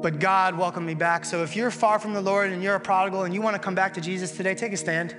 But 0.00 0.20
God 0.20 0.56
welcomed 0.56 0.86
me 0.86 0.94
back. 0.94 1.24
So 1.24 1.42
if 1.42 1.56
you're 1.56 1.72
far 1.72 1.98
from 1.98 2.12
the 2.14 2.20
Lord 2.20 2.52
and 2.52 2.62
you're 2.62 2.76
a 2.76 2.80
prodigal 2.80 3.24
and 3.24 3.34
you 3.34 3.42
want 3.42 3.56
to 3.56 3.58
come 3.60 3.74
back 3.74 3.94
to 3.94 4.00
Jesus 4.00 4.30
today, 4.30 4.54
take 4.54 4.72
a 4.72 4.76
stand. 4.76 5.16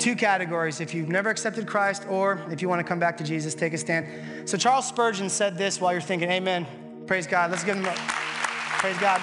Two 0.00 0.16
categories 0.16 0.80
if 0.80 0.94
you've 0.94 1.08
never 1.08 1.30
accepted 1.30 1.68
Christ 1.68 2.04
or 2.08 2.44
if 2.50 2.60
you 2.60 2.68
want 2.68 2.80
to 2.80 2.84
come 2.84 2.98
back 2.98 3.16
to 3.18 3.24
Jesus, 3.24 3.54
take 3.54 3.72
a 3.72 3.78
stand. 3.78 4.48
So 4.48 4.58
Charles 4.58 4.88
Spurgeon 4.88 5.30
said 5.30 5.56
this 5.56 5.80
while 5.80 5.92
you're 5.92 6.00
thinking, 6.00 6.28
Amen. 6.28 6.66
Praise 7.06 7.28
God. 7.28 7.52
Let's 7.52 7.62
give 7.62 7.76
him 7.76 7.86
a 7.86 7.94
praise 8.80 8.98
God. 8.98 9.22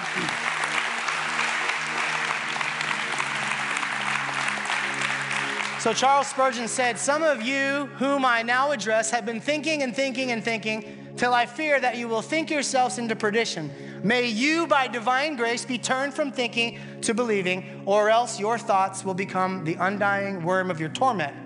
So 5.84 5.92
Charles 5.92 6.28
Spurgeon 6.28 6.66
said, 6.66 6.98
Some 6.98 7.22
of 7.22 7.42
you 7.42 7.90
whom 7.98 8.24
I 8.24 8.40
now 8.40 8.70
address 8.70 9.10
have 9.10 9.26
been 9.26 9.38
thinking 9.38 9.82
and 9.82 9.94
thinking 9.94 10.32
and 10.32 10.42
thinking 10.42 11.12
till 11.18 11.34
I 11.34 11.44
fear 11.44 11.78
that 11.78 11.98
you 11.98 12.08
will 12.08 12.22
think 12.22 12.50
yourselves 12.50 12.96
into 12.96 13.14
perdition. 13.14 13.70
May 14.02 14.28
you, 14.28 14.66
by 14.66 14.88
divine 14.88 15.36
grace, 15.36 15.66
be 15.66 15.76
turned 15.76 16.14
from 16.14 16.32
thinking 16.32 16.78
to 17.02 17.12
believing, 17.12 17.82
or 17.84 18.08
else 18.08 18.40
your 18.40 18.56
thoughts 18.56 19.04
will 19.04 19.12
become 19.12 19.62
the 19.64 19.74
undying 19.74 20.42
worm 20.42 20.70
of 20.70 20.80
your 20.80 20.88
torment. 20.88 21.36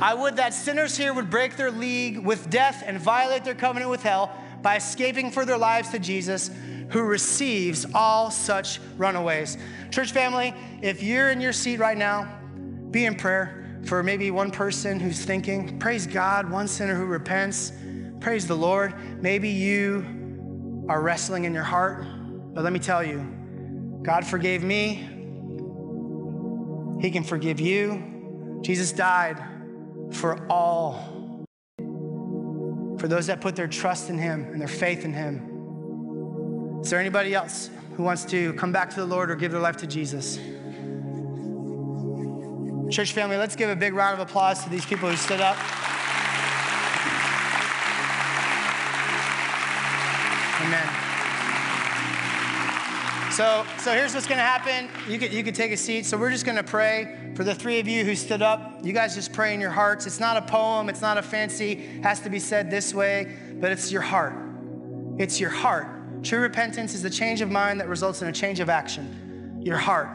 I 0.00 0.14
would 0.14 0.36
that 0.36 0.54
sinners 0.54 0.96
here 0.96 1.12
would 1.12 1.28
break 1.28 1.56
their 1.56 1.72
league 1.72 2.24
with 2.24 2.48
death 2.50 2.84
and 2.86 3.00
violate 3.00 3.44
their 3.44 3.56
covenant 3.56 3.90
with 3.90 4.04
hell 4.04 4.32
by 4.62 4.76
escaping 4.76 5.32
for 5.32 5.44
their 5.44 5.58
lives 5.58 5.88
to 5.88 5.98
Jesus, 5.98 6.52
who 6.90 7.02
receives 7.02 7.86
all 7.92 8.30
such 8.30 8.78
runaways. 8.96 9.58
Church 9.90 10.12
family, 10.12 10.54
if 10.80 11.02
you're 11.02 11.30
in 11.30 11.40
your 11.40 11.52
seat 11.52 11.80
right 11.80 11.98
now, 11.98 12.37
be 12.90 13.04
in 13.04 13.14
prayer 13.14 13.80
for 13.84 14.02
maybe 14.02 14.30
one 14.30 14.50
person 14.50 14.98
who's 14.98 15.24
thinking, 15.24 15.78
praise 15.78 16.06
God, 16.06 16.50
one 16.50 16.68
sinner 16.68 16.94
who 16.94 17.06
repents 17.06 17.72
Praise 18.20 18.46
the 18.48 18.56
Lord. 18.56 18.94
Maybe 19.22 19.48
you 19.48 20.84
are 20.88 21.00
wrestling 21.00 21.44
in 21.44 21.54
your 21.54 21.62
heart, 21.62 22.04
but 22.52 22.64
let 22.64 22.72
me 22.72 22.78
tell 22.78 23.04
you 23.04 23.20
God 24.02 24.26
forgave 24.26 24.62
me, 24.64 24.94
He 27.00 27.10
can 27.10 27.22
forgive 27.22 27.60
you. 27.60 28.58
Jesus 28.62 28.90
died 28.90 29.40
for 30.10 30.44
all, 30.50 31.44
for 32.98 33.06
those 33.06 33.28
that 33.28 33.40
put 33.40 33.54
their 33.54 33.68
trust 33.68 34.10
in 34.10 34.18
Him 34.18 34.44
and 34.50 34.60
their 34.60 34.66
faith 34.66 35.04
in 35.04 35.12
Him. 35.12 36.80
Is 36.82 36.90
there 36.90 36.98
anybody 36.98 37.34
else 37.34 37.70
who 37.96 38.02
wants 38.02 38.24
to 38.26 38.52
come 38.54 38.72
back 38.72 38.90
to 38.90 38.96
the 38.96 39.06
Lord 39.06 39.30
or 39.30 39.36
give 39.36 39.52
their 39.52 39.60
life 39.60 39.76
to 39.78 39.86
Jesus? 39.86 40.38
Church 42.90 43.12
family, 43.12 43.36
let's 43.36 43.54
give 43.54 43.68
a 43.68 43.76
big 43.76 43.92
round 43.92 44.18
of 44.18 44.26
applause 44.26 44.64
to 44.64 44.70
these 44.70 44.86
people 44.86 45.10
who 45.10 45.16
stood 45.16 45.40
up. 45.40 45.56
Amen. 50.62 50.88
So, 53.30 53.64
so 53.78 53.92
here's 53.92 54.14
what's 54.14 54.26
going 54.26 54.38
to 54.38 54.44
happen. 54.44 54.88
You 55.06 55.18
could, 55.18 55.32
you 55.32 55.44
could 55.44 55.54
take 55.54 55.70
a 55.70 55.76
seat. 55.76 56.06
So 56.06 56.16
we're 56.16 56.30
just 56.30 56.44
going 56.44 56.56
to 56.56 56.64
pray 56.64 57.32
for 57.36 57.44
the 57.44 57.54
three 57.54 57.78
of 57.78 57.86
you 57.86 58.04
who 58.04 58.16
stood 58.16 58.42
up. 58.42 58.80
You 58.82 58.92
guys 58.92 59.14
just 59.14 59.32
pray 59.32 59.54
in 59.54 59.60
your 59.60 59.70
hearts. 59.70 60.06
It's 60.06 60.18
not 60.18 60.36
a 60.36 60.42
poem. 60.42 60.88
It's 60.88 61.02
not 61.02 61.18
a 61.18 61.22
fancy, 61.22 62.00
has 62.02 62.20
to 62.20 62.30
be 62.30 62.40
said 62.40 62.70
this 62.70 62.94
way, 62.94 63.36
but 63.60 63.70
it's 63.70 63.92
your 63.92 64.02
heart. 64.02 64.34
It's 65.18 65.38
your 65.38 65.50
heart. 65.50 66.24
True 66.24 66.40
repentance 66.40 66.94
is 66.94 67.02
the 67.02 67.10
change 67.10 67.40
of 67.40 67.50
mind 67.50 67.80
that 67.80 67.88
results 67.88 68.22
in 68.22 68.28
a 68.28 68.32
change 68.32 68.60
of 68.60 68.68
action. 68.68 69.60
Your 69.62 69.76
heart. 69.76 70.08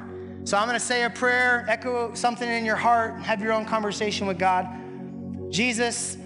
So 0.46 0.58
I'm 0.58 0.68
going 0.68 0.80
to 0.80 0.86
say 0.86 1.04
a 1.04 1.10
prayer, 1.10 1.66
echo 1.70 2.14
something 2.14 2.48
in 2.48 2.66
your 2.66 2.76
heart, 2.76 3.20
have 3.22 3.42
your 3.42 3.54
own 3.54 3.66
conversation 3.66 4.28
with 4.28 4.38
God. 4.38 4.68
Jesus, 5.50 6.18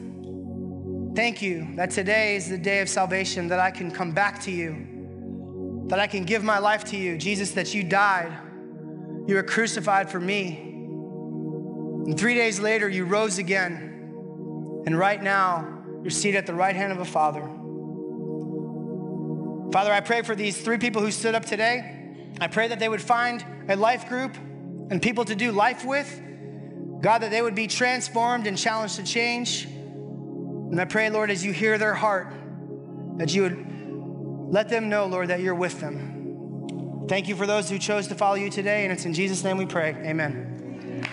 Thank 1.18 1.41
you 1.41 1.68
that 1.78 1.89
today 1.89 2.36
is 2.36 2.47
the 2.47 2.59
day 2.59 2.80
of 2.80 2.88
salvation, 2.88 3.47
that 3.47 3.59
I 3.59 3.72
can 3.72 3.89
come 3.89 4.11
back 4.11 4.39
to 4.43 4.51
you, 4.51 5.88
that 5.88 5.97
I 5.97 6.05
can 6.05 6.26
give 6.26 6.43
my 6.43 6.59
life 6.59 6.84
to 6.91 6.95
you. 6.95 7.18
Jesus, 7.18 7.53
that 7.53 7.74
you 7.74 7.84
died, 7.84 8.32
you 9.26 9.34
were 9.34 9.41
crucified 9.41 10.11
for 10.11 10.20
me. 10.20 10.59
And 12.05 12.20
three 12.20 12.36
days 12.36 12.59
later, 12.59 12.88
you 12.88 13.05
rose 13.05 13.39
again. 13.39 14.84
And 14.86 14.95
right 14.95 15.20
now, 15.20 15.84
you're 16.03 16.11
seated 16.11 16.38
at 16.38 16.45
the 16.45 16.53
right 16.53 16.76
hand 16.76 16.91
of 16.91 16.99
a 16.99 17.05
Father. 17.05 17.41
Father, 19.72 19.91
I 19.91 20.01
pray 20.01 20.22
for 20.22 20.36
these 20.36 20.55
three 20.61 20.78
people 20.78 21.01
who 21.01 21.09
stood 21.09 21.34
up 21.34 21.45
today. 21.45 21.97
I 22.39 22.47
pray 22.47 22.67
that 22.67 22.79
they 22.79 22.89
would 22.89 23.01
find 23.01 23.43
a 23.67 23.75
life 23.75 24.07
group 24.07 24.35
and 24.89 25.01
people 25.01 25.25
to 25.25 25.35
do 25.35 25.51
life 25.51 25.85
with. 25.85 26.21
God, 27.01 27.19
that 27.19 27.31
they 27.31 27.41
would 27.41 27.55
be 27.55 27.67
transformed 27.67 28.47
and 28.47 28.57
challenged 28.57 28.95
to 28.95 29.03
change. 29.03 29.65
And 29.65 30.79
I 30.81 30.85
pray, 30.85 31.09
Lord, 31.09 31.29
as 31.29 31.45
you 31.45 31.53
hear 31.53 31.77
their 31.77 31.93
heart, 31.93 32.33
that 33.17 33.33
you 33.33 33.43
would 33.43 33.65
let 34.49 34.69
them 34.69 34.89
know, 34.89 35.05
Lord, 35.05 35.27
that 35.29 35.39
you're 35.41 35.55
with 35.55 35.79
them. 35.79 37.05
Thank 37.07 37.27
you 37.27 37.35
for 37.35 37.45
those 37.45 37.69
who 37.69 37.77
chose 37.77 38.07
to 38.07 38.15
follow 38.15 38.35
you 38.35 38.49
today, 38.49 38.83
and 38.83 38.91
it's 38.91 39.05
in 39.05 39.13
Jesus' 39.13 39.43
name 39.43 39.57
we 39.57 39.65
pray. 39.65 39.95
Amen. 40.05 41.05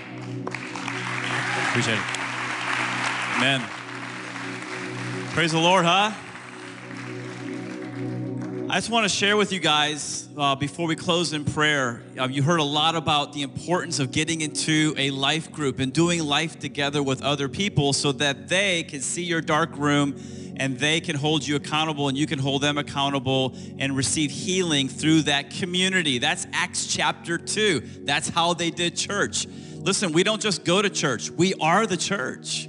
Appreciate 1.68 1.98
it. 1.98 2.04
Amen. 3.36 3.60
Praise 5.32 5.52
the 5.52 5.58
Lord, 5.58 5.84
huh? 5.84 6.12
I 8.74 8.78
just 8.78 8.90
want 8.90 9.04
to 9.04 9.08
share 9.08 9.36
with 9.36 9.52
you 9.52 9.60
guys 9.60 10.28
uh, 10.36 10.56
before 10.56 10.88
we 10.88 10.96
close 10.96 11.32
in 11.32 11.44
prayer. 11.44 12.02
Uh, 12.18 12.26
you 12.26 12.42
heard 12.42 12.58
a 12.58 12.64
lot 12.64 12.96
about 12.96 13.32
the 13.32 13.42
importance 13.42 14.00
of 14.00 14.10
getting 14.10 14.40
into 14.40 14.92
a 14.98 15.12
life 15.12 15.52
group 15.52 15.78
and 15.78 15.92
doing 15.92 16.20
life 16.20 16.58
together 16.58 17.00
with 17.00 17.22
other 17.22 17.48
people 17.48 17.92
so 17.92 18.10
that 18.10 18.48
they 18.48 18.82
can 18.82 19.00
see 19.00 19.22
your 19.22 19.40
dark 19.40 19.76
room 19.76 20.16
and 20.56 20.76
they 20.76 21.00
can 21.00 21.14
hold 21.14 21.46
you 21.46 21.54
accountable 21.54 22.08
and 22.08 22.18
you 22.18 22.26
can 22.26 22.40
hold 22.40 22.62
them 22.62 22.76
accountable 22.76 23.54
and 23.78 23.96
receive 23.96 24.32
healing 24.32 24.88
through 24.88 25.22
that 25.22 25.50
community. 25.50 26.18
That's 26.18 26.44
Acts 26.52 26.88
chapter 26.88 27.38
2. 27.38 28.00
That's 28.02 28.28
how 28.28 28.54
they 28.54 28.72
did 28.72 28.96
church. 28.96 29.46
Listen, 29.74 30.10
we 30.10 30.24
don't 30.24 30.42
just 30.42 30.64
go 30.64 30.82
to 30.82 30.90
church, 30.90 31.30
we 31.30 31.54
are 31.60 31.86
the 31.86 31.96
church. 31.96 32.66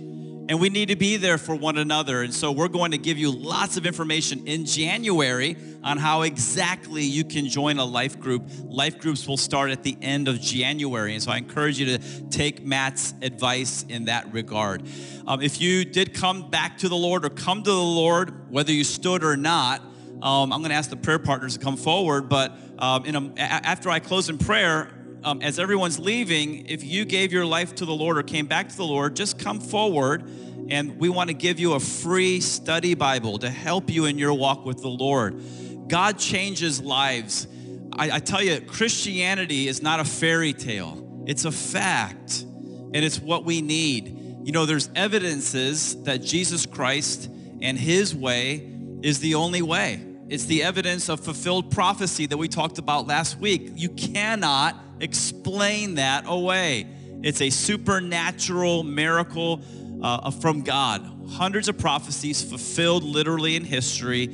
And 0.48 0.60
we 0.60 0.70
need 0.70 0.90
to 0.90 0.96
be 0.96 1.18
there 1.18 1.40
for 1.40 1.56
one 1.56 1.78
another. 1.78 2.22
And 2.22 2.32
so 2.34 2.52
we're 2.52 2.68
going 2.68 2.92
to 2.92 3.00
give 3.00 3.18
you 3.18 3.32
lots 3.32 3.78
of 3.78 3.86
information 3.88 4.46
in 4.46 4.66
January 4.66 5.58
on 5.84 5.98
how 5.98 6.22
exactly 6.22 7.04
you 7.04 7.24
can 7.24 7.48
join 7.48 7.80
a 7.80 7.86
life 7.86 8.20
group. 8.20 8.44
Life 8.64 9.00
groups 9.00 9.28
will 9.28 9.38
start 9.38 9.72
at 9.72 9.82
the 9.82 9.98
end 10.04 10.28
of 10.28 10.40
January. 10.40 11.14
And 11.16 11.24
so 11.24 11.32
I 11.32 11.38
encourage 11.38 11.80
you 11.80 11.98
to 11.98 12.22
take 12.30 12.64
Matt's 12.64 13.16
advice 13.24 13.86
in 13.90 14.06
that 14.06 14.32
regard. 14.32 14.84
Um, 15.26 15.42
if 15.42 15.60
you 15.60 15.84
did 15.84 16.14
come 16.14 16.52
back 16.52 16.78
to 16.80 16.90
the 16.90 16.96
Lord 16.96 17.26
or 17.26 17.30
come 17.30 17.64
to 17.64 17.72
the 17.72 17.76
Lord, 17.76 18.52
whether 18.52 18.72
you 18.72 18.84
stood 18.84 19.24
or 19.24 19.36
not, 19.36 19.82
um, 20.22 20.54
I'm 20.54 20.62
going 20.62 20.70
to 20.70 20.76
ask 20.76 20.92
the 20.92 20.96
prayer 20.96 21.20
partners 21.20 21.58
to 21.58 21.64
come 21.64 21.76
forward. 21.76 22.30
But 22.30 22.56
um, 22.78 23.34
a, 23.36 23.42
after 23.42 23.90
I 23.90 24.00
close 24.00 24.30
in 24.30 24.38
prayer, 24.38 24.90
um, 25.26 25.42
as 25.42 25.58
everyone's 25.58 25.98
leaving, 25.98 26.68
if 26.68 26.84
you 26.84 27.04
gave 27.04 27.34
your 27.34 27.46
life 27.46 27.76
to 27.76 27.86
the 27.86 27.94
Lord 27.94 28.18
or 28.18 28.24
came 28.24 28.46
back 28.46 28.70
to 28.70 28.78
the 28.78 28.86
Lord, 28.86 29.16
just 29.16 29.40
come 29.40 29.60
forward 29.60 30.30
and 30.70 30.98
we 31.00 31.10
want 31.10 31.30
to 31.30 31.34
give 31.34 31.60
you 31.60 31.74
a 31.74 31.80
free 31.80 32.40
study 32.40 32.94
Bible 32.94 33.40
to 33.40 33.50
help 33.50 33.90
you 33.90 34.06
in 34.06 34.20
your 34.20 34.34
walk 34.34 34.66
with 34.66 34.82
the 34.82 34.88
Lord. 34.88 35.42
God 35.88 36.20
changes 36.20 36.80
lives. 36.80 37.48
I, 37.94 38.12
I 38.12 38.20
tell 38.20 38.42
you, 38.42 38.62
Christianity 38.62 39.68
is 39.68 39.82
not 39.82 40.00
a 40.00 40.06
fairy 40.06 40.54
tale, 40.54 41.24
it's 41.28 41.46
a 41.46 41.52
fact, 41.52 42.44
and 42.44 42.98
it's 42.98 43.20
what 43.20 43.46
we 43.46 43.62
need. 43.62 44.20
You 44.44 44.52
know, 44.52 44.68
there's 44.68 44.90
evidences 44.96 46.04
that 46.04 46.22
Jesus 46.22 46.68
Christ 46.68 47.32
and 47.62 47.80
his 47.80 48.16
way 48.16 48.72
is 49.02 49.20
the 49.20 49.36
only 49.36 49.64
way. 49.64 50.04
It's 50.28 50.46
the 50.46 50.64
evidence 50.64 51.08
of 51.10 51.20
fulfilled 51.20 51.72
prophecy 51.72 52.26
that 52.26 52.38
we 52.38 52.48
talked 52.48 52.80
about 52.80 53.06
last 53.06 53.38
week. 53.40 53.72
You 53.76 53.90
cannot 53.90 54.76
explain 55.00 55.96
that 55.96 56.24
away. 56.28 56.88
It's 57.22 57.42
a 57.42 57.50
supernatural 57.50 58.84
miracle 58.84 59.62
uh, 60.02 60.32
from 60.32 60.62
God. 60.62 61.12
Hundreds 61.30 61.68
of 61.70 61.78
prophecies 61.78 62.44
fulfilled 62.44 63.04
literally 63.04 63.56
in 63.56 63.64
history. 63.64 64.28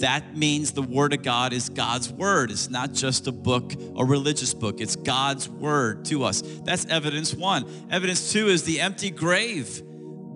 That 0.00 0.36
means 0.36 0.72
the 0.72 0.82
Word 0.82 1.12
of 1.12 1.22
God 1.22 1.52
is 1.52 1.68
God's 1.68 2.10
Word. 2.10 2.50
It's 2.50 2.70
not 2.70 2.92
just 2.92 3.26
a 3.26 3.32
book, 3.32 3.74
a 3.96 4.04
religious 4.04 4.54
book. 4.54 4.80
It's 4.80 4.96
God's 4.96 5.48
Word 5.48 6.04
to 6.06 6.24
us. 6.24 6.42
That's 6.64 6.86
evidence 6.86 7.34
one. 7.34 7.64
Evidence 7.90 8.32
two 8.32 8.48
is 8.48 8.64
the 8.64 8.80
empty 8.80 9.10
grave. 9.10 9.82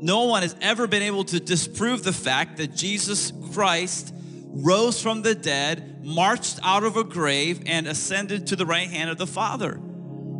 No 0.00 0.24
one 0.24 0.42
has 0.42 0.56
ever 0.60 0.86
been 0.86 1.02
able 1.02 1.24
to 1.24 1.38
disprove 1.38 2.02
the 2.02 2.12
fact 2.12 2.56
that 2.56 2.74
Jesus 2.74 3.32
Christ 3.52 4.12
rose 4.52 5.00
from 5.00 5.22
the 5.22 5.34
dead, 5.34 6.04
marched 6.04 6.60
out 6.62 6.84
of 6.84 6.96
a 6.96 7.04
grave, 7.04 7.62
and 7.66 7.86
ascended 7.86 8.46
to 8.48 8.56
the 8.56 8.66
right 8.66 8.88
hand 8.88 9.10
of 9.10 9.18
the 9.18 9.26
Father. 9.26 9.80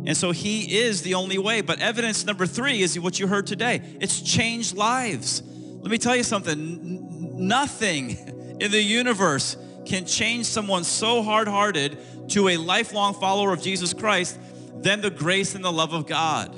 And 0.05 0.15
so 0.15 0.31
he 0.31 0.79
is 0.79 1.01
the 1.01 1.15
only 1.15 1.37
way. 1.37 1.61
But 1.61 1.79
evidence 1.79 2.25
number 2.25 2.45
three 2.45 2.81
is 2.81 2.99
what 2.99 3.19
you 3.19 3.27
heard 3.27 3.47
today 3.47 3.81
it's 3.99 4.21
changed 4.21 4.75
lives. 4.75 5.41
Let 5.81 5.91
me 5.91 5.97
tell 5.97 6.15
you 6.15 6.23
something 6.23 7.47
nothing 7.47 8.57
in 8.59 8.71
the 8.71 8.81
universe 8.81 9.57
can 9.85 10.05
change 10.05 10.45
someone 10.45 10.83
so 10.83 11.21
hard 11.23 11.47
hearted 11.47 11.97
to 12.29 12.49
a 12.49 12.57
lifelong 12.57 13.13
follower 13.13 13.51
of 13.51 13.61
Jesus 13.61 13.93
Christ 13.93 14.39
than 14.75 15.01
the 15.01 15.09
grace 15.09 15.55
and 15.55 15.63
the 15.63 15.71
love 15.71 15.93
of 15.93 16.07
God. 16.07 16.55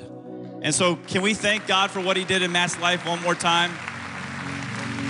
And 0.62 0.74
so, 0.74 0.96
can 0.96 1.22
we 1.22 1.34
thank 1.34 1.66
God 1.66 1.90
for 1.90 2.00
what 2.00 2.16
he 2.16 2.24
did 2.24 2.42
in 2.42 2.52
Matt's 2.52 2.78
life 2.80 3.06
one 3.06 3.22
more 3.22 3.34
time? 3.34 3.70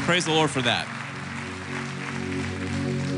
Praise 0.04 0.24
the 0.24 0.32
Lord 0.32 0.50
for 0.50 0.62
that. 0.62 0.95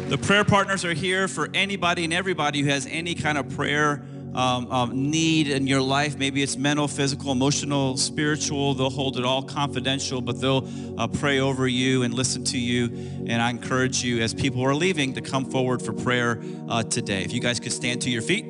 The 0.08 0.16
prayer 0.16 0.42
partners 0.42 0.86
are 0.86 0.94
here 0.94 1.28
for 1.28 1.50
anybody 1.52 2.04
and 2.04 2.14
everybody 2.14 2.62
who 2.62 2.70
has 2.70 2.86
any 2.86 3.14
kind 3.14 3.36
of 3.36 3.50
prayer 3.50 4.02
um, 4.34 4.72
um, 4.72 5.10
need 5.10 5.48
in 5.48 5.66
your 5.66 5.82
life. 5.82 6.16
Maybe 6.16 6.42
it's 6.42 6.56
mental, 6.56 6.88
physical, 6.88 7.30
emotional, 7.30 7.94
spiritual. 7.98 8.72
They'll 8.72 8.88
hold 8.88 9.18
it 9.18 9.26
all 9.26 9.42
confidential, 9.42 10.22
but 10.22 10.40
they'll 10.40 10.66
uh, 10.98 11.08
pray 11.08 11.40
over 11.40 11.68
you 11.68 12.04
and 12.04 12.14
listen 12.14 12.42
to 12.44 12.58
you. 12.58 12.86
And 13.26 13.42
I 13.42 13.50
encourage 13.50 14.02
you, 14.02 14.22
as 14.22 14.32
people 14.32 14.64
are 14.64 14.74
leaving, 14.74 15.12
to 15.12 15.20
come 15.20 15.44
forward 15.44 15.82
for 15.82 15.92
prayer 15.92 16.42
uh, 16.70 16.84
today. 16.84 17.22
If 17.22 17.34
you 17.34 17.40
guys 17.40 17.60
could 17.60 17.72
stand 17.72 18.00
to 18.02 18.10
your 18.10 18.22
feet. 18.22 18.46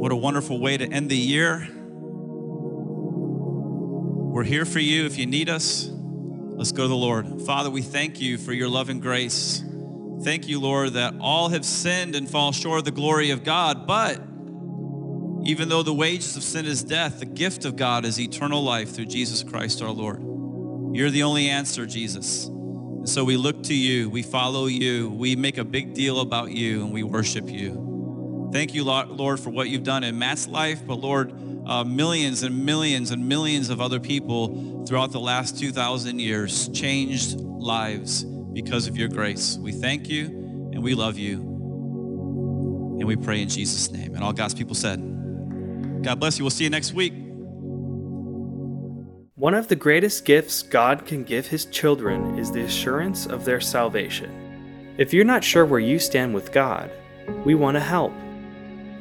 What 0.00 0.12
a 0.12 0.16
wonderful 0.16 0.60
way 0.60 0.78
to 0.78 0.86
end 0.90 1.10
the 1.10 1.16
year. 1.18 1.68
We're 4.32 4.44
here 4.44 4.64
for 4.64 4.80
you 4.80 5.04
if 5.04 5.18
you 5.18 5.26
need 5.26 5.50
us. 5.50 5.91
Let's 6.54 6.72
go 6.72 6.82
to 6.82 6.88
the 6.88 6.94
Lord. 6.94 7.42
Father, 7.42 7.70
we 7.70 7.82
thank 7.82 8.20
you 8.20 8.38
for 8.38 8.52
your 8.52 8.68
love 8.68 8.88
and 8.88 9.02
grace. 9.02 9.62
Thank 10.22 10.48
you, 10.48 10.60
Lord, 10.60 10.92
that 10.92 11.14
all 11.20 11.48
have 11.48 11.64
sinned 11.64 12.14
and 12.14 12.30
fall 12.30 12.52
short 12.52 12.78
of 12.78 12.84
the 12.84 12.92
glory 12.92 13.30
of 13.30 13.42
God. 13.42 13.86
But 13.86 14.20
even 15.44 15.68
though 15.68 15.82
the 15.82 15.92
wages 15.92 16.36
of 16.36 16.44
sin 16.44 16.66
is 16.66 16.84
death, 16.84 17.18
the 17.18 17.26
gift 17.26 17.64
of 17.64 17.74
God 17.74 18.04
is 18.04 18.20
eternal 18.20 18.62
life 18.62 18.94
through 18.94 19.06
Jesus 19.06 19.42
Christ 19.42 19.82
our 19.82 19.90
Lord. 19.90 20.22
You're 20.94 21.10
the 21.10 21.24
only 21.24 21.48
answer, 21.48 21.86
Jesus. 21.86 22.46
And 22.46 23.08
so 23.08 23.24
we 23.24 23.36
look 23.36 23.64
to 23.64 23.74
you, 23.74 24.08
we 24.08 24.22
follow 24.22 24.66
you, 24.66 25.10
we 25.10 25.34
make 25.34 25.58
a 25.58 25.64
big 25.64 25.94
deal 25.94 26.20
about 26.20 26.52
you, 26.52 26.84
and 26.84 26.92
we 26.92 27.02
worship 27.02 27.50
you. 27.50 28.50
Thank 28.52 28.74
you, 28.74 28.84
Lord, 28.84 29.40
for 29.40 29.50
what 29.50 29.68
you've 29.68 29.82
done 29.82 30.04
in 30.04 30.18
Matt's 30.18 30.46
life, 30.46 30.86
but 30.86 31.00
Lord, 31.00 31.32
uh, 31.66 31.84
millions 31.84 32.42
and 32.42 32.64
millions 32.64 33.10
and 33.10 33.28
millions 33.28 33.70
of 33.70 33.80
other 33.80 34.00
people 34.00 34.84
throughout 34.86 35.12
the 35.12 35.20
last 35.20 35.58
2,000 35.58 36.18
years 36.18 36.68
changed 36.70 37.36
lives 37.40 38.24
because 38.52 38.86
of 38.86 38.96
your 38.96 39.08
grace. 39.08 39.56
We 39.58 39.72
thank 39.72 40.08
you 40.08 40.26
and 40.72 40.82
we 40.82 40.94
love 40.94 41.18
you. 41.18 41.40
And 42.98 43.04
we 43.04 43.16
pray 43.16 43.42
in 43.42 43.48
Jesus' 43.48 43.90
name. 43.90 44.14
And 44.14 44.22
all 44.22 44.32
God's 44.32 44.54
people 44.54 44.74
said, 44.74 45.00
God 46.02 46.20
bless 46.20 46.38
you. 46.38 46.44
We'll 46.44 46.50
see 46.50 46.64
you 46.64 46.70
next 46.70 46.92
week. 46.92 47.14
One 49.34 49.54
of 49.54 49.68
the 49.68 49.76
greatest 49.76 50.24
gifts 50.24 50.62
God 50.62 51.04
can 51.04 51.24
give 51.24 51.48
his 51.48 51.64
children 51.66 52.38
is 52.38 52.52
the 52.52 52.62
assurance 52.62 53.26
of 53.26 53.44
their 53.44 53.60
salvation. 53.60 54.94
If 54.98 55.12
you're 55.12 55.24
not 55.24 55.42
sure 55.42 55.64
where 55.64 55.80
you 55.80 55.98
stand 55.98 56.34
with 56.34 56.52
God, 56.52 56.90
we 57.44 57.54
want 57.54 57.76
to 57.76 57.80
help. 57.80 58.12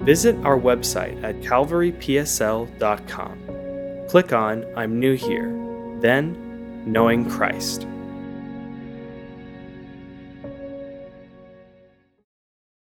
Visit 0.04 0.36
our 0.44 0.58
website 0.58 1.24
at 1.24 1.36
calvarypsl.com. 1.42 4.08
Click 4.10 4.34
on 4.34 4.66
I'm 4.76 5.00
New 5.00 5.14
Here, 5.14 5.48
then 6.02 6.36
Knowing 6.86 7.30
Christ. 7.30 7.88